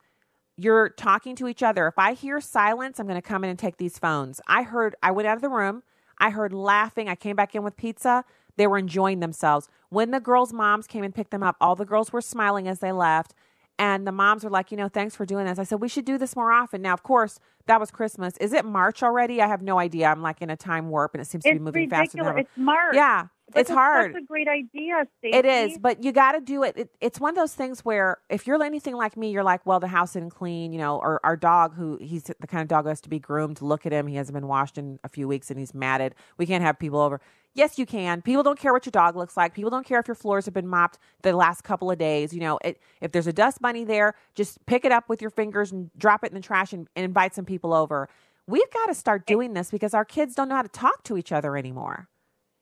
You're 0.57 0.87
talking 0.87 1.35
to 1.35 1.49
each 1.49 1.61
other. 1.61 1.85
If 1.85 1.95
I 1.99 2.13
hear 2.13 2.39
silence, 2.39 2.97
I'm 2.97 3.07
going 3.07 3.21
to 3.21 3.27
come 3.27 3.43
in 3.43 3.49
and 3.49 3.59
take 3.59 3.75
these 3.75 3.99
phones. 3.99 4.39
I 4.47 4.63
heard, 4.63 4.95
I 5.03 5.11
went 5.11 5.27
out 5.27 5.35
of 5.35 5.41
the 5.41 5.49
room. 5.49 5.83
I 6.17 6.29
heard 6.29 6.53
laughing. 6.53 7.09
I 7.09 7.15
came 7.15 7.35
back 7.35 7.55
in 7.55 7.63
with 7.63 7.75
pizza. 7.75 8.23
They 8.57 8.67
were 8.67 8.77
enjoying 8.77 9.19
themselves. 9.19 9.67
When 9.89 10.11
the 10.11 10.19
girls' 10.19 10.53
moms 10.53 10.87
came 10.87 11.03
and 11.03 11.13
picked 11.13 11.31
them 11.31 11.43
up, 11.43 11.55
all 11.59 11.75
the 11.75 11.85
girls 11.85 12.13
were 12.13 12.21
smiling 12.21 12.67
as 12.67 12.79
they 12.79 12.91
left. 12.91 13.33
And 13.77 14.07
the 14.07 14.11
moms 14.11 14.43
were 14.43 14.49
like, 14.49 14.71
you 14.71 14.77
know, 14.77 14.87
thanks 14.87 15.15
for 15.15 15.25
doing 15.25 15.45
this. 15.45 15.59
I 15.59 15.63
said, 15.63 15.81
we 15.81 15.89
should 15.89 16.05
do 16.05 16.17
this 16.17 16.35
more 16.35 16.51
often. 16.51 16.81
Now, 16.81 16.93
of 16.93 17.03
course, 17.03 17.39
that 17.67 17.79
was 17.79 17.91
Christmas. 17.91 18.37
Is 18.37 18.53
it 18.53 18.63
March 18.63 19.03
already? 19.03 19.41
I 19.41 19.47
have 19.47 19.61
no 19.61 19.79
idea. 19.79 20.07
I'm 20.07 20.21
like 20.21 20.41
in 20.41 20.49
a 20.49 20.55
time 20.55 20.89
warp 20.89 21.13
and 21.13 21.21
it 21.21 21.25
seems 21.25 21.43
to 21.43 21.51
be 21.51 21.59
moving 21.59 21.89
ridiculous. 21.89 22.07
faster 22.07 22.17
than 22.17 22.27
ever. 22.27 22.39
It's 22.39 22.51
March. 22.55 22.95
Yeah, 22.95 23.27
But 23.51 23.59
it's 23.59 23.69
that's 23.69 23.77
hard. 23.77 24.13
That's 24.13 24.23
a 24.23 24.27
great 24.27 24.47
idea, 24.47 25.05
Stacy. 25.19 25.35
It 25.35 25.45
is, 25.45 25.77
but 25.77 26.03
you 26.03 26.13
got 26.13 26.33
to 26.33 26.41
do 26.41 26.63
it. 26.63 26.77
it. 26.77 26.89
It's 27.01 27.19
one 27.19 27.31
of 27.31 27.35
those 27.35 27.53
things 27.53 27.81
where 27.83 28.19
if 28.29 28.47
you're 28.47 28.63
anything 28.63 28.95
like 28.95 29.17
me, 29.17 29.31
you're 29.31 29.43
like, 29.43 29.65
well, 29.65 29.79
the 29.81 29.87
house 29.87 30.11
isn't 30.11 30.29
clean, 30.29 30.71
you 30.71 30.79
know, 30.79 30.97
or 30.97 31.19
our 31.25 31.35
dog, 31.35 31.75
who 31.75 31.97
he's 32.01 32.23
the 32.23 32.47
kind 32.47 32.61
of 32.61 32.67
dog 32.67 32.85
who 32.85 32.89
has 32.89 33.01
to 33.01 33.09
be 33.09 33.19
groomed. 33.19 33.61
Look 33.61 33.85
at 33.85 33.91
him; 33.91 34.07
he 34.07 34.15
hasn't 34.15 34.35
been 34.35 34.47
washed 34.47 34.77
in 34.77 34.99
a 35.03 35.09
few 35.09 35.27
weeks, 35.27 35.49
and 35.49 35.59
he's 35.59 35.73
matted. 35.73 36.15
We 36.37 36.45
can't 36.45 36.63
have 36.63 36.79
people 36.79 36.99
over. 36.99 37.19
Yes, 37.55 37.79
you 37.79 37.85
can. 37.85 38.21
People 38.21 38.43
don't 38.43 38.59
care 38.59 38.73
what 38.73 38.85
your 38.85 38.91
dog 38.91 39.15
looks 39.15 39.37
like. 39.37 39.53
People 39.53 39.71
don't 39.71 39.85
care 39.85 39.97
if 39.99 40.09
your 40.09 40.15
floors 40.15 40.43
have 40.43 40.53
been 40.53 40.67
mopped 40.67 40.99
the 41.21 41.33
last 41.33 41.63
couple 41.63 41.89
of 41.89 41.97
days. 41.97 42.33
You 42.33 42.41
know, 42.41 42.59
it, 42.65 42.81
if 42.99 43.13
there's 43.13 43.27
a 43.27 43.33
dust 43.33 43.61
bunny 43.61 43.85
there, 43.85 44.13
just 44.35 44.63
pick 44.65 44.83
it 44.83 44.91
up 44.91 45.07
with 45.07 45.21
your 45.21 45.29
fingers 45.29 45.71
and 45.71 45.89
drop 45.97 46.25
it 46.25 46.31
in 46.31 46.35
the 46.35 46.41
trash 46.41 46.73
and, 46.73 46.89
and 46.97 47.05
invite 47.05 47.33
some 47.33 47.45
people 47.45 47.73
over. 47.73 48.09
We've 48.45 48.69
got 48.73 48.87
to 48.87 48.93
start 48.93 49.21
eh 49.21 49.31
doing 49.33 49.53
this 49.53 49.71
because 49.71 49.93
our 49.93 50.03
kids 50.03 50.35
don't 50.35 50.49
know 50.49 50.55
how 50.55 50.63
to 50.63 50.67
talk 50.67 51.03
to 51.05 51.17
each 51.17 51.31
other 51.31 51.55
anymore. 51.55 52.09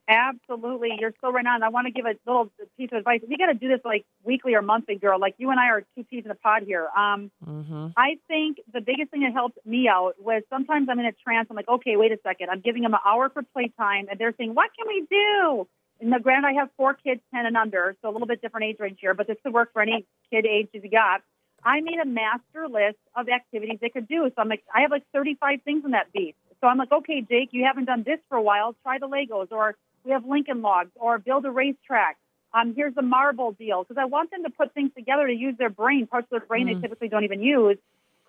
Absolutely. 0.08 0.90
You're 1.00 1.14
so 1.22 1.32
right 1.32 1.46
on. 1.46 1.64
I 1.64 1.70
want 1.70 1.88
to 1.88 1.92
give 1.92 2.06
a 2.06 2.16
little 2.26 2.52
piece 2.78 2.90
of 2.92 2.98
advice. 2.98 3.22
We 3.28 3.38
got 3.38 3.46
to 3.48 3.54
do 3.54 3.70
this 3.70 3.80
like 3.86 4.06
weekly 4.24 4.54
or 4.54 4.62
monthly, 4.62 4.96
girl. 4.96 5.20
Like 5.20 5.36
you 5.38 5.50
and 5.50 5.60
I 5.60 5.68
are 5.68 5.86
two 5.96 6.04
peas 6.04 6.24
in 6.26 6.32
a 6.32 6.36
pod 6.36 6.64
here. 6.64 6.88
Um, 6.96 7.32
Mm-hmm. 7.48 7.88
I 7.98 8.18
think 8.28 8.58
the 8.72 8.82
biggest 8.82 9.12
thing 9.12 9.22
that 9.22 9.34
helped 9.34 9.58
me 9.66 9.88
out 9.88 10.14
was 10.20 10.44
sometimes 10.50 10.88
I'm 10.90 11.00
in 11.00 11.06
a 11.06 11.12
trance. 11.24 11.48
I'm 11.50 11.56
like, 11.56 11.68
okay, 11.68 11.96
wait 11.98 12.12
a 12.12 12.20
second. 12.24 12.50
I'm 12.50 12.62
giving 12.62 12.84
them 12.84 12.94
an 12.94 13.00
hour 13.06 13.30
for 13.30 13.44
playtime, 13.54 14.08
and 14.10 14.20
they're 14.20 14.34
saying, 14.38 14.54
what 14.56 14.72
can 14.78 14.88
we 14.88 15.06
do? 15.10 15.68
And 16.02 16.12
the 16.12 16.20
grand, 16.20 16.46
I 16.46 16.54
have 16.54 16.70
four 16.76 16.94
kids, 16.94 17.22
10 17.34 17.46
and 17.46 17.56
under, 17.56 17.96
so 18.02 18.10
a 18.10 18.12
little 18.12 18.28
bit 18.28 18.42
different 18.42 18.66
age 18.66 18.78
range 18.80 18.98
here, 19.00 19.14
but 19.14 19.28
this 19.28 19.38
could 19.44 19.54
work 19.54 19.72
for 19.74 19.82
any 19.82 20.06
kid 20.32 20.46
age 20.46 20.70
you 20.74 20.90
got. 20.90 21.22
I 21.64 21.80
made 21.82 22.00
a 22.00 22.06
master 22.06 22.68
list 22.68 22.98
of 23.16 23.30
activities 23.30 23.80
they 23.82 23.90
could 23.90 24.08
do. 24.08 24.30
So 24.36 24.42
I'm 24.42 24.50
like, 24.50 24.64
I 24.74 24.82
have 24.82 24.92
like 24.92 25.04
35 25.14 25.62
things 25.64 25.86
in 25.86 25.92
that 25.92 26.12
beast. 26.12 26.38
So 26.60 26.68
I'm 26.68 26.78
like, 26.78 26.92
okay, 26.92 27.22
Jake, 27.22 27.50
you 27.52 27.64
haven't 27.66 27.86
done 27.86 28.04
this 28.06 28.20
for 28.28 28.38
a 28.38 28.42
while. 28.42 28.76
Try 28.84 28.98
the 29.00 29.08
Legos, 29.08 29.52
or 29.52 29.76
we 30.04 30.12
have 30.12 30.26
Lincoln 30.26 30.62
Logs, 30.62 30.92
or 30.96 31.18
build 31.20 31.46
a 31.46 31.52
racetrack. 31.52 32.18
Um, 32.54 32.74
here's 32.76 32.94
the 32.94 33.02
marble 33.02 33.52
deal 33.52 33.84
because 33.84 34.00
I 34.00 34.06
want 34.06 34.30
them 34.32 34.44
to 34.44 34.50
put 34.50 34.74
things 34.74 34.92
together 34.96 35.26
to 35.28 35.34
use 35.34 35.56
their 35.58 35.70
brain, 35.70 36.06
parts 36.06 36.26
of 36.26 36.40
their 36.40 36.48
brain 36.48 36.68
Mm. 36.68 36.76
they 36.76 36.82
typically 36.88 37.08
don't 37.08 37.24
even 37.24 37.42
use. 37.42 37.78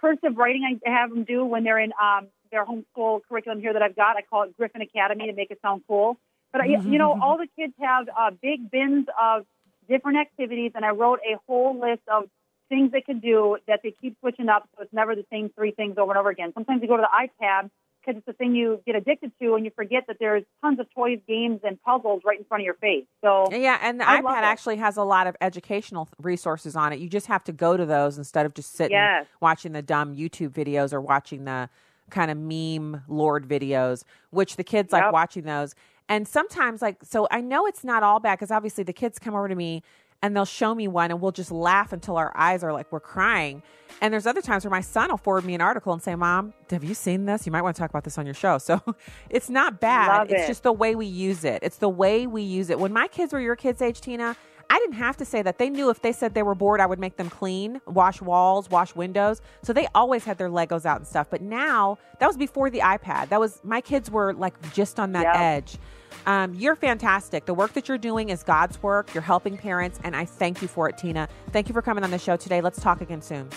Cursive 0.00 0.36
writing, 0.36 0.80
I 0.86 0.90
have 0.90 1.10
them 1.10 1.24
do 1.24 1.44
when 1.44 1.64
they're 1.64 1.78
in 1.78 1.92
um, 2.00 2.28
their 2.50 2.64
homeschool 2.64 3.20
curriculum 3.28 3.60
here 3.60 3.72
that 3.72 3.82
I've 3.82 3.96
got. 3.96 4.16
I 4.16 4.22
call 4.22 4.44
it 4.44 4.56
Griffin 4.56 4.80
Academy 4.80 5.26
to 5.26 5.32
make 5.32 5.50
it 5.50 5.58
sound 5.60 5.82
cool. 5.86 6.16
But 6.52 6.62
I, 6.62 6.66
you 6.66 6.98
know, 6.98 7.18
all 7.20 7.36
the 7.36 7.48
kids 7.58 7.74
have 7.80 8.08
uh, 8.08 8.30
big 8.30 8.70
bins 8.70 9.06
of 9.20 9.44
different 9.88 10.18
activities, 10.18 10.72
and 10.74 10.84
I 10.84 10.90
wrote 10.90 11.20
a 11.28 11.36
whole 11.46 11.78
list 11.78 12.02
of 12.08 12.28
things 12.68 12.92
they 12.92 13.00
can 13.00 13.18
do 13.18 13.58
that 13.66 13.80
they 13.82 13.90
keep 14.00 14.16
switching 14.20 14.48
up, 14.48 14.68
so 14.74 14.82
it's 14.82 14.92
never 14.92 15.14
the 15.14 15.26
same 15.30 15.50
three 15.50 15.72
things 15.72 15.98
over 15.98 16.12
and 16.12 16.18
over 16.18 16.30
again. 16.30 16.52
Sometimes 16.54 16.80
you 16.80 16.88
go 16.88 16.96
to 16.96 17.02
the 17.02 17.44
iPad 17.44 17.70
because 18.04 18.18
it's 18.18 18.26
the 18.26 18.32
thing 18.32 18.54
you 18.54 18.80
get 18.86 18.96
addicted 18.96 19.32
to, 19.40 19.54
and 19.54 19.64
you 19.64 19.70
forget 19.74 20.04
that 20.08 20.16
there's 20.20 20.44
tons 20.62 20.80
of 20.80 20.86
toys, 20.94 21.18
games, 21.26 21.60
and 21.64 21.80
puzzles 21.82 22.22
right 22.24 22.38
in 22.38 22.44
front 22.44 22.62
of 22.62 22.64
your 22.64 22.74
face. 22.74 23.04
So 23.24 23.48
Yeah, 23.50 23.78
and 23.82 24.00
the 24.00 24.08
I 24.08 24.20
iPad 24.20 24.42
actually 24.42 24.76
has 24.76 24.96
a 24.96 25.04
lot 25.04 25.26
of 25.26 25.36
educational 25.40 26.08
resources 26.20 26.76
on 26.76 26.92
it. 26.92 26.98
You 26.98 27.08
just 27.08 27.26
have 27.26 27.44
to 27.44 27.52
go 27.52 27.76
to 27.76 27.86
those 27.86 28.18
instead 28.18 28.46
of 28.46 28.54
just 28.54 28.74
sitting 28.74 28.96
Yes. 28.96 29.26
watching 29.40 29.72
the 29.72 29.82
dumb 29.82 30.14
YouTube 30.14 30.50
videos 30.50 30.92
or 30.92 31.00
watching 31.00 31.44
the 31.44 31.68
kind 32.10 32.30
of 32.30 32.36
meme 32.36 33.02
lord 33.08 33.48
videos, 33.48 34.04
which 34.30 34.56
the 34.56 34.64
kids 34.64 34.92
like 34.92 35.10
watching 35.12 35.44
those. 35.44 35.74
And 36.06 36.28
sometimes, 36.28 36.82
like, 36.82 36.98
so 37.02 37.26
I 37.30 37.40
know 37.40 37.66
it's 37.66 37.82
not 37.82 38.02
all 38.02 38.20
bad 38.20 38.38
because 38.38 38.50
obviously 38.50 38.84
the 38.84 38.92
kids 38.92 39.18
come 39.18 39.34
over 39.34 39.48
to 39.48 39.54
me 39.54 39.82
and 40.24 40.34
they'll 40.34 40.46
show 40.46 40.74
me 40.74 40.88
one 40.88 41.10
and 41.10 41.20
we'll 41.20 41.32
just 41.32 41.50
laugh 41.50 41.92
until 41.92 42.16
our 42.16 42.32
eyes 42.34 42.64
are 42.64 42.72
like 42.72 42.90
we're 42.90 42.98
crying. 42.98 43.62
And 44.00 44.10
there's 44.12 44.26
other 44.26 44.40
times 44.40 44.64
where 44.64 44.70
my 44.70 44.80
son 44.80 45.10
will 45.10 45.18
forward 45.18 45.44
me 45.44 45.54
an 45.54 45.60
article 45.60 45.92
and 45.92 46.02
say, 46.02 46.14
Mom, 46.14 46.54
have 46.70 46.82
you 46.82 46.94
seen 46.94 47.26
this? 47.26 47.44
You 47.44 47.52
might 47.52 47.60
want 47.60 47.76
to 47.76 47.80
talk 47.80 47.90
about 47.90 48.04
this 48.04 48.16
on 48.16 48.24
your 48.24 48.34
show. 48.34 48.56
So 48.56 48.80
it's 49.30 49.50
not 49.50 49.80
bad. 49.80 50.30
It's 50.30 50.44
it. 50.44 50.46
just 50.46 50.62
the 50.62 50.72
way 50.72 50.94
we 50.94 51.04
use 51.04 51.44
it. 51.44 51.62
It's 51.62 51.76
the 51.76 51.90
way 51.90 52.26
we 52.26 52.40
use 52.40 52.70
it. 52.70 52.80
When 52.80 52.90
my 52.90 53.06
kids 53.06 53.34
were 53.34 53.40
your 53.40 53.54
kids' 53.54 53.82
age, 53.82 54.00
Tina, 54.00 54.34
I 54.70 54.78
didn't 54.78 54.94
have 54.94 55.18
to 55.18 55.26
say 55.26 55.42
that. 55.42 55.58
They 55.58 55.68
knew 55.68 55.90
if 55.90 56.00
they 56.00 56.12
said 56.12 56.32
they 56.32 56.42
were 56.42 56.54
bored, 56.54 56.80
I 56.80 56.86
would 56.86 56.98
make 56.98 57.18
them 57.18 57.28
clean, 57.28 57.82
wash 57.86 58.22
walls, 58.22 58.70
wash 58.70 58.94
windows. 58.94 59.42
So 59.62 59.74
they 59.74 59.88
always 59.94 60.24
had 60.24 60.38
their 60.38 60.48
Legos 60.48 60.86
out 60.86 60.96
and 60.96 61.06
stuff. 61.06 61.26
But 61.28 61.42
now, 61.42 61.98
that 62.18 62.26
was 62.26 62.38
before 62.38 62.70
the 62.70 62.78
iPad. 62.80 63.28
That 63.28 63.40
was, 63.40 63.60
my 63.62 63.82
kids 63.82 64.10
were 64.10 64.32
like 64.32 64.54
just 64.72 64.98
on 64.98 65.12
that 65.12 65.24
Yep. 65.24 65.36
edge. 65.36 65.78
Um, 66.26 66.54
you're 66.54 66.76
fantastic. 66.76 67.46
The 67.46 67.54
work 67.54 67.72
that 67.74 67.88
you're 67.88 67.98
doing 67.98 68.30
is 68.30 68.42
God's 68.42 68.82
work. 68.82 69.12
You're 69.14 69.22
helping 69.22 69.56
parents, 69.56 70.00
and 70.04 70.16
I 70.16 70.24
thank 70.24 70.62
you 70.62 70.68
for 70.68 70.88
it, 70.88 70.98
Tina. 70.98 71.28
Thank 71.52 71.68
you 71.68 71.72
for 71.72 71.82
coming 71.82 72.04
on 72.04 72.10
the 72.10 72.18
show 72.18 72.36
today. 72.36 72.60
Let's 72.60 72.80
talk 72.80 73.00
again 73.00 73.22
soon. 73.22 73.48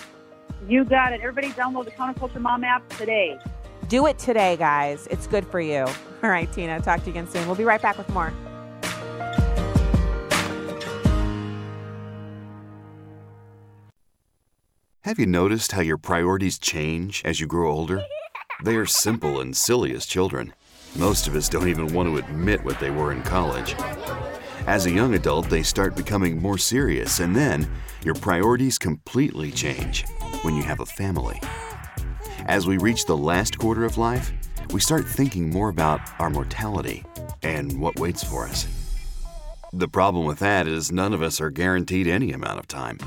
You 0.68 0.84
got 0.84 1.14
it. 1.14 1.22
Everybody 1.22 1.50
download 1.50 1.86
the 1.86 1.92
Counterculture 1.92 2.42
Mom 2.42 2.64
app 2.64 2.88
today. 2.98 3.38
Do 3.88 4.08
it 4.08 4.20
today, 4.20 4.58
guys. 4.58 5.08
It's 5.10 5.28
good 5.28 5.46
for 5.48 5.62
you. 5.62 5.86
All 6.24 6.30
right, 6.30 6.52
Tina, 6.52 6.82
talk 6.82 7.02
to 7.02 7.06
you 7.06 7.12
again 7.12 7.28
soon. 7.30 7.46
We'll 7.46 7.56
be 7.56 7.64
right 7.64 7.82
back 7.82 7.98
with 7.98 8.10
more. 8.10 8.34
Have 15.04 15.20
you 15.20 15.26
noticed 15.26 15.72
how 15.72 15.80
your 15.80 15.98
priorities 15.98 16.60
change 16.60 17.22
as 17.24 17.40
you 17.40 17.48
grow 17.48 17.72
older? 17.72 18.04
They 18.62 18.76
are 18.76 18.86
simple 18.86 19.40
and 19.40 19.56
silly 19.56 19.96
as 19.96 20.06
children. 20.06 20.54
Most 20.96 21.28
of 21.28 21.36
us 21.36 21.50
don't 21.50 21.68
even 21.68 21.94
want 21.94 22.08
to 22.10 22.18
admit 22.18 22.64
what 22.64 22.80
they 22.80 22.90
were 22.90 23.12
in 23.12 23.22
college. 23.24 23.76
As 24.66 24.86
a 24.86 24.92
young 24.92 25.14
adult, 25.14 25.50
they 25.50 25.64
start 25.64 25.96
becoming 25.96 26.42
more 26.42 26.58
serious, 26.58 27.20
and 27.20 27.36
then 27.36 27.70
your 28.04 28.16
priorities 28.16 28.78
completely 28.78 29.52
change 29.52 30.06
when 30.42 30.56
you 30.56 30.64
have 30.64 30.80
a 30.80 30.86
family. 30.86 31.40
As 32.46 32.68
we 32.68 32.78
reach 32.78 33.06
the 33.06 33.18
last 33.18 33.58
quarter 33.58 33.86
of 33.86 33.98
life, 33.98 34.32
we 34.72 34.80
start 34.80 35.08
thinking 35.08 35.50
more 35.50 35.70
about 35.70 36.02
our 36.20 36.30
mortality 36.30 37.04
and 37.44 37.80
what 37.80 38.00
waits 38.00 38.24
for 38.24 38.46
us. 38.46 38.68
The 39.74 39.88
problem 39.88 40.26
with 40.26 40.40
that 40.40 40.68
is 40.68 40.92
none 40.92 41.14
of 41.14 41.22
us 41.22 41.40
are 41.40 41.50
guaranteed 41.50 42.08
any 42.08 42.32
amount 42.32 42.60
of 42.60 42.68
time. 42.68 43.00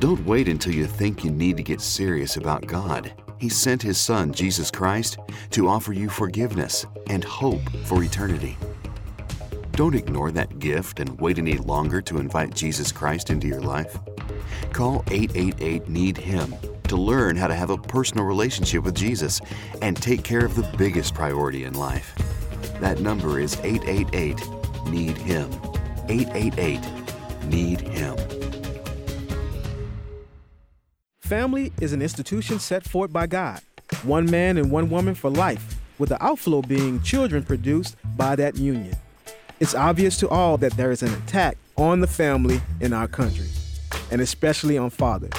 Don't 0.00 0.24
wait 0.26 0.48
until 0.48 0.74
you 0.74 0.86
think 0.86 1.24
you 1.24 1.30
need 1.30 1.56
to 1.56 1.62
get 1.62 1.80
serious 1.80 2.36
about 2.36 2.66
God. 2.66 3.12
He 3.38 3.48
sent 3.48 3.82
His 3.82 3.98
Son, 3.98 4.32
Jesus 4.32 4.70
Christ, 4.70 5.18
to 5.50 5.68
offer 5.68 5.92
you 5.92 6.08
forgiveness 6.08 6.86
and 7.08 7.24
hope 7.24 7.68
for 7.84 8.02
eternity. 8.02 8.56
Don't 9.72 9.94
ignore 9.94 10.30
that 10.30 10.60
gift 10.60 11.00
and 11.00 11.20
wait 11.20 11.38
any 11.38 11.58
longer 11.58 12.00
to 12.02 12.18
invite 12.18 12.54
Jesus 12.54 12.92
Christ 12.92 13.30
into 13.30 13.48
your 13.48 13.60
life. 13.60 13.98
Call 14.72 15.04
888 15.10 15.88
Need 15.88 16.16
Him 16.16 16.54
to 16.88 16.96
learn 16.96 17.34
how 17.36 17.48
to 17.48 17.54
have 17.54 17.70
a 17.70 17.78
personal 17.78 18.24
relationship 18.24 18.84
with 18.84 18.94
Jesus 18.94 19.40
and 19.82 19.96
take 19.96 20.22
care 20.22 20.44
of 20.44 20.54
the 20.54 20.70
biggest 20.76 21.14
priority 21.14 21.64
in 21.64 21.74
life. 21.74 22.14
That 22.80 23.00
number 23.00 23.40
is 23.40 23.58
888 23.62 24.38
Need 24.88 25.16
Him. 25.16 25.50
888 26.08 26.80
Need 27.46 27.80
Him. 27.80 28.33
Family 31.34 31.72
is 31.80 31.92
an 31.92 32.00
institution 32.00 32.60
set 32.60 32.84
forth 32.84 33.12
by 33.12 33.26
God, 33.26 33.60
one 34.04 34.30
man 34.30 34.56
and 34.56 34.70
one 34.70 34.88
woman 34.88 35.16
for 35.16 35.30
life, 35.30 35.80
with 35.98 36.10
the 36.10 36.24
outflow 36.24 36.62
being 36.62 37.02
children 37.02 37.42
produced 37.42 37.96
by 38.16 38.36
that 38.36 38.56
union. 38.56 38.94
It's 39.58 39.74
obvious 39.74 40.16
to 40.20 40.28
all 40.28 40.56
that 40.58 40.76
there 40.76 40.92
is 40.92 41.02
an 41.02 41.12
attack 41.12 41.58
on 41.76 41.98
the 41.98 42.06
family 42.06 42.62
in 42.80 42.92
our 42.92 43.08
country, 43.08 43.48
and 44.12 44.20
especially 44.20 44.78
on 44.78 44.90
fathers. 44.90 45.32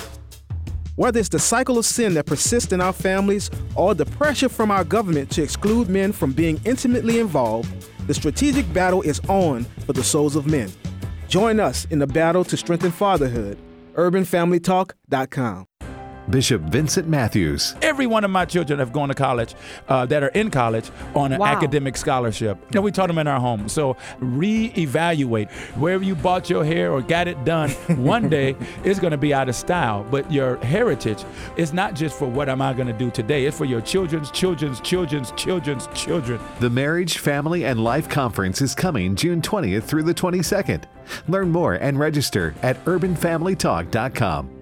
Whether 0.97 1.21
it's 1.21 1.29
the 1.29 1.39
cycle 1.39 1.77
of 1.77 1.85
sin 1.85 2.13
that 2.15 2.25
persists 2.25 2.73
in 2.73 2.81
our 2.81 2.91
families 2.91 3.49
or 3.73 3.95
the 3.95 4.05
pressure 4.05 4.49
from 4.49 4.71
our 4.71 4.83
government 4.83 5.31
to 5.31 5.43
exclude 5.43 5.87
men 5.87 6.11
from 6.11 6.33
being 6.33 6.59
intimately 6.65 7.21
involved, 7.21 7.71
the 8.05 8.13
strategic 8.13 8.71
battle 8.73 9.01
is 9.01 9.21
on 9.29 9.63
for 9.85 9.93
the 9.93 10.03
souls 10.03 10.35
of 10.35 10.45
men. 10.45 10.69
Join 11.29 11.61
us 11.61 11.85
in 11.85 11.99
the 11.99 12.07
battle 12.07 12.43
to 12.43 12.57
strengthen 12.57 12.91
fatherhood. 12.91 13.57
UrbanFamilyTalk.com. 13.93 15.67
Bishop 16.29 16.61
Vincent 16.63 17.07
Matthews. 17.07 17.75
Every 17.81 18.07
one 18.07 18.23
of 18.23 18.31
my 18.31 18.45
children 18.45 18.79
have 18.79 18.91
gone 18.91 19.09
to 19.09 19.15
college 19.15 19.55
uh, 19.87 20.05
that 20.07 20.23
are 20.23 20.29
in 20.29 20.49
college 20.51 20.89
on 21.15 21.31
an 21.31 21.39
Wow. 21.39 21.47
academic 21.47 21.97
scholarship. 21.97 22.57
And 22.73 22.83
we 22.83 22.91
taught 22.91 23.07
them 23.07 23.17
in 23.17 23.27
our 23.27 23.39
home. 23.39 23.69
So 23.69 23.95
reevaluate 24.21 25.51
wherever 25.77 26.03
you 26.03 26.15
bought 26.15 26.49
your 26.49 26.63
hair 26.65 26.91
or 26.91 27.01
got 27.01 27.27
it 27.27 27.43
done. 27.45 27.69
One 27.97 28.29
day 28.29 28.55
it's 28.83 28.99
going 28.99 29.11
to 29.11 29.17
be 29.17 29.33
out 29.33 29.49
of 29.49 29.55
style, 29.55 30.05
but 30.09 30.31
your 30.31 30.57
heritage 30.57 31.23
is 31.57 31.73
not 31.73 31.93
just 31.93 32.17
for 32.17 32.27
what 32.27 32.49
am 32.49 32.61
I 32.61 32.73
going 32.73 32.87
to 32.87 32.93
do 32.93 33.11
today. 33.11 33.45
It's 33.45 33.57
for 33.57 33.65
your 33.65 33.81
children's 33.81 34.31
children's 34.31 34.79
children's 34.81 35.31
children's 35.31 35.87
children. 35.93 36.39
The 36.59 36.69
Marriage, 36.69 37.17
Family, 37.19 37.65
and 37.65 37.83
Life 37.83 38.09
Conference 38.09 38.61
is 38.61 38.73
coming 38.75 39.15
June 39.15 39.41
20th 39.41 39.83
through 39.83 40.03
the 40.03 40.13
22nd. 40.13 40.83
Learn 41.27 41.51
more 41.51 41.73
and 41.75 41.99
register 41.99 42.55
at 42.63 42.83
urbanfamilytalk.com. 42.85 44.54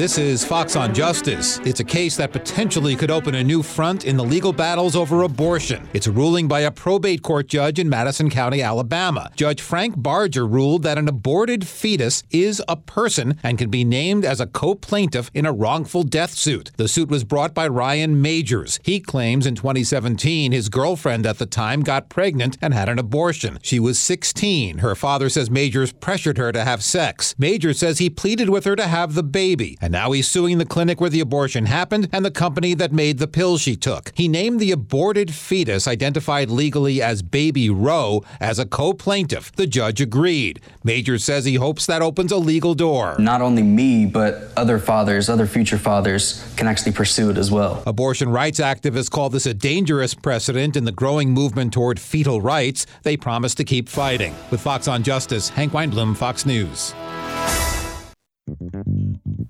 This 0.00 0.16
is 0.16 0.42
Fox 0.42 0.76
on 0.76 0.94
Justice. 0.94 1.58
It's 1.58 1.80
a 1.80 1.84
case 1.84 2.16
that 2.16 2.32
potentially 2.32 2.96
could 2.96 3.10
open 3.10 3.34
a 3.34 3.44
new 3.44 3.62
front 3.62 4.06
in 4.06 4.16
the 4.16 4.24
legal 4.24 4.50
battles 4.50 4.96
over 4.96 5.24
abortion. 5.24 5.86
It's 5.92 6.06
a 6.06 6.10
ruling 6.10 6.48
by 6.48 6.60
a 6.60 6.70
probate 6.70 7.20
court 7.22 7.48
judge 7.48 7.78
in 7.78 7.90
Madison 7.90 8.30
County, 8.30 8.62
Alabama. 8.62 9.30
Judge 9.36 9.60
Frank 9.60 10.02
Barger 10.02 10.46
ruled 10.46 10.84
that 10.84 10.96
an 10.96 11.06
aborted 11.06 11.68
fetus 11.68 12.22
is 12.30 12.62
a 12.66 12.76
person 12.76 13.38
and 13.42 13.58
can 13.58 13.68
be 13.68 13.84
named 13.84 14.24
as 14.24 14.40
a 14.40 14.46
co 14.46 14.74
plaintiff 14.74 15.30
in 15.34 15.44
a 15.44 15.52
wrongful 15.52 16.02
death 16.02 16.30
suit. 16.30 16.70
The 16.78 16.88
suit 16.88 17.10
was 17.10 17.22
brought 17.22 17.52
by 17.52 17.68
Ryan 17.68 18.22
Magers. 18.22 18.80
He 18.82 19.00
claims 19.00 19.44
in 19.44 19.54
2017 19.54 20.50
his 20.50 20.70
girlfriend 20.70 21.26
at 21.26 21.36
the 21.36 21.44
time 21.44 21.82
got 21.82 22.08
pregnant 22.08 22.56
and 22.62 22.72
had 22.72 22.88
an 22.88 22.98
abortion. 22.98 23.58
She 23.60 23.78
was 23.78 23.98
16. 23.98 24.78
Her 24.78 24.94
father 24.94 25.28
says 25.28 25.50
Magers 25.50 25.92
pressured 26.00 26.38
her 26.38 26.52
to 26.52 26.64
have 26.64 26.82
sex. 26.82 27.34
Magers 27.38 27.76
says 27.76 27.98
he 27.98 28.08
pleaded 28.08 28.48
with 28.48 28.64
her 28.64 28.76
to 28.76 28.86
have 28.86 29.12
the 29.12 29.22
baby, 29.22 29.76
and 29.78 29.89
now 29.90 30.12
he's 30.12 30.28
suing 30.28 30.58
the 30.58 30.64
clinic 30.64 31.00
where 31.00 31.10
the 31.10 31.20
abortion 31.20 31.66
happened 31.66 32.08
and 32.12 32.24
the 32.24 32.30
company 32.30 32.74
that 32.74 32.92
made 32.92 33.18
the 33.18 33.26
pill 33.26 33.58
she 33.58 33.74
took. 33.74 34.12
He 34.14 34.28
named 34.28 34.60
the 34.60 34.70
aborted 34.70 35.34
fetus, 35.34 35.88
identified 35.88 36.48
legally 36.48 37.02
as 37.02 37.22
Baby 37.22 37.68
Roe, 37.70 38.22
as 38.40 38.60
a 38.60 38.66
co 38.66 38.92
plaintiff. 38.92 39.50
The 39.52 39.66
judge 39.66 40.00
agreed. 40.00 40.60
Major 40.84 41.18
says 41.18 41.44
he 41.44 41.56
hopes 41.56 41.86
that 41.86 42.02
opens 42.02 42.30
a 42.30 42.36
legal 42.36 42.74
door. 42.74 43.16
Not 43.18 43.42
only 43.42 43.64
me, 43.64 44.06
but 44.06 44.52
other 44.56 44.78
fathers, 44.78 45.28
other 45.28 45.46
future 45.46 45.78
fathers 45.78 46.44
can 46.56 46.68
actually 46.68 46.92
pursue 46.92 47.30
it 47.30 47.36
as 47.36 47.50
well. 47.50 47.82
Abortion 47.86 48.28
rights 48.28 48.60
activists 48.60 49.10
call 49.10 49.28
this 49.28 49.46
a 49.46 49.54
dangerous 49.54 50.14
precedent 50.14 50.76
in 50.76 50.84
the 50.84 50.92
growing 50.92 51.32
movement 51.32 51.72
toward 51.72 51.98
fetal 51.98 52.40
rights. 52.40 52.86
They 53.02 53.16
promise 53.16 53.54
to 53.56 53.64
keep 53.64 53.88
fighting. 53.88 54.34
With 54.50 54.60
Fox 54.60 54.86
on 54.86 55.02
Justice, 55.02 55.48
Hank 55.48 55.72
Weinbloom, 55.72 56.16
Fox 56.16 56.46
News. 56.46 56.94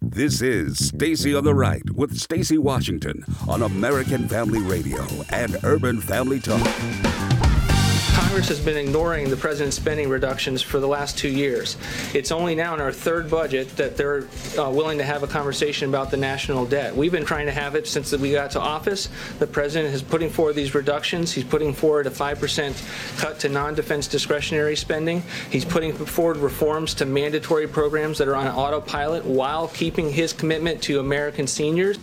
This 0.02 0.40
is 0.40 0.88
Stacy 0.88 1.34
on 1.34 1.44
the 1.44 1.54
Right 1.54 1.82
with 1.90 2.16
Stacy 2.18 2.56
Washington 2.56 3.22
on 3.46 3.62
American 3.62 4.26
Family 4.28 4.60
Radio 4.60 5.06
and 5.28 5.58
Urban 5.62 6.00
Family 6.00 6.40
Talk. 6.40 6.66
Congress 8.20 8.48
has 8.48 8.60
been 8.60 8.76
ignoring 8.76 9.30
the 9.30 9.36
president's 9.36 9.76
spending 9.76 10.06
reductions 10.06 10.60
for 10.60 10.78
the 10.78 10.86
last 10.86 11.16
two 11.16 11.30
years. 11.30 11.78
It's 12.12 12.30
only 12.30 12.54
now 12.54 12.74
in 12.74 12.80
our 12.80 12.92
third 12.92 13.30
budget 13.30 13.74
that 13.76 13.96
they're 13.96 14.24
uh, 14.58 14.70
willing 14.70 14.98
to 14.98 15.04
have 15.04 15.22
a 15.22 15.26
conversation 15.26 15.88
about 15.88 16.10
the 16.10 16.18
national 16.18 16.66
debt. 16.66 16.94
We've 16.94 17.10
been 17.10 17.24
trying 17.24 17.46
to 17.46 17.52
have 17.52 17.74
it 17.76 17.88
since 17.88 18.12
we 18.12 18.32
got 18.32 18.50
to 18.50 18.60
office. 18.60 19.08
The 19.38 19.46
president 19.46 19.94
is 19.94 20.02
putting 20.02 20.28
forward 20.28 20.52
these 20.52 20.74
reductions. 20.74 21.32
He's 21.32 21.44
putting 21.44 21.72
forward 21.72 22.06
a 22.06 22.10
5% 22.10 23.18
cut 23.18 23.40
to 23.40 23.48
non-defense 23.48 24.06
discretionary 24.06 24.76
spending. 24.76 25.22
He's 25.50 25.64
putting 25.64 25.94
forward 25.94 26.36
reforms 26.36 26.92
to 26.94 27.06
mandatory 27.06 27.66
programs 27.66 28.18
that 28.18 28.28
are 28.28 28.36
on 28.36 28.48
autopilot 28.48 29.24
while 29.24 29.68
keeping 29.68 30.10
his 30.12 30.34
commitment 30.34 30.82
to 30.82 31.00
American 31.00 31.46
seniors. 31.46 31.98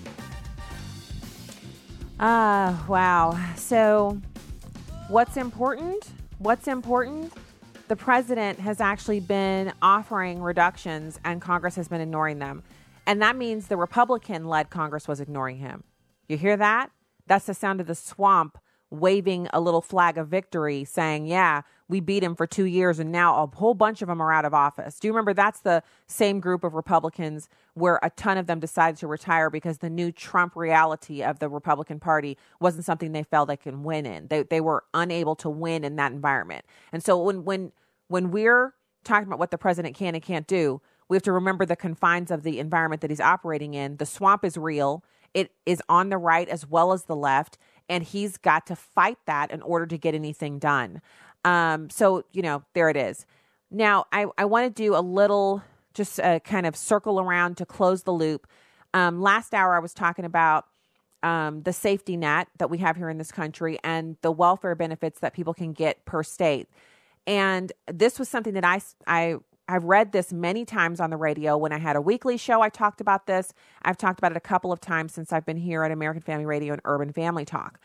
Ah, 2.20 2.84
wow. 2.88 3.40
So, 3.56 4.20
what's 5.08 5.38
important? 5.38 6.06
What's 6.40 6.68
important? 6.68 7.34
The 7.88 7.96
president 7.96 8.60
has 8.60 8.82
actually 8.82 9.22
been 9.22 9.72
offering 9.82 10.42
reductions 10.42 11.20
and 11.24 11.42
Congress 11.42 11.76
has 11.76 11.88
been 11.88 12.02
ignoring 12.02 12.40
them. 12.40 12.64
And 13.06 13.22
that 13.22 13.38
means 13.38 13.68
the 13.68 13.78
Republican 13.78 14.46
led 14.46 14.70
Congress 14.70 15.08
was 15.08 15.22
ignoring 15.22 15.58
him. 15.58 15.86
You 16.28 16.38
hear 16.38 16.58
that? 16.58 16.92
That's 17.26 17.46
the 17.46 17.54
sound 17.54 17.80
of 17.80 17.88
the 17.88 17.96
swamp 17.96 18.58
waving 18.90 19.48
a 19.52 19.60
little 19.60 19.82
flag 19.82 20.18
of 20.18 20.28
victory 20.28 20.84
saying, 20.86 21.26
yeah, 21.26 21.62
we 21.90 22.00
beat 22.00 22.24
him 22.24 22.36
for 22.36 22.48
two 22.48 22.66
years 22.66 23.00
and 23.00 23.12
now 23.12 23.44
a 23.44 23.56
whole 23.56 23.74
bunch 23.74 24.02
of 24.02 24.08
them 24.08 24.22
are 24.22 24.32
out 24.32 24.46
of 24.46 24.54
office. 24.54 25.00
Do 25.00 25.08
you 25.08 25.14
remember 25.14 25.34
that's 25.34 25.62
the 25.62 25.84
same 26.08 26.40
group 26.40 26.64
of 26.64 26.74
Republicans 26.74 27.50
where 27.74 28.00
a 28.02 28.10
ton 28.12 28.38
of 28.38 28.48
them 28.48 28.60
decided 28.60 28.98
to 29.00 29.08
retire 29.08 29.50
because 29.50 29.80
the 29.80 29.90
new 29.90 30.12
Trump 30.12 30.56
reality 30.56 31.22
of 31.22 31.40
the 31.40 31.50
Republican 31.50 32.00
Party 32.00 32.38
wasn't 32.60 32.86
something 32.86 33.12
they 33.12 33.24
felt 33.24 33.50
they 33.50 33.58
could 33.58 33.84
win 33.84 34.06
in. 34.06 34.28
They, 34.28 34.44
they 34.44 34.62
were 34.62 34.84
unable 34.94 35.36
to 35.38 35.50
win 35.50 35.84
in 35.84 35.96
that 35.98 36.12
environment. 36.12 36.66
And 36.92 37.04
so 37.04 37.22
when, 37.22 37.44
when, 37.44 37.72
when 38.08 38.32
we're 38.32 38.74
talking 39.04 39.28
about 39.28 39.40
what 39.40 39.52
the 39.52 39.58
president 39.58 39.96
can 39.96 40.16
and 40.16 40.24
can't 40.24 40.48
do, 40.48 40.82
we 41.10 41.16
have 41.16 41.24
to 41.24 41.32
remember 41.32 41.66
the 41.66 41.76
confines 41.76 42.32
of 42.32 42.44
the 42.44 42.60
environment 42.60 43.02
that 43.02 43.10
he's 43.10 43.22
operating 43.22 43.74
in. 43.74 43.98
The 43.98 44.06
swamp 44.06 44.44
is 44.44 44.58
real. 44.58 45.04
It 45.34 45.52
is 45.66 45.82
on 45.88 46.10
the 46.10 46.18
right 46.18 46.48
as 46.50 46.68
well 46.68 46.92
as 46.94 47.06
the 47.06 47.16
left, 47.16 47.58
and 47.90 48.04
he's 48.04 48.38
got 48.38 48.68
to 48.68 48.76
fight 48.76 49.18
that 49.26 49.52
in 49.52 49.62
order 49.62 49.86
to 49.86 49.98
get 49.98 50.16
anything 50.16 50.60
done. 50.60 51.02
Um, 51.46 51.90
so, 51.90 52.24
you 52.32 52.42
know, 52.42 52.64
there 52.74 52.90
it 52.90 52.98
is. 52.98 53.26
Now, 53.72 54.06
I, 54.12 54.26
I 54.38 54.46
want 54.46 54.66
to 54.66 54.84
do 54.84 54.96
a 54.96 55.02
little 55.02 55.64
just 55.94 56.20
a 56.20 56.40
kind 56.40 56.66
of 56.66 56.76
circle 56.76 57.20
around 57.20 57.58
to 57.58 57.66
close 57.66 58.04
the 58.04 58.12
loop. 58.12 58.48
Um, 58.94 59.22
last 59.22 59.54
hour, 59.54 59.76
I 59.76 59.80
was 59.80 59.94
talking 59.94 60.26
about 60.26 60.66
um, 61.24 61.64
the 61.64 61.74
safety 61.74 62.16
net 62.16 62.48
that 62.60 62.70
we 62.70 62.78
have 62.78 62.96
here 62.96 63.10
in 63.10 63.18
this 63.18 63.32
country 63.32 63.80
and 63.84 64.16
the 64.22 64.32
welfare 64.32 64.76
benefits 64.76 65.20
that 65.20 65.34
people 65.34 65.54
can 65.54 65.74
get 65.74 66.06
per 66.06 66.24
state. 66.24 66.70
And 67.26 67.74
this 67.92 68.20
was 68.20 68.30
something 68.30 68.54
that 68.54 68.64
I, 68.64 68.80
I 69.06 69.38
I've 69.68 69.84
read 69.84 70.12
this 70.12 70.32
many 70.32 70.66
times 70.66 71.00
on 71.00 71.10
the 71.10 71.18
radio. 71.18 71.58
When 71.58 71.72
I 71.72 71.78
had 71.78 71.96
a 71.96 72.02
weekly 72.02 72.38
show, 72.38 72.62
I 72.62 72.70
talked 72.70 73.02
about 73.02 73.28
this. 73.28 73.54
I've 73.84 73.98
talked 73.98 74.20
about 74.20 74.32
it 74.32 74.38
a 74.38 74.42
couple 74.42 74.72
of 74.72 74.80
times 74.80 75.14
since 75.14 75.34
I've 75.34 75.46
been 75.46 75.58
here 75.58 75.84
at 75.84 75.92
American 75.92 76.22
Family 76.22 76.46
Radio 76.46 76.74
and 76.74 76.82
Urban 76.86 77.12
Family 77.12 77.46
Talk. 77.46 77.80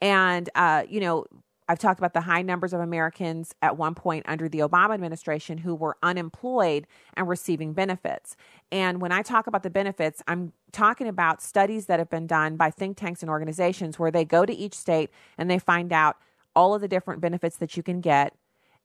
And, 0.00 0.48
uh, 0.54 0.84
you 0.88 1.00
know, 1.00 1.26
I've 1.68 1.78
talked 1.78 1.98
about 1.98 2.14
the 2.14 2.20
high 2.20 2.42
numbers 2.42 2.72
of 2.72 2.80
Americans 2.80 3.54
at 3.60 3.76
one 3.76 3.94
point 3.94 4.24
under 4.28 4.48
the 4.48 4.60
Obama 4.60 4.94
administration 4.94 5.58
who 5.58 5.74
were 5.74 5.96
unemployed 6.02 6.86
and 7.14 7.28
receiving 7.28 7.72
benefits. 7.72 8.36
And 8.70 9.00
when 9.00 9.10
I 9.10 9.22
talk 9.22 9.46
about 9.46 9.62
the 9.64 9.70
benefits, 9.70 10.22
I'm 10.28 10.52
talking 10.70 11.08
about 11.08 11.42
studies 11.42 11.86
that 11.86 11.98
have 11.98 12.10
been 12.10 12.26
done 12.26 12.56
by 12.56 12.70
think 12.70 12.96
tanks 12.96 13.22
and 13.22 13.30
organizations 13.30 13.98
where 13.98 14.12
they 14.12 14.24
go 14.24 14.46
to 14.46 14.54
each 14.54 14.74
state 14.74 15.10
and 15.36 15.50
they 15.50 15.58
find 15.58 15.92
out 15.92 16.16
all 16.54 16.74
of 16.74 16.80
the 16.80 16.88
different 16.88 17.20
benefits 17.20 17.56
that 17.56 17.76
you 17.76 17.82
can 17.82 18.00
get. 18.00 18.34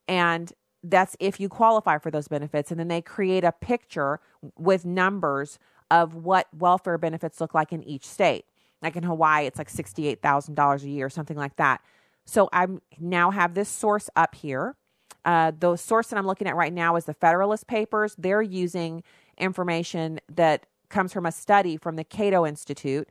And 0.07 0.51
that's 0.83 1.15
if 1.19 1.39
you 1.39 1.49
qualify 1.49 1.97
for 1.97 2.11
those 2.11 2.27
benefits. 2.27 2.71
And 2.71 2.79
then 2.79 2.87
they 2.87 3.01
create 3.01 3.43
a 3.43 3.51
picture 3.51 4.19
with 4.57 4.85
numbers 4.85 5.59
of 5.89 6.15
what 6.15 6.47
welfare 6.57 6.97
benefits 6.97 7.41
look 7.41 7.53
like 7.53 7.73
in 7.73 7.83
each 7.83 8.07
state. 8.07 8.45
Like 8.81 8.95
in 8.95 9.03
Hawaii, 9.03 9.45
it's 9.45 9.57
like 9.57 9.71
$68,000 9.71 10.83
a 10.83 10.89
year, 10.89 11.09
something 11.09 11.37
like 11.37 11.55
that. 11.57 11.81
So 12.25 12.49
I 12.51 12.67
now 12.99 13.31
have 13.31 13.53
this 13.53 13.69
source 13.69 14.09
up 14.15 14.35
here. 14.35 14.75
Uh, 15.23 15.51
the 15.57 15.75
source 15.75 16.07
that 16.07 16.17
I'm 16.17 16.25
looking 16.25 16.47
at 16.47 16.55
right 16.55 16.73
now 16.73 16.95
is 16.95 17.05
the 17.05 17.13
Federalist 17.13 17.67
Papers. 17.67 18.15
They're 18.17 18.41
using 18.41 19.03
information 19.37 20.19
that 20.33 20.65
comes 20.89 21.13
from 21.13 21.25
a 21.25 21.31
study 21.31 21.77
from 21.77 21.95
the 21.95 22.03
Cato 22.03 22.45
Institute. 22.45 23.07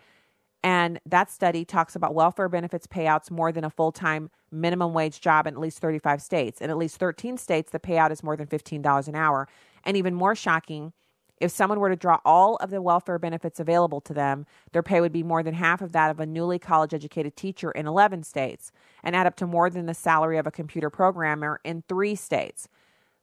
And 0.62 1.00
that 1.06 1.30
study 1.30 1.64
talks 1.64 1.96
about 1.96 2.14
welfare 2.14 2.48
benefits 2.48 2.86
payouts 2.86 3.30
more 3.30 3.50
than 3.50 3.64
a 3.64 3.70
full 3.70 3.92
time 3.92 4.30
minimum 4.50 4.92
wage 4.92 5.20
job 5.20 5.46
in 5.46 5.54
at 5.54 5.60
least 5.60 5.78
35 5.78 6.20
states. 6.20 6.60
In 6.60 6.70
at 6.70 6.76
least 6.76 6.96
13 6.96 7.38
states, 7.38 7.72
the 7.72 7.78
payout 7.78 8.10
is 8.10 8.22
more 8.22 8.36
than 8.36 8.46
$15 8.46 9.08
an 9.08 9.14
hour. 9.14 9.48
And 9.84 9.96
even 9.96 10.14
more 10.14 10.34
shocking, 10.34 10.92
if 11.40 11.50
someone 11.50 11.80
were 11.80 11.88
to 11.88 11.96
draw 11.96 12.18
all 12.24 12.56
of 12.56 12.68
the 12.68 12.82
welfare 12.82 13.18
benefits 13.18 13.58
available 13.58 14.02
to 14.02 14.12
them, 14.12 14.44
their 14.72 14.82
pay 14.82 15.00
would 15.00 15.12
be 15.12 15.22
more 15.22 15.42
than 15.42 15.54
half 15.54 15.80
of 15.80 15.92
that 15.92 16.10
of 16.10 16.20
a 16.20 16.26
newly 16.26 16.58
college 16.58 16.92
educated 16.92 17.34
teacher 17.34 17.70
in 17.70 17.86
11 17.86 18.24
states 18.24 18.70
and 19.02 19.16
add 19.16 19.26
up 19.26 19.36
to 19.36 19.46
more 19.46 19.70
than 19.70 19.86
the 19.86 19.94
salary 19.94 20.36
of 20.36 20.46
a 20.46 20.50
computer 20.50 20.90
programmer 20.90 21.60
in 21.64 21.82
three 21.88 22.14
states. 22.14 22.68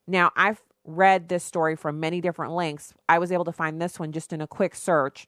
Now, 0.08 0.32
I've 0.36 0.64
read 0.84 1.30
this 1.30 1.44
story 1.44 1.76
from 1.76 2.00
many 2.00 2.20
different 2.20 2.54
links. 2.54 2.94
I 3.08 3.20
was 3.20 3.32
able 3.32 3.46
to 3.46 3.52
find 3.52 3.80
this 3.80 4.00
one 4.00 4.12
just 4.12 4.34
in 4.34 4.42
a 4.42 4.48
quick 4.48 4.74
search. 4.74 5.28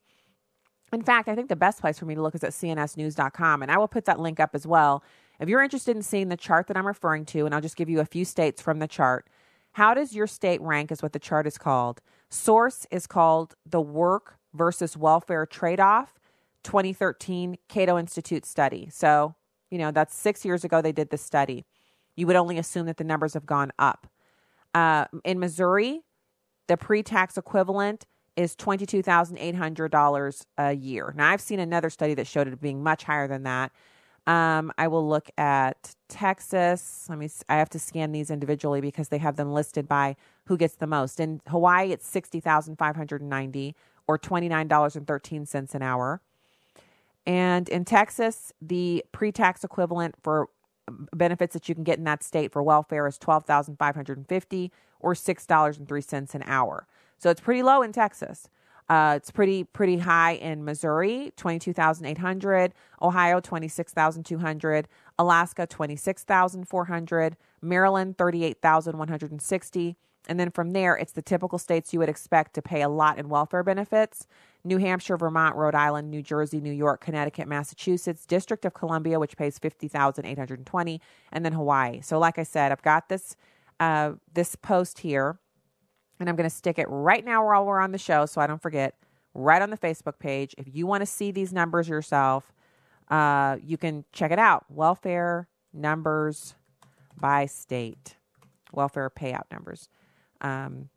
In 0.92 1.02
fact, 1.02 1.28
I 1.28 1.34
think 1.34 1.48
the 1.48 1.56
best 1.56 1.80
place 1.80 1.98
for 1.98 2.04
me 2.04 2.14
to 2.14 2.22
look 2.22 2.34
is 2.34 2.42
at 2.42 2.50
cnsnews.com, 2.50 3.62
and 3.62 3.70
I 3.70 3.78
will 3.78 3.88
put 3.88 4.06
that 4.06 4.18
link 4.18 4.40
up 4.40 4.54
as 4.54 4.66
well. 4.66 5.04
If 5.38 5.48
you're 5.48 5.62
interested 5.62 5.96
in 5.96 6.02
seeing 6.02 6.28
the 6.28 6.36
chart 6.36 6.66
that 6.66 6.76
I'm 6.76 6.86
referring 6.86 7.24
to, 7.26 7.46
and 7.46 7.54
I'll 7.54 7.60
just 7.60 7.76
give 7.76 7.88
you 7.88 8.00
a 8.00 8.04
few 8.04 8.24
states 8.24 8.60
from 8.60 8.78
the 8.78 8.88
chart, 8.88 9.28
how 9.72 9.94
does 9.94 10.14
your 10.14 10.26
state 10.26 10.60
rank, 10.60 10.90
is 10.90 11.02
what 11.02 11.12
the 11.12 11.18
chart 11.18 11.46
is 11.46 11.56
called. 11.56 12.00
Source 12.28 12.86
is 12.90 13.06
called 13.06 13.54
the 13.64 13.80
Work 13.80 14.36
versus 14.52 14.96
Welfare 14.96 15.46
Trade 15.46 15.80
Off 15.80 16.18
2013 16.64 17.56
Cato 17.68 17.96
Institute 17.98 18.44
study. 18.44 18.88
So, 18.90 19.34
you 19.70 19.78
know, 19.78 19.92
that's 19.92 20.14
six 20.14 20.44
years 20.44 20.64
ago 20.64 20.82
they 20.82 20.92
did 20.92 21.10
this 21.10 21.22
study. 21.22 21.64
You 22.16 22.26
would 22.26 22.36
only 22.36 22.58
assume 22.58 22.86
that 22.86 22.96
the 22.96 23.04
numbers 23.04 23.34
have 23.34 23.46
gone 23.46 23.72
up. 23.78 24.08
Uh, 24.74 25.06
in 25.24 25.38
Missouri, 25.38 26.02
the 26.66 26.76
pre 26.76 27.02
tax 27.02 27.38
equivalent 27.38 28.06
is 28.40 28.56
$22,800 28.56 30.44
a 30.58 30.72
year. 30.72 31.12
Now, 31.14 31.30
I've 31.30 31.40
seen 31.42 31.60
another 31.60 31.90
study 31.90 32.14
that 32.14 32.26
showed 32.26 32.48
it 32.48 32.60
being 32.60 32.82
much 32.82 33.04
higher 33.04 33.28
than 33.28 33.42
that. 33.42 33.70
Um, 34.26 34.72
I 34.78 34.88
will 34.88 35.06
look 35.06 35.30
at 35.36 35.94
Texas. 36.08 37.06
Let 37.08 37.18
me. 37.18 37.28
I 37.48 37.56
have 37.56 37.70
to 37.70 37.78
scan 37.78 38.12
these 38.12 38.30
individually 38.30 38.80
because 38.80 39.08
they 39.08 39.18
have 39.18 39.36
them 39.36 39.52
listed 39.52 39.88
by 39.88 40.16
who 40.46 40.56
gets 40.56 40.74
the 40.76 40.86
most. 40.86 41.20
In 41.20 41.40
Hawaii, 41.48 41.90
it's 41.90 42.06
sixty 42.06 42.38
thousand 42.38 42.76
five 42.76 42.96
hundred 42.96 43.22
ninety, 43.22 43.74
or 44.06 44.18
twenty 44.18 44.48
nine 44.48 44.68
dollars 44.68 44.94
and 44.94 45.06
thirteen 45.06 45.46
cents 45.46 45.74
an 45.74 45.82
hour. 45.82 46.20
And 47.26 47.68
in 47.68 47.84
Texas, 47.84 48.52
the 48.60 49.04
pre-tax 49.12 49.64
equivalent 49.64 50.14
for 50.22 50.48
benefits 51.14 51.54
that 51.54 51.68
you 51.68 51.74
can 51.74 51.84
get 51.84 51.98
in 51.98 52.04
that 52.04 52.22
state 52.22 52.52
for 52.52 52.62
welfare 52.62 53.06
is 53.06 53.18
twelve 53.18 53.46
thousand 53.46 53.78
five 53.78 53.94
hundred 53.94 54.24
fifty, 54.28 54.70
or 55.00 55.14
six 55.14 55.46
dollars 55.46 55.78
and 55.78 55.88
three 55.88 56.02
cents 56.02 56.34
an 56.34 56.42
hour. 56.46 56.86
So 57.20 57.30
it's 57.30 57.40
pretty 57.40 57.62
low 57.62 57.82
in 57.82 57.92
Texas. 57.92 58.48
Uh, 58.88 59.14
it's 59.16 59.30
pretty 59.30 59.62
pretty 59.62 59.98
high 59.98 60.32
in 60.32 60.64
Missouri, 60.64 61.32
twenty 61.36 61.60
two 61.60 61.72
thousand 61.72 62.06
eight 62.06 62.18
hundred. 62.18 62.74
Ohio, 63.00 63.38
twenty 63.38 63.68
six 63.68 63.92
thousand 63.92 64.24
two 64.24 64.38
hundred. 64.38 64.88
Alaska, 65.18 65.66
twenty 65.66 65.94
six 65.94 66.24
thousand 66.24 66.66
four 66.66 66.86
hundred. 66.86 67.36
Maryland, 67.62 68.18
thirty 68.18 68.42
eight 68.42 68.60
thousand 68.60 68.98
one 68.98 69.06
hundred 69.06 69.30
and 69.30 69.40
sixty. 69.40 69.96
And 70.28 70.40
then 70.40 70.50
from 70.50 70.72
there, 70.72 70.96
it's 70.96 71.12
the 71.12 71.22
typical 71.22 71.58
states 71.58 71.92
you 71.92 71.98
would 72.00 72.08
expect 72.08 72.54
to 72.54 72.62
pay 72.62 72.82
a 72.82 72.88
lot 72.88 73.18
in 73.18 73.28
welfare 73.28 73.62
benefits 73.62 74.26
New 74.64 74.78
Hampshire, 74.78 75.16
Vermont, 75.16 75.56
Rhode 75.56 75.74
Island, 75.74 76.10
New 76.10 76.22
Jersey, 76.22 76.60
New 76.60 76.72
York, 76.72 77.00
Connecticut, 77.00 77.48
Massachusetts, 77.48 78.26
District 78.26 78.64
of 78.64 78.74
Columbia, 78.74 79.18
which 79.18 79.36
pays 79.36 79.58
50820 79.58 81.00
and 81.32 81.44
then 81.44 81.52
Hawaii. 81.52 82.00
So, 82.02 82.18
like 82.18 82.38
I 82.38 82.42
said, 82.42 82.72
I've 82.72 82.82
got 82.82 83.08
this, 83.08 83.36
uh, 83.78 84.12
this 84.34 84.56
post 84.56 84.98
here, 84.98 85.38
and 86.20 86.28
I'm 86.28 86.36
going 86.36 86.48
to 86.48 86.54
stick 86.54 86.78
it 86.78 86.86
right 86.88 87.24
now 87.24 87.44
while 87.46 87.64
we're 87.64 87.80
on 87.80 87.92
the 87.92 87.98
show 87.98 88.26
so 88.26 88.40
I 88.40 88.46
don't 88.46 88.62
forget, 88.62 88.94
right 89.34 89.60
on 89.60 89.70
the 89.70 89.78
Facebook 89.78 90.18
page. 90.18 90.54
If 90.58 90.66
you 90.72 90.86
want 90.86 91.00
to 91.00 91.06
see 91.06 91.30
these 91.30 91.52
numbers 91.52 91.88
yourself, 91.88 92.52
uh, 93.08 93.56
you 93.64 93.76
can 93.76 94.04
check 94.12 94.30
it 94.30 94.38
out. 94.38 94.66
Welfare 94.68 95.48
numbers 95.72 96.54
by 97.18 97.46
state, 97.46 98.16
welfare 98.72 99.10
payout 99.10 99.44
numbers. 99.50 99.88
Um, 100.40 100.90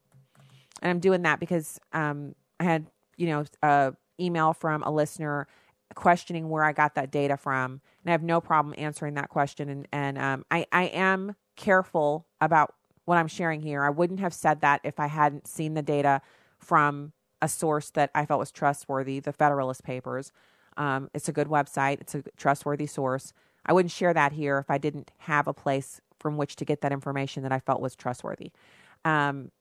and 0.82 0.90
I'm 0.90 1.00
doing 1.00 1.22
that 1.24 1.40
because 1.40 1.80
um, 1.94 2.36
I 2.60 2.66
had, 2.66 2.88
you 3.18 3.28
know, 3.28 3.46
a 3.62 3.94
email 4.20 4.54
from 4.54 4.84
a 4.84 4.92
listener 4.92 5.48
questioning 5.96 6.50
where 6.50 6.64
I 6.64 6.72
got 6.72 6.96
that 6.96 7.12
data 7.12 7.38
from, 7.38 7.82
and 8.04 8.10
I 8.10 8.12
have 8.12 8.24
no 8.24 8.42
problem 8.42 8.74
answering 8.78 9.14
that 9.16 9.30
question. 9.30 9.70
And 9.70 9.88
and 9.92 10.18
um, 10.18 10.46
I 10.52 10.66
I 10.72 10.84
am 10.86 11.36
careful 11.56 12.26
about 12.42 12.74
what 13.06 13.18
I'm 13.18 13.28
sharing 13.28 13.62
here. 13.62 13.84
I 13.84 13.90
wouldn't 13.90 14.20
have 14.20 14.34
said 14.34 14.62
that 14.62 14.82
if 14.84 15.00
I 15.00 15.08
hadn't 15.08 15.48
seen 15.48 15.74
the 15.74 15.82
data 15.82 16.22
from 16.58 17.14
a 17.42 17.48
source 17.48 17.90
that 17.92 18.10
I 18.16 18.26
felt 18.26 18.40
was 18.40 18.52
trustworthy, 18.52 19.20
the 19.20 19.34
Federalist 19.34 19.84
Papers. 19.84 20.32
Um, 20.78 21.10
it's 21.14 21.28
a 21.28 21.34
good 21.34 21.48
website. 21.48 22.00
It's 22.02 22.16
a 22.16 22.24
trustworthy 22.38 22.88
source. 22.88 23.34
I 23.66 23.74
wouldn't 23.74 23.92
share 23.92 24.14
that 24.14 24.32
here 24.32 24.58
if 24.60 24.70
I 24.70 24.78
didn't 24.78 25.12
have 25.20 25.48
a 25.48 25.54
place 25.54 26.02
from 26.20 26.38
which 26.38 26.56
to 26.58 26.66
get 26.66 26.82
that 26.82 26.92
information 26.92 27.44
that 27.44 27.52
I 27.52 27.60
felt 27.60 27.82
was 27.82 27.96
trustworthy. 27.96 28.52
Um, 29.04 29.52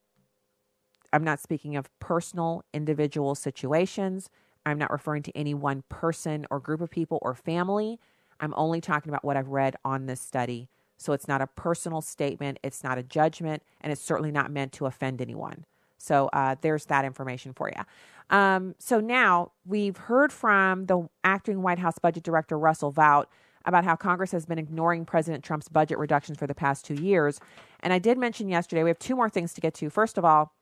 I'm 1.12 1.24
not 1.24 1.40
speaking 1.40 1.76
of 1.76 1.90
personal, 1.98 2.64
individual 2.72 3.34
situations. 3.34 4.30
I'm 4.64 4.78
not 4.78 4.92
referring 4.92 5.24
to 5.24 5.36
any 5.36 5.54
one 5.54 5.82
person 5.88 6.46
or 6.50 6.60
group 6.60 6.80
of 6.80 6.90
people 6.90 7.18
or 7.20 7.34
family. 7.34 7.98
I'm 8.40 8.54
only 8.56 8.80
talking 8.80 9.10
about 9.10 9.24
what 9.24 9.36
I've 9.36 9.48
read 9.48 9.76
on 9.84 10.06
this 10.06 10.20
study. 10.20 10.68
So 11.02 11.12
it's 11.12 11.28
not 11.28 11.40
a 11.40 11.46
personal 11.46 12.00
statement, 12.00 12.58
it's 12.62 12.84
not 12.84 12.98
a 12.98 13.02
judgment, 13.02 13.62
and 13.80 13.92
it's 13.92 14.02
certainly 14.02 14.30
not 14.30 14.50
meant 14.50 14.72
to 14.74 14.86
offend 14.86 15.20
anyone. 15.20 15.64
So 15.98 16.28
uh, 16.32 16.56
there's 16.60 16.86
that 16.86 17.04
information 17.04 17.52
for 17.52 17.68
you. 17.68 18.36
Um, 18.36 18.74
so 18.78 18.98
now 18.98 19.52
we've 19.64 19.96
heard 19.96 20.32
from 20.32 20.86
the 20.86 21.08
acting 21.22 21.62
White 21.62 21.78
House 21.78 21.98
Budget 21.98 22.24
Director 22.24 22.58
Russell 22.58 22.90
Vought 22.90 23.28
about 23.64 23.84
how 23.84 23.94
Congress 23.94 24.32
has 24.32 24.46
been 24.46 24.58
ignoring 24.58 25.04
President 25.04 25.44
Trump's 25.44 25.68
budget 25.68 25.98
reductions 25.98 26.38
for 26.38 26.46
the 26.46 26.54
past 26.54 26.84
two 26.84 26.94
years. 26.94 27.38
And 27.80 27.92
I 27.92 27.98
did 27.98 28.18
mention 28.18 28.48
yesterday, 28.48 28.82
we 28.82 28.90
have 28.90 28.98
two 28.98 29.14
more 29.14 29.30
things 29.30 29.54
to 29.54 29.60
get 29.60 29.74
to. 29.74 29.90
First 29.90 30.18
of 30.18 30.24
all, 30.24 30.52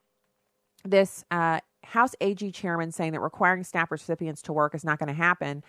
this 0.84 1.24
uh, 1.30 1.60
House 1.84 2.14
AG 2.20 2.50
chairman 2.52 2.92
saying 2.92 3.12
that 3.12 3.20
requiring 3.20 3.64
SNAP 3.64 3.90
recipients 3.90 4.42
to 4.42 4.52
work 4.52 4.74
is 4.74 4.84
not 4.84 4.98
going 4.98 5.08
to 5.08 5.14
happen. 5.14 5.62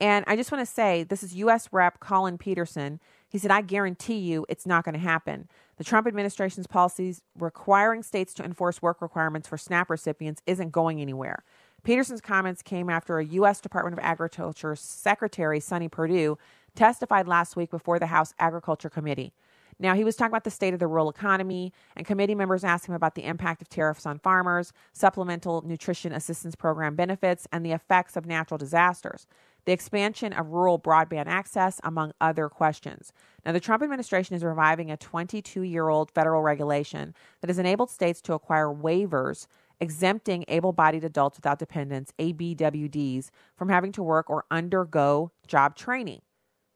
And 0.00 0.24
I 0.26 0.36
just 0.36 0.50
want 0.50 0.66
to 0.66 0.72
say 0.72 1.04
this 1.04 1.22
is 1.22 1.34
U.S. 1.36 1.68
Rep. 1.70 2.00
Collin 2.00 2.38
Peterson. 2.38 3.00
He 3.32 3.38
said, 3.38 3.50
I 3.50 3.62
guarantee 3.62 4.18
you 4.18 4.44
it's 4.50 4.66
not 4.66 4.84
going 4.84 4.92
to 4.92 5.00
happen. 5.00 5.48
The 5.78 5.84
Trump 5.84 6.06
administration's 6.06 6.66
policies 6.66 7.22
requiring 7.38 8.02
states 8.02 8.34
to 8.34 8.44
enforce 8.44 8.82
work 8.82 9.00
requirements 9.00 9.48
for 9.48 9.56
SNAP 9.56 9.88
recipients 9.88 10.42
isn't 10.46 10.70
going 10.70 11.00
anywhere. 11.00 11.42
Peterson's 11.82 12.20
comments 12.20 12.60
came 12.60 12.90
after 12.90 13.18
a 13.18 13.24
U.S. 13.24 13.62
Department 13.62 13.98
of 13.98 14.04
Agriculture 14.04 14.76
Secretary 14.76 15.60
Sonny 15.60 15.88
Perdue 15.88 16.36
testified 16.76 17.26
last 17.26 17.56
week 17.56 17.70
before 17.70 17.98
the 17.98 18.06
House 18.06 18.34
Agriculture 18.38 18.90
Committee. 18.90 19.32
Now, 19.78 19.94
he 19.94 20.04
was 20.04 20.14
talking 20.14 20.30
about 20.30 20.44
the 20.44 20.50
state 20.50 20.74
of 20.74 20.80
the 20.80 20.86
rural 20.86 21.08
economy, 21.08 21.72
and 21.96 22.06
committee 22.06 22.34
members 22.34 22.62
asked 22.62 22.86
him 22.86 22.94
about 22.94 23.14
the 23.14 23.24
impact 23.24 23.62
of 23.62 23.68
tariffs 23.68 24.06
on 24.06 24.18
farmers, 24.18 24.72
supplemental 24.92 25.62
nutrition 25.62 26.12
assistance 26.12 26.54
program 26.54 26.94
benefits, 26.94 27.48
and 27.50 27.64
the 27.64 27.72
effects 27.72 28.14
of 28.14 28.26
natural 28.26 28.58
disasters, 28.58 29.26
the 29.64 29.72
expansion 29.72 30.32
of 30.32 30.48
rural 30.48 30.78
broadband 30.78 31.26
access, 31.26 31.80
among 31.84 32.12
other 32.20 32.48
questions. 32.48 33.12
Now, 33.44 33.52
the 33.52 33.60
Trump 33.60 33.82
administration 33.82 34.34
is 34.34 34.42
reviving 34.42 34.90
a 34.90 34.96
22 34.96 35.62
year 35.62 35.88
old 35.88 36.10
federal 36.10 36.42
regulation 36.42 37.14
that 37.40 37.48
has 37.48 37.58
enabled 37.58 37.90
states 37.90 38.20
to 38.22 38.34
acquire 38.34 38.68
waivers 38.68 39.46
exempting 39.80 40.44
able 40.46 40.72
bodied 40.72 41.02
adults 41.02 41.38
without 41.38 41.58
dependents, 41.58 42.12
ABWDs, 42.18 43.30
from 43.56 43.68
having 43.68 43.90
to 43.92 44.02
work 44.02 44.30
or 44.30 44.44
undergo 44.50 45.32
job 45.48 45.74
training. 45.74 46.22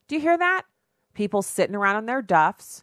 Do 0.09 0.17
you 0.17 0.21
hear 0.21 0.37
that? 0.37 0.63
People 1.15 1.43
sitting 1.43 1.77
around 1.77 1.97
on 1.97 2.07
their 2.07 2.21
duffs 2.21 2.83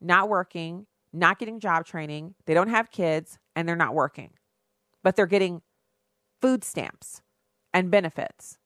not 0.00 0.28
working, 0.28 0.86
not 1.12 1.38
getting 1.38 1.60
job 1.60 1.86
training, 1.86 2.34
they 2.46 2.54
don't 2.54 2.68
have 2.68 2.90
kids, 2.90 3.38
and 3.54 3.68
they're 3.68 3.76
not 3.76 3.94
working. 3.94 4.30
But 5.04 5.16
they're 5.16 5.26
getting 5.26 5.62
food 6.40 6.64
stamps 6.64 7.22
and 7.72 7.90
benefits. 7.90 8.58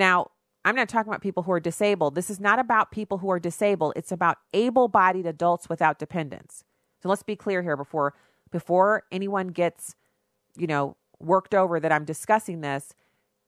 Now, 0.00 0.30
I'm 0.64 0.74
not 0.74 0.88
talking 0.88 1.10
about 1.10 1.20
people 1.20 1.42
who 1.42 1.52
are 1.52 1.60
disabled. 1.60 2.14
This 2.14 2.30
is 2.30 2.40
not 2.40 2.58
about 2.58 2.90
people 2.90 3.18
who 3.18 3.30
are 3.30 3.38
disabled. 3.38 3.92
It's 3.96 4.10
about 4.10 4.38
able-bodied 4.54 5.26
adults 5.26 5.68
without 5.68 5.98
dependents. 5.98 6.64
So 7.02 7.10
let's 7.10 7.22
be 7.22 7.36
clear 7.36 7.62
here 7.62 7.76
before 7.76 8.14
before 8.50 9.04
anyone 9.12 9.48
gets, 9.48 9.94
you 10.56 10.66
know, 10.66 10.96
worked 11.20 11.54
over 11.54 11.78
that 11.78 11.92
I'm 11.92 12.06
discussing 12.06 12.62
this. 12.62 12.94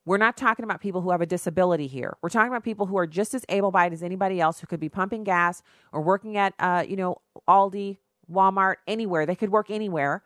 We're 0.04 0.18
not 0.18 0.36
talking 0.36 0.64
about 0.64 0.82
people 0.82 1.00
who 1.00 1.10
have 1.10 1.22
a 1.22 1.26
disability 1.26 1.86
here. 1.86 2.18
We're 2.22 2.28
talking 2.28 2.52
about 2.52 2.64
people 2.64 2.84
who 2.84 2.98
are 2.98 3.06
just 3.06 3.32
as 3.34 3.46
able-bodied 3.48 3.94
as 3.94 4.02
anybody 4.02 4.38
else 4.38 4.60
who 4.60 4.66
could 4.66 4.78
be 4.78 4.90
pumping 4.90 5.24
gas 5.24 5.62
or 5.90 6.02
working 6.02 6.36
at, 6.36 6.52
uh, 6.58 6.84
you 6.86 6.96
know, 6.96 7.16
Aldi, 7.48 7.96
Walmart, 8.30 8.76
anywhere. 8.86 9.24
They 9.24 9.34
could 9.34 9.50
work 9.50 9.70
anywhere, 9.70 10.22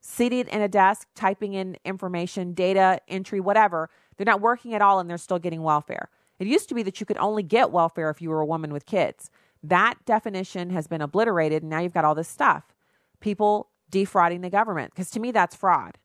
seated 0.00 0.48
in 0.48 0.62
a 0.62 0.68
desk, 0.68 1.06
typing 1.14 1.52
in 1.52 1.76
information, 1.84 2.54
data 2.54 3.00
entry, 3.08 3.40
whatever. 3.40 3.90
They're 4.16 4.24
not 4.24 4.40
working 4.40 4.74
at 4.74 4.82
all 4.82 4.98
and 4.98 5.08
they're 5.08 5.18
still 5.18 5.38
getting 5.38 5.62
welfare. 5.62 6.08
It 6.38 6.46
used 6.46 6.68
to 6.68 6.74
be 6.74 6.82
that 6.82 7.00
you 7.00 7.06
could 7.06 7.18
only 7.18 7.42
get 7.42 7.70
welfare 7.70 8.10
if 8.10 8.20
you 8.20 8.30
were 8.30 8.40
a 8.40 8.46
woman 8.46 8.72
with 8.72 8.86
kids. 8.86 9.30
That 9.62 9.94
definition 10.04 10.70
has 10.70 10.86
been 10.86 11.00
obliterated, 11.00 11.62
and 11.62 11.70
now 11.70 11.80
you've 11.80 11.94
got 11.94 12.04
all 12.04 12.14
this 12.14 12.28
stuff. 12.28 12.74
People 13.20 13.70
defrauding 13.90 14.42
the 14.42 14.50
government, 14.50 14.92
because 14.92 15.10
to 15.10 15.20
me, 15.20 15.30
that's 15.30 15.56
fraud. 15.56 15.98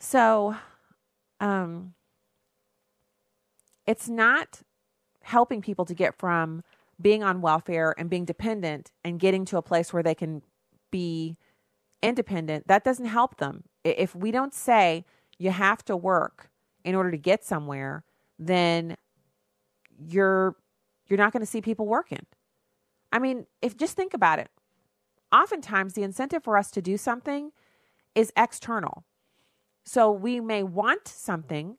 So, 0.00 0.56
um, 1.40 1.94
it's 3.86 4.08
not 4.08 4.62
helping 5.22 5.62
people 5.62 5.84
to 5.84 5.94
get 5.94 6.18
from 6.18 6.62
being 7.00 7.22
on 7.22 7.40
welfare 7.40 7.94
and 7.96 8.10
being 8.10 8.24
dependent 8.24 8.92
and 9.04 9.20
getting 9.20 9.44
to 9.46 9.56
a 9.56 9.62
place 9.62 9.92
where 9.92 10.02
they 10.02 10.14
can 10.14 10.42
be 10.90 11.36
independent. 12.02 12.66
That 12.66 12.84
doesn't 12.84 13.06
help 13.06 13.38
them. 13.38 13.64
If 13.82 14.14
we 14.14 14.30
don't 14.30 14.54
say 14.54 15.04
you 15.38 15.50
have 15.50 15.84
to 15.86 15.96
work 15.96 16.50
in 16.84 16.94
order 16.94 17.10
to 17.10 17.16
get 17.16 17.44
somewhere, 17.44 18.04
then 18.38 18.96
you're 19.98 20.56
you're 21.06 21.18
not 21.18 21.32
going 21.32 21.40
to 21.42 21.46
see 21.46 21.60
people 21.60 21.86
working. 21.86 22.26
I 23.12 23.18
mean, 23.18 23.46
if 23.62 23.76
just 23.76 23.94
think 23.94 24.14
about 24.14 24.38
it. 24.38 24.48
Oftentimes 25.32 25.94
the 25.94 26.02
incentive 26.02 26.42
for 26.42 26.56
us 26.56 26.70
to 26.72 26.82
do 26.82 26.96
something 26.96 27.52
is 28.14 28.32
external. 28.36 29.04
So 29.84 30.10
we 30.10 30.40
may 30.40 30.62
want 30.62 31.06
something, 31.06 31.76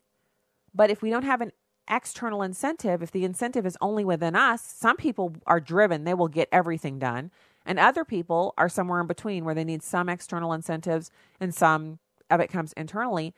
but 0.74 0.90
if 0.90 1.02
we 1.02 1.10
don't 1.10 1.24
have 1.24 1.40
an 1.40 1.52
external 1.88 2.42
incentive, 2.42 3.02
if 3.02 3.10
the 3.10 3.24
incentive 3.24 3.66
is 3.66 3.76
only 3.80 4.04
within 4.04 4.36
us, 4.36 4.62
some 4.62 4.96
people 4.96 5.34
are 5.46 5.60
driven, 5.60 6.04
they 6.04 6.14
will 6.14 6.28
get 6.28 6.48
everything 6.52 6.98
done. 6.98 7.30
And 7.64 7.78
other 7.78 8.04
people 8.04 8.54
are 8.56 8.68
somewhere 8.68 9.00
in 9.00 9.06
between 9.06 9.44
where 9.44 9.54
they 9.54 9.64
need 9.64 9.82
some 9.82 10.08
external 10.08 10.52
incentives 10.52 11.10
and 11.40 11.54
some 11.54 11.98
of 12.30 12.40
it 12.40 12.50
comes 12.50 12.72
internally. 12.74 13.34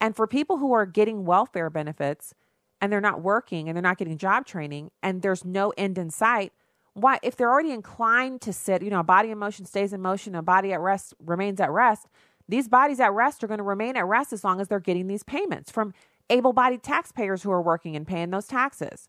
And 0.00 0.16
for 0.16 0.26
people 0.26 0.58
who 0.58 0.72
are 0.72 0.86
getting 0.86 1.24
welfare 1.24 1.70
benefits, 1.70 2.34
and 2.80 2.90
they're 2.90 3.00
not 3.00 3.20
working 3.20 3.68
and 3.68 3.76
they're 3.76 3.82
not 3.82 3.98
getting 3.98 4.16
job 4.16 4.46
training 4.46 4.90
and 5.02 5.22
there's 5.22 5.44
no 5.44 5.72
end 5.76 5.98
in 5.98 6.10
sight, 6.10 6.52
why 6.94 7.18
if 7.22 7.36
they're 7.36 7.50
already 7.50 7.72
inclined 7.72 8.40
to 8.40 8.52
sit, 8.52 8.82
you 8.82 8.90
know, 8.90 9.00
a 9.00 9.04
body 9.04 9.30
in 9.30 9.38
motion 9.38 9.64
stays 9.66 9.92
in 9.92 10.00
motion, 10.00 10.34
a 10.34 10.42
body 10.42 10.72
at 10.72 10.80
rest 10.80 11.14
remains 11.24 11.60
at 11.60 11.70
rest, 11.70 12.08
these 12.48 12.68
bodies 12.68 12.98
at 12.98 13.12
rest 13.12 13.44
are 13.44 13.46
going 13.46 13.58
to 13.58 13.64
remain 13.64 13.96
at 13.96 14.06
rest 14.06 14.32
as 14.32 14.42
long 14.42 14.60
as 14.60 14.68
they're 14.68 14.80
getting 14.80 15.06
these 15.06 15.22
payments 15.22 15.70
from 15.70 15.92
able-bodied 16.30 16.82
taxpayers 16.82 17.42
who 17.42 17.50
are 17.50 17.62
working 17.62 17.96
and 17.96 18.06
paying 18.06 18.30
those 18.30 18.46
taxes. 18.46 19.08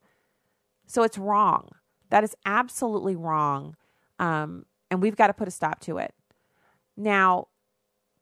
So 0.86 1.04
it's 1.04 1.18
wrong. 1.18 1.70
That 2.10 2.24
is 2.24 2.36
absolutely 2.46 3.16
wrong. 3.16 3.76
Um, 4.20 4.66
and 4.92 5.02
we've 5.02 5.16
got 5.16 5.28
to 5.28 5.34
put 5.34 5.48
a 5.48 5.52
stop 5.52 5.80
to 5.82 5.98
it. 5.98 6.14
Now, 6.98 7.48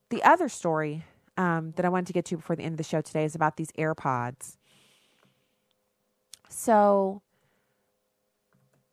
the 0.10 0.24
other 0.24 0.48
story 0.48 1.04
um, 1.40 1.72
that 1.78 1.86
I 1.86 1.90
wanted 1.90 2.08
to 2.08 2.14
get 2.14 2.26
to 2.26 2.36
before 2.36 2.58
the 2.58 2.64
end 2.64 2.74
of 2.74 2.78
the 2.78 2.84
show 2.84 3.00
today 3.00 3.24
is 3.24 3.34
about 3.34 3.56
these 3.56 3.72
AirPods. 3.72 4.58
So, 6.50 7.22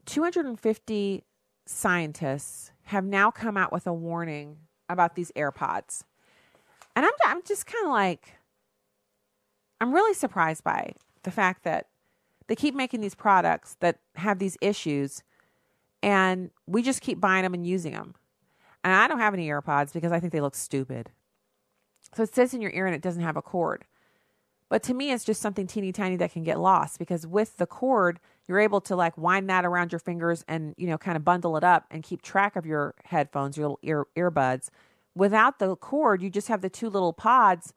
250 0.04 1.24
scientists 1.66 2.70
have 2.84 3.04
now 3.04 3.32
come 3.32 3.56
out 3.56 3.72
with 3.72 3.88
a 3.88 3.92
warning 3.92 4.58
about 4.88 5.16
these 5.16 5.32
AirPods. 5.32 6.04
And 6.94 7.04
I'm, 7.04 7.12
I'm 7.24 7.42
just 7.42 7.66
kind 7.66 7.84
of 7.84 7.90
like, 7.90 8.36
I'm 9.80 9.92
really 9.92 10.14
surprised 10.14 10.62
by 10.62 10.92
the 11.24 11.32
fact 11.32 11.64
that 11.64 11.88
they 12.46 12.54
keep 12.54 12.76
making 12.76 13.00
these 13.00 13.16
products 13.16 13.76
that 13.80 13.98
have 14.14 14.38
these 14.38 14.56
issues 14.60 15.24
and 16.00 16.50
we 16.68 16.82
just 16.82 17.00
keep 17.00 17.20
buying 17.20 17.42
them 17.42 17.54
and 17.54 17.66
using 17.66 17.92
them. 17.92 18.14
And 18.84 18.94
I 18.94 19.08
don't 19.08 19.18
have 19.18 19.34
any 19.34 19.48
AirPods 19.48 19.92
because 19.92 20.12
I 20.12 20.20
think 20.20 20.32
they 20.32 20.40
look 20.40 20.54
stupid. 20.54 21.10
So 22.14 22.22
it 22.22 22.34
sits 22.34 22.54
in 22.54 22.60
your 22.60 22.70
ear 22.72 22.86
and 22.86 22.94
it 22.94 23.02
doesn't 23.02 23.22
have 23.22 23.36
a 23.36 23.42
cord. 23.42 23.84
But 24.68 24.82
to 24.84 24.94
me, 24.94 25.12
it's 25.12 25.24
just 25.24 25.40
something 25.40 25.66
teeny 25.66 25.92
tiny 25.92 26.16
that 26.16 26.32
can 26.32 26.42
get 26.42 26.58
lost 26.58 26.98
because 26.98 27.26
with 27.26 27.56
the 27.56 27.66
cord, 27.66 28.18
you're 28.48 28.58
able 28.58 28.80
to 28.82 28.96
like 28.96 29.16
wind 29.16 29.48
that 29.48 29.64
around 29.64 29.92
your 29.92 29.98
fingers 30.00 30.44
and, 30.48 30.74
you 30.76 30.88
know, 30.88 30.98
kind 30.98 31.16
of 31.16 31.24
bundle 31.24 31.56
it 31.56 31.64
up 31.64 31.84
and 31.90 32.02
keep 32.02 32.22
track 32.22 32.56
of 32.56 32.66
your 32.66 32.94
headphones, 33.04 33.56
your 33.56 33.76
ear, 33.82 34.06
earbuds. 34.16 34.68
Without 35.14 35.58
the 35.58 35.76
cord, 35.76 36.20
you 36.20 36.30
just 36.30 36.48
have 36.48 36.62
the 36.62 36.68
two 36.68 36.90
little 36.90 37.12
pods. 37.12 37.74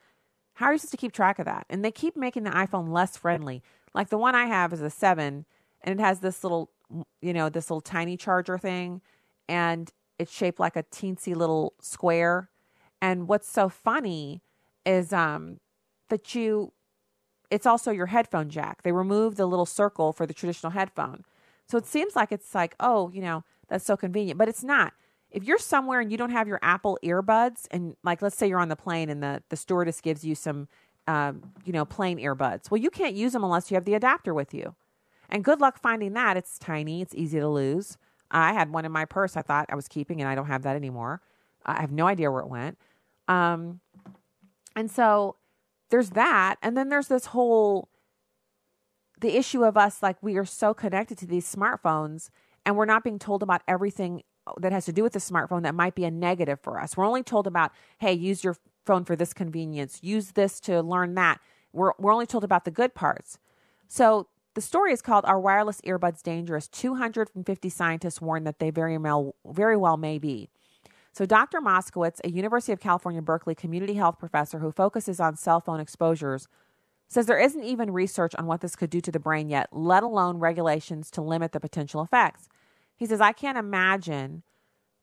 How 0.53 0.67
are 0.67 0.73
you 0.73 0.79
supposed 0.79 0.91
to 0.91 0.97
keep 0.97 1.11
track 1.11 1.37
of 1.39 1.45
that? 1.45 1.65
And 1.69 1.85
they 1.85 1.91
keep 1.91 2.17
making 2.17 2.43
the 2.43 2.51
iPhone 2.51 2.89
less 2.89 3.17
friendly. 3.17 3.61
Like 3.93 4.09
the 4.09 4.17
one 4.17 4.35
I 4.35 4.45
have 4.45 4.73
is 4.73 4.81
a 4.81 4.89
seven 4.89 5.45
and 5.81 5.99
it 5.99 6.03
has 6.03 6.19
this 6.19 6.43
little, 6.43 6.71
you 7.21 7.33
know, 7.33 7.49
this 7.49 7.69
little 7.69 7.81
tiny 7.81 8.17
charger 8.17 8.57
thing 8.57 9.01
and 9.47 9.91
it's 10.17 10.31
shaped 10.31 10.59
like 10.59 10.75
a 10.75 10.83
teensy 10.83 11.35
little 11.35 11.73
square. 11.81 12.49
And 13.01 13.27
what's 13.27 13.49
so 13.49 13.69
funny 13.69 14.41
is 14.85 15.13
um, 15.13 15.59
that 16.09 16.35
you 16.35 16.73
it's 17.49 17.65
also 17.65 17.91
your 17.91 18.07
headphone 18.07 18.49
jack. 18.49 18.83
They 18.83 18.91
removed 18.91 19.37
the 19.37 19.45
little 19.45 19.65
circle 19.65 20.13
for 20.13 20.25
the 20.25 20.33
traditional 20.33 20.71
headphone. 20.71 21.25
So 21.65 21.77
it 21.77 21.85
seems 21.85 22.15
like 22.15 22.31
it's 22.31 22.53
like, 22.53 22.75
oh, 22.79 23.09
you 23.09 23.21
know, 23.21 23.43
that's 23.67 23.85
so 23.85 23.97
convenient, 23.97 24.37
but 24.37 24.47
it's 24.47 24.63
not. 24.63 24.93
If 25.31 25.43
you're 25.43 25.59
somewhere 25.59 25.99
and 25.99 26.11
you 26.11 26.17
don't 26.17 26.31
have 26.31 26.47
your 26.47 26.59
Apple 26.61 26.97
earbuds, 27.03 27.67
and 27.71 27.95
like 28.03 28.21
let's 28.21 28.35
say 28.35 28.47
you're 28.47 28.59
on 28.59 28.69
the 28.69 28.75
plane 28.75 29.09
and 29.09 29.21
the, 29.21 29.43
the 29.49 29.55
stewardess 29.55 30.01
gives 30.01 30.23
you 30.23 30.35
some, 30.35 30.67
um, 31.07 31.53
you 31.65 31.73
know, 31.73 31.85
plain 31.85 32.17
earbuds, 32.17 32.71
well, 32.71 32.79
you 32.79 32.89
can't 32.89 33.15
use 33.15 33.33
them 33.33 33.43
unless 33.43 33.69
you 33.69 33.75
have 33.75 33.85
the 33.85 33.93
adapter 33.93 34.33
with 34.33 34.53
you. 34.53 34.75
And 35.29 35.43
good 35.43 35.61
luck 35.61 35.79
finding 35.79 36.13
that. 36.13 36.37
It's 36.37 36.57
tiny, 36.57 37.01
it's 37.01 37.13
easy 37.13 37.39
to 37.39 37.47
lose. 37.47 37.97
I 38.31 38.53
had 38.53 38.71
one 38.71 38.85
in 38.85 38.91
my 38.91 39.05
purse 39.05 39.37
I 39.37 39.41
thought 39.41 39.67
I 39.69 39.75
was 39.75 39.87
keeping, 39.87 40.21
and 40.21 40.29
I 40.29 40.35
don't 40.35 40.47
have 40.47 40.63
that 40.63 40.75
anymore. 40.75 41.21
I 41.65 41.81
have 41.81 41.91
no 41.91 42.07
idea 42.07 42.31
where 42.31 42.41
it 42.41 42.49
went. 42.49 42.77
Um, 43.29 43.79
and 44.75 44.91
so 44.91 45.37
there's 45.89 46.09
that. 46.11 46.57
And 46.61 46.75
then 46.75 46.89
there's 46.89 47.07
this 47.07 47.27
whole 47.27 47.87
the 49.21 49.37
issue 49.37 49.65
of 49.65 49.75
us 49.75 50.01
like 50.01 50.15
we 50.21 50.37
are 50.37 50.45
so 50.45 50.73
connected 50.73 51.17
to 51.17 51.25
these 51.25 51.53
smartphones 51.53 52.29
and 52.65 52.77
we're 52.77 52.85
not 52.85 53.03
being 53.03 53.19
told 53.19 53.43
about 53.43 53.61
everything 53.67 54.23
that 54.57 54.71
has 54.71 54.85
to 54.85 54.93
do 54.93 55.03
with 55.03 55.13
the 55.13 55.19
smartphone 55.19 55.63
that 55.63 55.75
might 55.75 55.93
be 55.93 56.05
a 56.05 56.11
negative 56.11 56.59
for 56.61 56.79
us. 56.79 56.95
We're 56.95 57.05
only 57.05 57.23
told 57.23 57.45
about, 57.45 57.71
hey, 57.99 58.13
use 58.13 58.43
your 58.43 58.55
phone 58.85 59.03
for 59.03 59.15
this 59.15 59.33
convenience, 59.33 59.99
use 60.01 60.31
this 60.31 60.59
to 60.61 60.81
learn 60.81 61.15
that. 61.15 61.39
We're, 61.73 61.91
we're 61.99 62.13
only 62.13 62.25
told 62.25 62.43
about 62.43 62.65
the 62.65 62.71
good 62.71 62.95
parts. 62.95 63.37
So 63.87 64.27
the 64.55 64.61
story 64.61 64.93
is 64.93 65.01
called 65.01 65.25
Are 65.25 65.39
Wireless 65.39 65.81
Earbuds 65.81 66.23
Dangerous? 66.23 66.67
250 66.67 67.69
scientists 67.69 68.21
warn 68.21 68.45
that 68.45 68.59
they 68.59 68.71
very 68.71 68.97
well, 68.97 69.35
very 69.45 69.77
well 69.77 69.97
may 69.97 70.17
be. 70.17 70.49
So, 71.19 71.25
Dr. 71.25 71.59
Moskowitz, 71.59 72.21
a 72.23 72.31
University 72.31 72.71
of 72.71 72.79
California, 72.79 73.21
Berkeley 73.21 73.53
community 73.53 73.95
health 73.95 74.17
professor 74.19 74.59
who 74.59 74.71
focuses 74.71 75.19
on 75.19 75.35
cell 75.35 75.59
phone 75.59 75.81
exposures, 75.81 76.47
says 77.09 77.25
there 77.25 77.37
isn't 77.37 77.65
even 77.65 77.91
research 77.91 78.33
on 78.35 78.45
what 78.45 78.61
this 78.61 78.77
could 78.77 78.89
do 78.89 79.01
to 79.01 79.11
the 79.11 79.19
brain 79.19 79.49
yet, 79.49 79.67
let 79.73 80.01
alone 80.01 80.37
regulations 80.37 81.11
to 81.11 81.21
limit 81.21 81.51
the 81.51 81.59
potential 81.59 82.01
effects. 82.01 82.47
He 82.95 83.05
says, 83.05 83.19
I 83.19 83.33
can't 83.33 83.57
imagine 83.57 84.43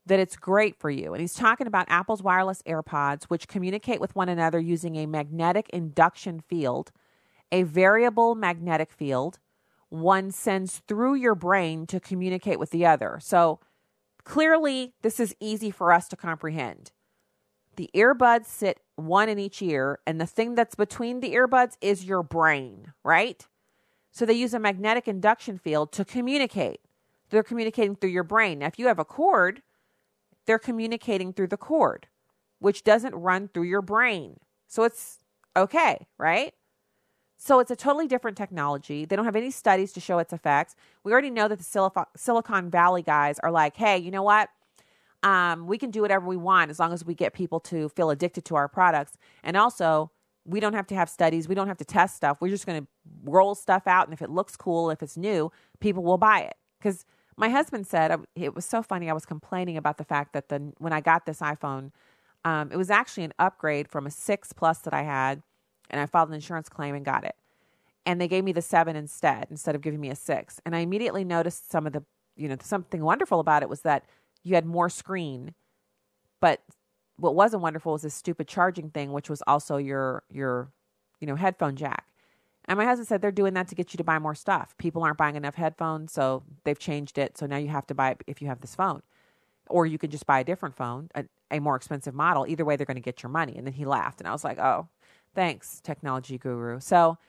that 0.07 0.19
it's 0.19 0.37
great 0.37 0.75
for 0.75 0.89
you. 0.89 1.13
And 1.13 1.21
he's 1.21 1.35
talking 1.35 1.67
about 1.67 1.85
Apple's 1.87 2.23
wireless 2.23 2.63
AirPods, 2.63 3.25
which 3.25 3.47
communicate 3.47 4.01
with 4.01 4.15
one 4.15 4.27
another 4.27 4.59
using 4.59 4.95
a 4.95 5.05
magnetic 5.05 5.69
induction 5.69 6.39
field, 6.39 6.91
a 7.51 7.61
variable 7.61 8.33
magnetic 8.33 8.91
field. 8.91 9.37
One 9.89 10.31
sends 10.31 10.81
through 10.87 11.13
your 11.13 11.35
brain 11.35 11.85
to 11.85 11.99
communicate 11.99 12.57
with 12.57 12.71
the 12.71 12.87
other. 12.87 13.19
So, 13.21 13.59
Clearly, 14.27 14.93
this 15.03 15.21
is 15.21 15.33
easy 15.39 15.71
for 15.71 15.93
us 15.93 16.09
to 16.09 16.17
comprehend. 16.17 16.91
The 17.77 17.89
earbuds 17.95 18.47
sit 18.47 18.81
one 18.97 19.29
in 19.29 19.39
each 19.39 19.61
ear, 19.61 19.99
and 20.05 20.19
the 20.19 20.25
thing 20.25 20.53
that's 20.53 20.75
between 20.75 21.21
the 21.21 21.33
earbuds 21.33 21.77
is 21.79 22.03
your 22.03 22.23
brain, 22.23 22.91
right? 23.05 23.47
So 24.11 24.25
they 24.25 24.33
use 24.33 24.53
a 24.53 24.59
magnetic 24.59 25.07
induction 25.07 25.57
field 25.57 25.93
to 25.93 26.03
communicate. 26.03 26.81
They're 27.29 27.41
communicating 27.41 27.95
through 27.95 28.09
your 28.09 28.25
brain. 28.25 28.59
Now, 28.59 28.67
if 28.67 28.77
you 28.77 28.87
have 28.87 28.99
a 28.99 29.05
cord, 29.05 29.61
they're 30.45 30.59
communicating 30.59 31.31
through 31.31 31.47
the 31.47 31.55
cord, 31.55 32.07
which 32.59 32.83
doesn't 32.83 33.15
run 33.15 33.47
through 33.47 33.63
your 33.63 33.81
brain. 33.81 34.41
So 34.67 34.83
it's 34.83 35.19
okay, 35.55 36.05
right? 36.17 36.53
So 37.37 37.59
it's 37.59 37.69
a 37.69 37.75
totally 37.75 38.07
different 38.07 38.35
technology. 38.35 39.05
They 39.05 39.15
don't 39.15 39.25
have 39.25 39.35
any 39.35 39.51
studies 39.51 39.93
to 39.93 39.99
show 39.99 40.17
its 40.17 40.33
effects. 40.33 40.75
We 41.03 41.11
already 41.11 41.29
know 41.29 41.47
that 41.47 41.59
the 41.59 42.07
Silicon 42.15 42.69
Valley 42.69 43.03
guys 43.03 43.39
are 43.39 43.51
like, 43.51 43.77
hey, 43.77 43.97
you 43.97 44.09
know 44.09 44.23
what? 44.23 44.49
Um, 45.23 45.67
we 45.67 45.77
can 45.77 45.91
do 45.91 46.01
whatever 46.01 46.25
we 46.25 46.37
want 46.37 46.71
as 46.71 46.79
long 46.79 46.93
as 46.93 47.05
we 47.05 47.13
get 47.13 47.33
people 47.33 47.59
to 47.61 47.89
feel 47.89 48.09
addicted 48.09 48.43
to 48.45 48.55
our 48.55 48.67
products. 48.67 49.17
And 49.43 49.55
also, 49.55 50.11
we 50.45 50.59
don't 50.59 50.73
have 50.73 50.87
to 50.87 50.95
have 50.95 51.09
studies. 51.09 51.47
We 51.47 51.55
don't 51.55 51.67
have 51.67 51.77
to 51.77 51.85
test 51.85 52.15
stuff. 52.15 52.37
We're 52.39 52.49
just 52.49 52.65
going 52.65 52.81
to 52.81 52.87
roll 53.23 53.53
stuff 53.53 53.85
out. 53.85 54.07
And 54.07 54.13
if 54.13 54.21
it 54.21 54.29
looks 54.29 54.55
cool, 54.55 54.89
if 54.89 55.03
it's 55.03 55.17
new, 55.17 55.51
people 55.79 56.03
will 56.03 56.17
buy 56.17 56.41
it. 56.41 56.55
Because 56.79 57.05
my 57.35 57.49
husband 57.49 57.85
said, 57.85 58.11
uh, 58.11 58.17
it 58.35 58.55
was 58.55 58.65
so 58.65 58.81
funny. 58.81 59.09
I 59.09 59.13
was 59.13 59.25
complaining 59.25 59.77
about 59.77 59.97
the 59.97 60.03
fact 60.03 60.33
that 60.33 60.49
the, 60.49 60.73
when 60.79 60.93
I 60.93 61.01
got 61.01 61.25
this 61.25 61.39
iPhone, 61.39 61.91
um, 62.45 62.71
it 62.71 62.77
was 62.77 62.89
actually 62.89 63.25
an 63.25 63.33
upgrade 63.37 63.89
from 63.89 64.07
a 64.07 64.11
6 64.11 64.53
Plus 64.53 64.79
that 64.79 64.93
I 64.93 65.03
had. 65.03 65.43
And 65.89 66.01
I 66.01 66.05
filed 66.05 66.29
an 66.29 66.35
insurance 66.35 66.69
claim 66.69 66.95
and 66.95 67.05
got 67.05 67.23
it. 67.23 67.35
And 68.05 68.21
they 68.21 68.27
gave 68.27 68.43
me 68.43 68.53
the 68.53 68.61
7 68.61 68.95
instead, 68.95 69.47
instead 69.49 69.75
of 69.75 69.81
giving 69.81 69.99
me 69.99 70.09
a 70.09 70.15
6. 70.15 70.61
And 70.65 70.75
I 70.75 70.79
immediately 70.79 71.23
noticed 71.23 71.69
some 71.69 71.85
of 71.85 71.93
the, 71.93 72.03
you 72.35 72.47
know, 72.47 72.57
something 72.61 73.03
wonderful 73.03 73.39
about 73.39 73.63
it 73.63 73.69
was 73.69 73.81
that 73.81 74.05
you 74.43 74.55
had 74.55 74.65
more 74.65 74.89
screen. 74.89 75.53
But 76.39 76.61
what 77.17 77.35
wasn't 77.35 77.63
wonderful 77.63 77.93
was 77.93 78.03
this 78.03 78.13
stupid 78.13 78.47
charging 78.47 78.89
thing, 78.89 79.11
which 79.11 79.29
was 79.29 79.41
also 79.45 79.77
your 79.77 80.23
your 80.31 80.71
you 81.19 81.27
know 81.27 81.35
headphone 81.35 81.75
jack. 81.75 82.05
And 82.65 82.77
my 82.77 82.85
husband 82.85 83.07
said 83.07 83.21
they're 83.21 83.31
doing 83.31 83.53
that 83.53 83.67
to 83.69 83.75
get 83.75 83.93
you 83.93 83.97
to 83.97 84.03
buy 84.03 84.19
more 84.19 84.35
stuff. 84.35 84.75
People 84.77 85.03
aren't 85.03 85.17
buying 85.17 85.35
enough 85.35 85.55
headphones, 85.55 86.11
so 86.11 86.43
they've 86.63 86.77
changed 86.77 87.17
it. 87.17 87.37
So 87.37 87.45
now 87.45 87.57
you 87.57 87.69
have 87.69 87.87
to 87.87 87.95
buy 87.95 88.11
it 88.11 88.23
if 88.27 88.41
you 88.41 88.47
have 88.49 88.59
this 88.59 88.75
phone, 88.75 89.01
or 89.69 89.85
you 89.85 89.97
can 89.97 90.11
just 90.11 90.25
buy 90.25 90.41
a 90.41 90.43
different 90.43 90.75
phone, 90.75 91.09
a, 91.15 91.25
a 91.49 91.59
more 91.59 91.77
expensive 91.77 92.13
model. 92.13 92.45
Either 92.45 92.65
way, 92.65 92.75
they're 92.75 92.85
going 92.85 92.95
to 92.95 93.01
get 93.01 93.23
your 93.23 93.29
money. 93.29 93.55
And 93.57 93.65
then 93.65 93.73
he 93.73 93.85
laughed, 93.85 94.19
and 94.19 94.27
I 94.27 94.31
was 94.31 94.43
like, 94.43 94.59
oh, 94.59 94.89
thanks, 95.37 95.79
technology 95.81 96.39
guru. 96.39 96.79
So 96.79 97.19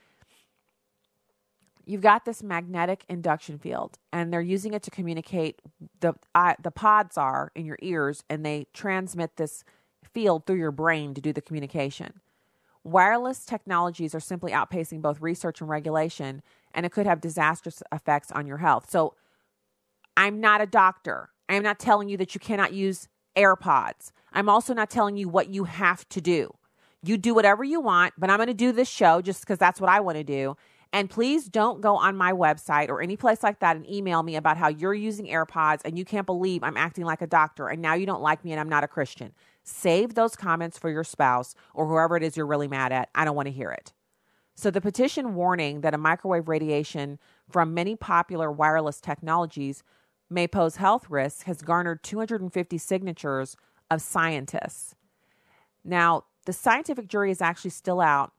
you've 1.85 2.01
got 2.01 2.25
this 2.25 2.41
magnetic 2.41 3.05
induction 3.07 3.59
field 3.59 3.99
and 4.11 4.33
they're 4.33 4.41
using 4.41 4.73
it 4.73 4.81
to 4.81 4.89
communicate 4.89 5.61
the 5.99 6.15
uh, 6.33 6.55
the 6.61 6.71
pods 6.71 7.19
are 7.19 7.51
in 7.53 7.67
your 7.67 7.77
ears 7.83 8.23
and 8.27 8.43
they 8.43 8.65
transmit 8.73 9.37
this 9.37 9.63
field 10.11 10.47
through 10.47 10.57
your 10.57 10.71
brain 10.71 11.13
to 11.13 11.21
do 11.21 11.31
the 11.31 11.39
communication. 11.39 12.21
Wireless 12.83 13.45
technologies 13.45 14.15
are 14.15 14.19
simply 14.19 14.53
outpacing 14.53 15.03
both 15.03 15.21
research 15.21 15.61
and 15.61 15.69
regulation 15.69 16.41
and 16.73 16.87
it 16.87 16.91
could 16.91 17.05
have 17.05 17.21
disastrous 17.21 17.83
effects 17.91 18.31
on 18.31 18.47
your 18.47 18.57
health. 18.57 18.89
So 18.89 19.13
i'm 20.17 20.41
not 20.41 20.61
a 20.61 20.65
doctor. 20.65 21.29
I'm 21.47 21.61
not 21.61 21.77
telling 21.77 22.09
you 22.09 22.17
that 22.17 22.33
you 22.33 22.39
cannot 22.39 22.73
use 22.73 23.07
airpods. 23.37 24.11
I'm 24.33 24.49
also 24.49 24.73
not 24.73 24.89
telling 24.89 25.15
you 25.15 25.29
what 25.29 25.49
you 25.49 25.65
have 25.65 26.09
to 26.09 26.21
do 26.21 26.55
you 27.03 27.17
do 27.17 27.33
whatever 27.33 27.63
you 27.63 27.79
want 27.79 28.13
but 28.17 28.29
i'm 28.29 28.37
going 28.37 28.47
to 28.47 28.53
do 28.53 28.71
this 28.71 28.89
show 28.89 29.21
just 29.21 29.41
because 29.41 29.57
that's 29.57 29.79
what 29.79 29.89
i 29.89 29.99
want 29.99 30.17
to 30.17 30.23
do 30.23 30.55
and 30.91 31.09
please 31.09 31.45
don't 31.47 31.81
go 31.81 31.95
on 31.95 32.17
my 32.17 32.31
website 32.31 32.89
or 32.89 33.01
any 33.01 33.15
place 33.15 33.43
like 33.43 33.59
that 33.59 33.75
and 33.75 33.89
email 33.89 34.23
me 34.23 34.35
about 34.35 34.57
how 34.57 34.69
you're 34.69 34.93
using 34.93 35.27
AirPods 35.27 35.81
and 35.85 35.97
you 35.97 36.05
can't 36.05 36.25
believe 36.25 36.63
I'm 36.63 36.77
acting 36.77 37.05
like 37.05 37.21
a 37.21 37.27
doctor 37.27 37.67
and 37.67 37.81
now 37.81 37.93
you 37.93 38.05
don't 38.05 38.23
like 38.23 38.43
me 38.43 38.51
and 38.51 38.59
I'm 38.59 38.69
not 38.69 38.83
a 38.83 38.87
Christian. 38.87 39.33
Save 39.63 40.15
those 40.15 40.35
comments 40.35 40.79
for 40.79 40.89
your 40.89 41.03
spouse 41.03 41.53
or 41.75 41.87
whoever 41.87 42.17
it 42.17 42.23
is 42.23 42.35
you're 42.35 42.47
really 42.47 42.67
mad 42.67 42.91
at. 42.91 43.09
I 43.13 43.23
don't 43.23 43.35
want 43.35 43.47
to 43.47 43.53
hear 43.53 43.69
it. 43.69 43.93
So, 44.55 44.71
the 44.71 44.81
petition 44.81 45.35
warning 45.35 45.81
that 45.81 45.93
a 45.93 45.97
microwave 45.97 46.49
radiation 46.49 47.17
from 47.49 47.73
many 47.73 47.95
popular 47.95 48.51
wireless 48.51 48.99
technologies 48.99 49.83
may 50.29 50.47
pose 50.47 50.75
health 50.77 51.09
risks 51.09 51.43
has 51.43 51.61
garnered 51.61 52.03
250 52.03 52.77
signatures 52.77 53.55
of 53.89 54.01
scientists. 54.01 54.95
Now, 55.85 56.25
the 56.45 56.53
scientific 56.53 57.07
jury 57.07 57.31
is 57.31 57.41
actually 57.41 57.71
still 57.71 58.01
out 58.01 58.31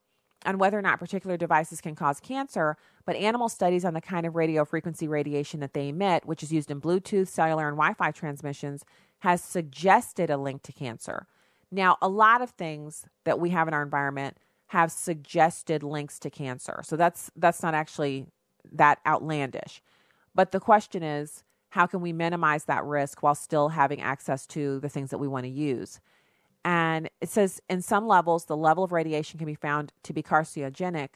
on 0.46 0.58
whether 0.58 0.78
or 0.78 0.82
not 0.82 0.98
particular 0.98 1.36
devices 1.36 1.80
can 1.80 1.94
cause 1.94 2.18
cancer, 2.18 2.76
but 3.04 3.16
animal 3.16 3.48
studies 3.48 3.84
on 3.84 3.94
the 3.94 4.00
kind 4.00 4.24
of 4.26 4.34
radio 4.34 4.64
frequency 4.64 5.06
radiation 5.06 5.60
that 5.60 5.74
they 5.74 5.88
emit, 5.88 6.24
which 6.24 6.42
is 6.42 6.52
used 6.52 6.70
in 6.70 6.80
Bluetooth, 6.80 7.28
cellular, 7.28 7.68
and 7.68 7.76
Wi 7.76 7.92
Fi 7.94 8.10
transmissions, 8.10 8.84
has 9.18 9.42
suggested 9.42 10.30
a 10.30 10.38
link 10.38 10.62
to 10.62 10.72
cancer. 10.72 11.26
Now, 11.70 11.98
a 12.00 12.08
lot 12.08 12.40
of 12.42 12.50
things 12.50 13.04
that 13.24 13.38
we 13.38 13.50
have 13.50 13.68
in 13.68 13.74
our 13.74 13.82
environment 13.82 14.38
have 14.68 14.90
suggested 14.90 15.82
links 15.82 16.18
to 16.20 16.30
cancer. 16.30 16.80
So 16.84 16.96
that's 16.96 17.30
that's 17.36 17.62
not 17.62 17.74
actually 17.74 18.26
that 18.72 18.98
outlandish. 19.06 19.82
But 20.34 20.52
the 20.52 20.60
question 20.60 21.02
is, 21.02 21.44
how 21.70 21.86
can 21.86 22.00
we 22.00 22.12
minimize 22.12 22.64
that 22.64 22.84
risk 22.84 23.22
while 23.22 23.34
still 23.34 23.70
having 23.70 24.00
access 24.00 24.46
to 24.48 24.80
the 24.80 24.88
things 24.88 25.10
that 25.10 25.18
we 25.18 25.28
want 25.28 25.44
to 25.44 25.50
use? 25.50 26.00
And 26.64 27.08
it 27.20 27.28
says 27.28 27.60
in 27.70 27.80
some 27.80 28.06
levels, 28.06 28.44
the 28.44 28.56
level 28.56 28.84
of 28.84 28.92
radiation 28.92 29.38
can 29.38 29.46
be 29.46 29.54
found 29.54 29.92
to 30.02 30.12
be 30.12 30.22
carcinogenic. 30.22 31.08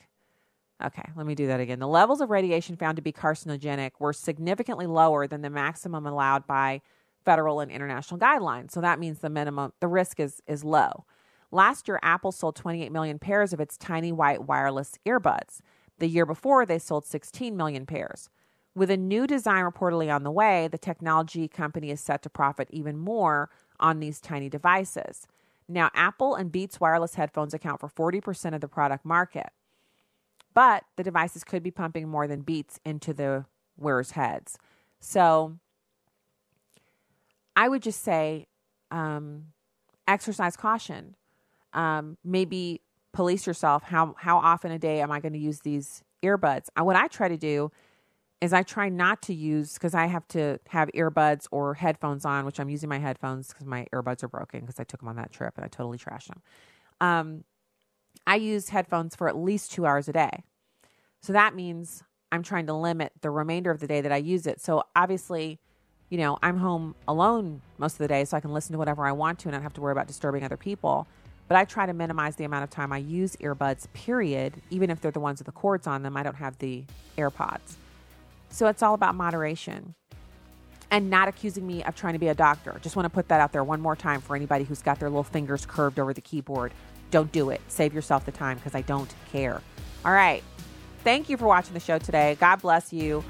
Okay, 0.82 1.04
let 1.16 1.26
me 1.26 1.34
do 1.34 1.46
that 1.46 1.60
again. 1.60 1.78
The 1.78 1.88
levels 1.88 2.20
of 2.20 2.30
radiation 2.30 2.76
found 2.76 2.96
to 2.96 3.02
be 3.02 3.12
carcinogenic 3.12 3.92
were 3.98 4.12
significantly 4.12 4.86
lower 4.86 5.26
than 5.26 5.42
the 5.42 5.50
maximum 5.50 6.06
allowed 6.06 6.46
by 6.46 6.80
federal 7.24 7.60
and 7.60 7.70
international 7.70 8.18
guidelines. 8.18 8.72
So 8.72 8.80
that 8.80 8.98
means 8.98 9.20
the 9.20 9.30
minimum, 9.30 9.72
the 9.80 9.88
risk 9.88 10.18
is, 10.20 10.42
is 10.46 10.64
low. 10.64 11.04
Last 11.50 11.88
year, 11.88 12.00
Apple 12.02 12.32
sold 12.32 12.56
28 12.56 12.90
million 12.90 13.18
pairs 13.18 13.52
of 13.52 13.60
its 13.60 13.78
tiny 13.78 14.12
white 14.12 14.44
wireless 14.44 14.98
earbuds. 15.06 15.60
The 15.98 16.08
year 16.08 16.26
before, 16.26 16.66
they 16.66 16.78
sold 16.78 17.06
16 17.06 17.56
million 17.56 17.86
pairs. 17.86 18.28
With 18.74 18.90
a 18.90 18.96
new 18.96 19.26
design 19.28 19.64
reportedly 19.64 20.12
on 20.12 20.24
the 20.24 20.32
way, 20.32 20.66
the 20.66 20.78
technology 20.78 21.46
company 21.46 21.90
is 21.90 22.00
set 22.00 22.22
to 22.22 22.30
profit 22.30 22.68
even 22.72 22.98
more 22.98 23.48
on 23.80 24.00
these 24.00 24.20
tiny 24.20 24.48
devices. 24.48 25.26
Now, 25.68 25.90
Apple 25.94 26.34
and 26.34 26.52
Beats 26.52 26.80
wireless 26.80 27.14
headphones 27.14 27.54
account 27.54 27.80
for 27.80 27.88
40% 27.88 28.54
of 28.54 28.60
the 28.60 28.68
product 28.68 29.04
market, 29.04 29.50
but 30.52 30.84
the 30.96 31.02
devices 31.02 31.42
could 31.42 31.62
be 31.62 31.70
pumping 31.70 32.08
more 32.08 32.26
than 32.26 32.42
Beats 32.42 32.78
into 32.84 33.14
the 33.14 33.46
wearers' 33.76 34.12
heads. 34.12 34.58
So, 35.00 35.56
I 37.56 37.68
would 37.68 37.82
just 37.82 38.02
say 38.02 38.46
um, 38.90 39.46
exercise 40.06 40.56
caution. 40.56 41.16
Um, 41.72 42.18
maybe 42.24 42.80
police 43.12 43.46
yourself. 43.46 43.84
How 43.84 44.14
how 44.18 44.38
often 44.38 44.70
a 44.70 44.78
day 44.78 45.00
am 45.00 45.10
I 45.10 45.20
going 45.20 45.32
to 45.32 45.38
use 45.38 45.60
these 45.60 46.02
earbuds? 46.22 46.68
And 46.76 46.86
What 46.86 46.96
I 46.96 47.08
try 47.08 47.28
to 47.28 47.36
do 47.36 47.70
is 48.40 48.52
I 48.52 48.62
try 48.62 48.88
not 48.88 49.22
to 49.22 49.34
use 49.34 49.74
because 49.74 49.94
I 49.94 50.06
have 50.06 50.26
to 50.28 50.58
have 50.68 50.90
earbuds 50.94 51.46
or 51.50 51.74
headphones 51.74 52.24
on, 52.24 52.44
which 52.44 52.60
I'm 52.60 52.68
using 52.68 52.88
my 52.88 52.98
headphones 52.98 53.48
because 53.48 53.66
my 53.66 53.86
earbuds 53.92 54.22
are 54.22 54.28
broken 54.28 54.60
because 54.60 54.78
I 54.78 54.84
took 54.84 55.00
them 55.00 55.08
on 55.08 55.16
that 55.16 55.32
trip 55.32 55.54
and 55.56 55.64
I 55.64 55.68
totally 55.68 55.98
trashed 55.98 56.28
them. 56.28 56.42
Um, 57.00 57.44
I 58.26 58.36
use 58.36 58.68
headphones 58.68 59.14
for 59.14 59.28
at 59.28 59.36
least 59.36 59.72
two 59.72 59.86
hours 59.86 60.08
a 60.08 60.12
day. 60.12 60.44
So 61.20 61.32
that 61.32 61.54
means 61.54 62.02
I'm 62.30 62.42
trying 62.42 62.66
to 62.66 62.74
limit 62.74 63.12
the 63.22 63.30
remainder 63.30 63.70
of 63.70 63.80
the 63.80 63.86
day 63.86 64.00
that 64.00 64.12
I 64.12 64.16
use 64.16 64.46
it. 64.46 64.60
So 64.60 64.84
obviously, 64.94 65.58
you 66.10 66.18
know, 66.18 66.38
I'm 66.42 66.58
home 66.58 66.94
alone 67.08 67.62
most 67.78 67.94
of 67.94 67.98
the 67.98 68.08
day, 68.08 68.24
so 68.24 68.36
I 68.36 68.40
can 68.40 68.52
listen 68.52 68.72
to 68.72 68.78
whatever 68.78 69.06
I 69.06 69.12
want 69.12 69.38
to 69.40 69.48
and 69.48 69.54
not 69.54 69.62
have 69.62 69.72
to 69.74 69.80
worry 69.80 69.92
about 69.92 70.06
disturbing 70.06 70.44
other 70.44 70.56
people. 70.56 71.06
But 71.48 71.56
I 71.56 71.64
try 71.64 71.86
to 71.86 71.92
minimize 71.92 72.36
the 72.36 72.44
amount 72.44 72.64
of 72.64 72.70
time 72.70 72.92
I 72.92 72.98
use 72.98 73.36
earbuds, 73.36 73.86
period, 73.92 74.54
even 74.70 74.90
if 74.90 75.00
they're 75.00 75.10
the 75.10 75.20
ones 75.20 75.40
with 75.40 75.46
the 75.46 75.52
cords 75.52 75.86
on 75.86 76.02
them. 76.02 76.16
I 76.16 76.22
don't 76.22 76.36
have 76.36 76.58
the 76.58 76.84
AirPods. 77.18 77.76
So 78.54 78.68
it's 78.68 78.84
all 78.84 78.94
about 78.94 79.16
moderation 79.16 79.96
and 80.92 81.10
not 81.10 81.26
accusing 81.26 81.66
me 81.66 81.82
of 81.82 81.96
trying 81.96 82.12
to 82.12 82.20
be 82.20 82.28
a 82.28 82.36
doctor. 82.36 82.78
Just 82.82 82.94
want 82.94 83.04
to 83.04 83.10
put 83.10 83.26
that 83.26 83.40
out 83.40 83.50
there 83.50 83.64
one 83.64 83.80
more 83.80 83.96
time 83.96 84.20
for 84.20 84.36
anybody 84.36 84.62
who's 84.62 84.80
got 84.80 85.00
their 85.00 85.10
little 85.10 85.24
fingers 85.24 85.66
curved 85.66 85.98
over 85.98 86.14
the 86.14 86.20
keyboard. 86.20 86.72
Don't 87.10 87.32
do 87.32 87.50
it. 87.50 87.60
Save 87.66 87.92
yourself 87.92 88.24
the 88.24 88.30
time 88.30 88.58
because 88.58 88.76
I 88.76 88.82
don't 88.82 89.12
care. 89.32 89.60
All 90.04 90.12
right. 90.12 90.44
Thank 91.02 91.28
you 91.28 91.36
for 91.36 91.46
watching 91.46 91.74
the 91.74 91.80
show 91.80 91.98
today. 91.98 92.36
God 92.38 92.62
bless 92.62 92.92
you. 92.92 93.24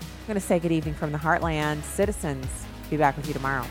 I'm 0.00 0.26
going 0.26 0.34
to 0.34 0.40
say 0.40 0.58
good 0.58 0.72
evening 0.72 0.94
from 0.94 1.12
the 1.12 1.18
Heartland. 1.18 1.84
Citizens, 1.84 2.48
be 2.90 2.96
back 2.96 3.16
with 3.16 3.28
you 3.28 3.32
tomorrow. 3.32 3.64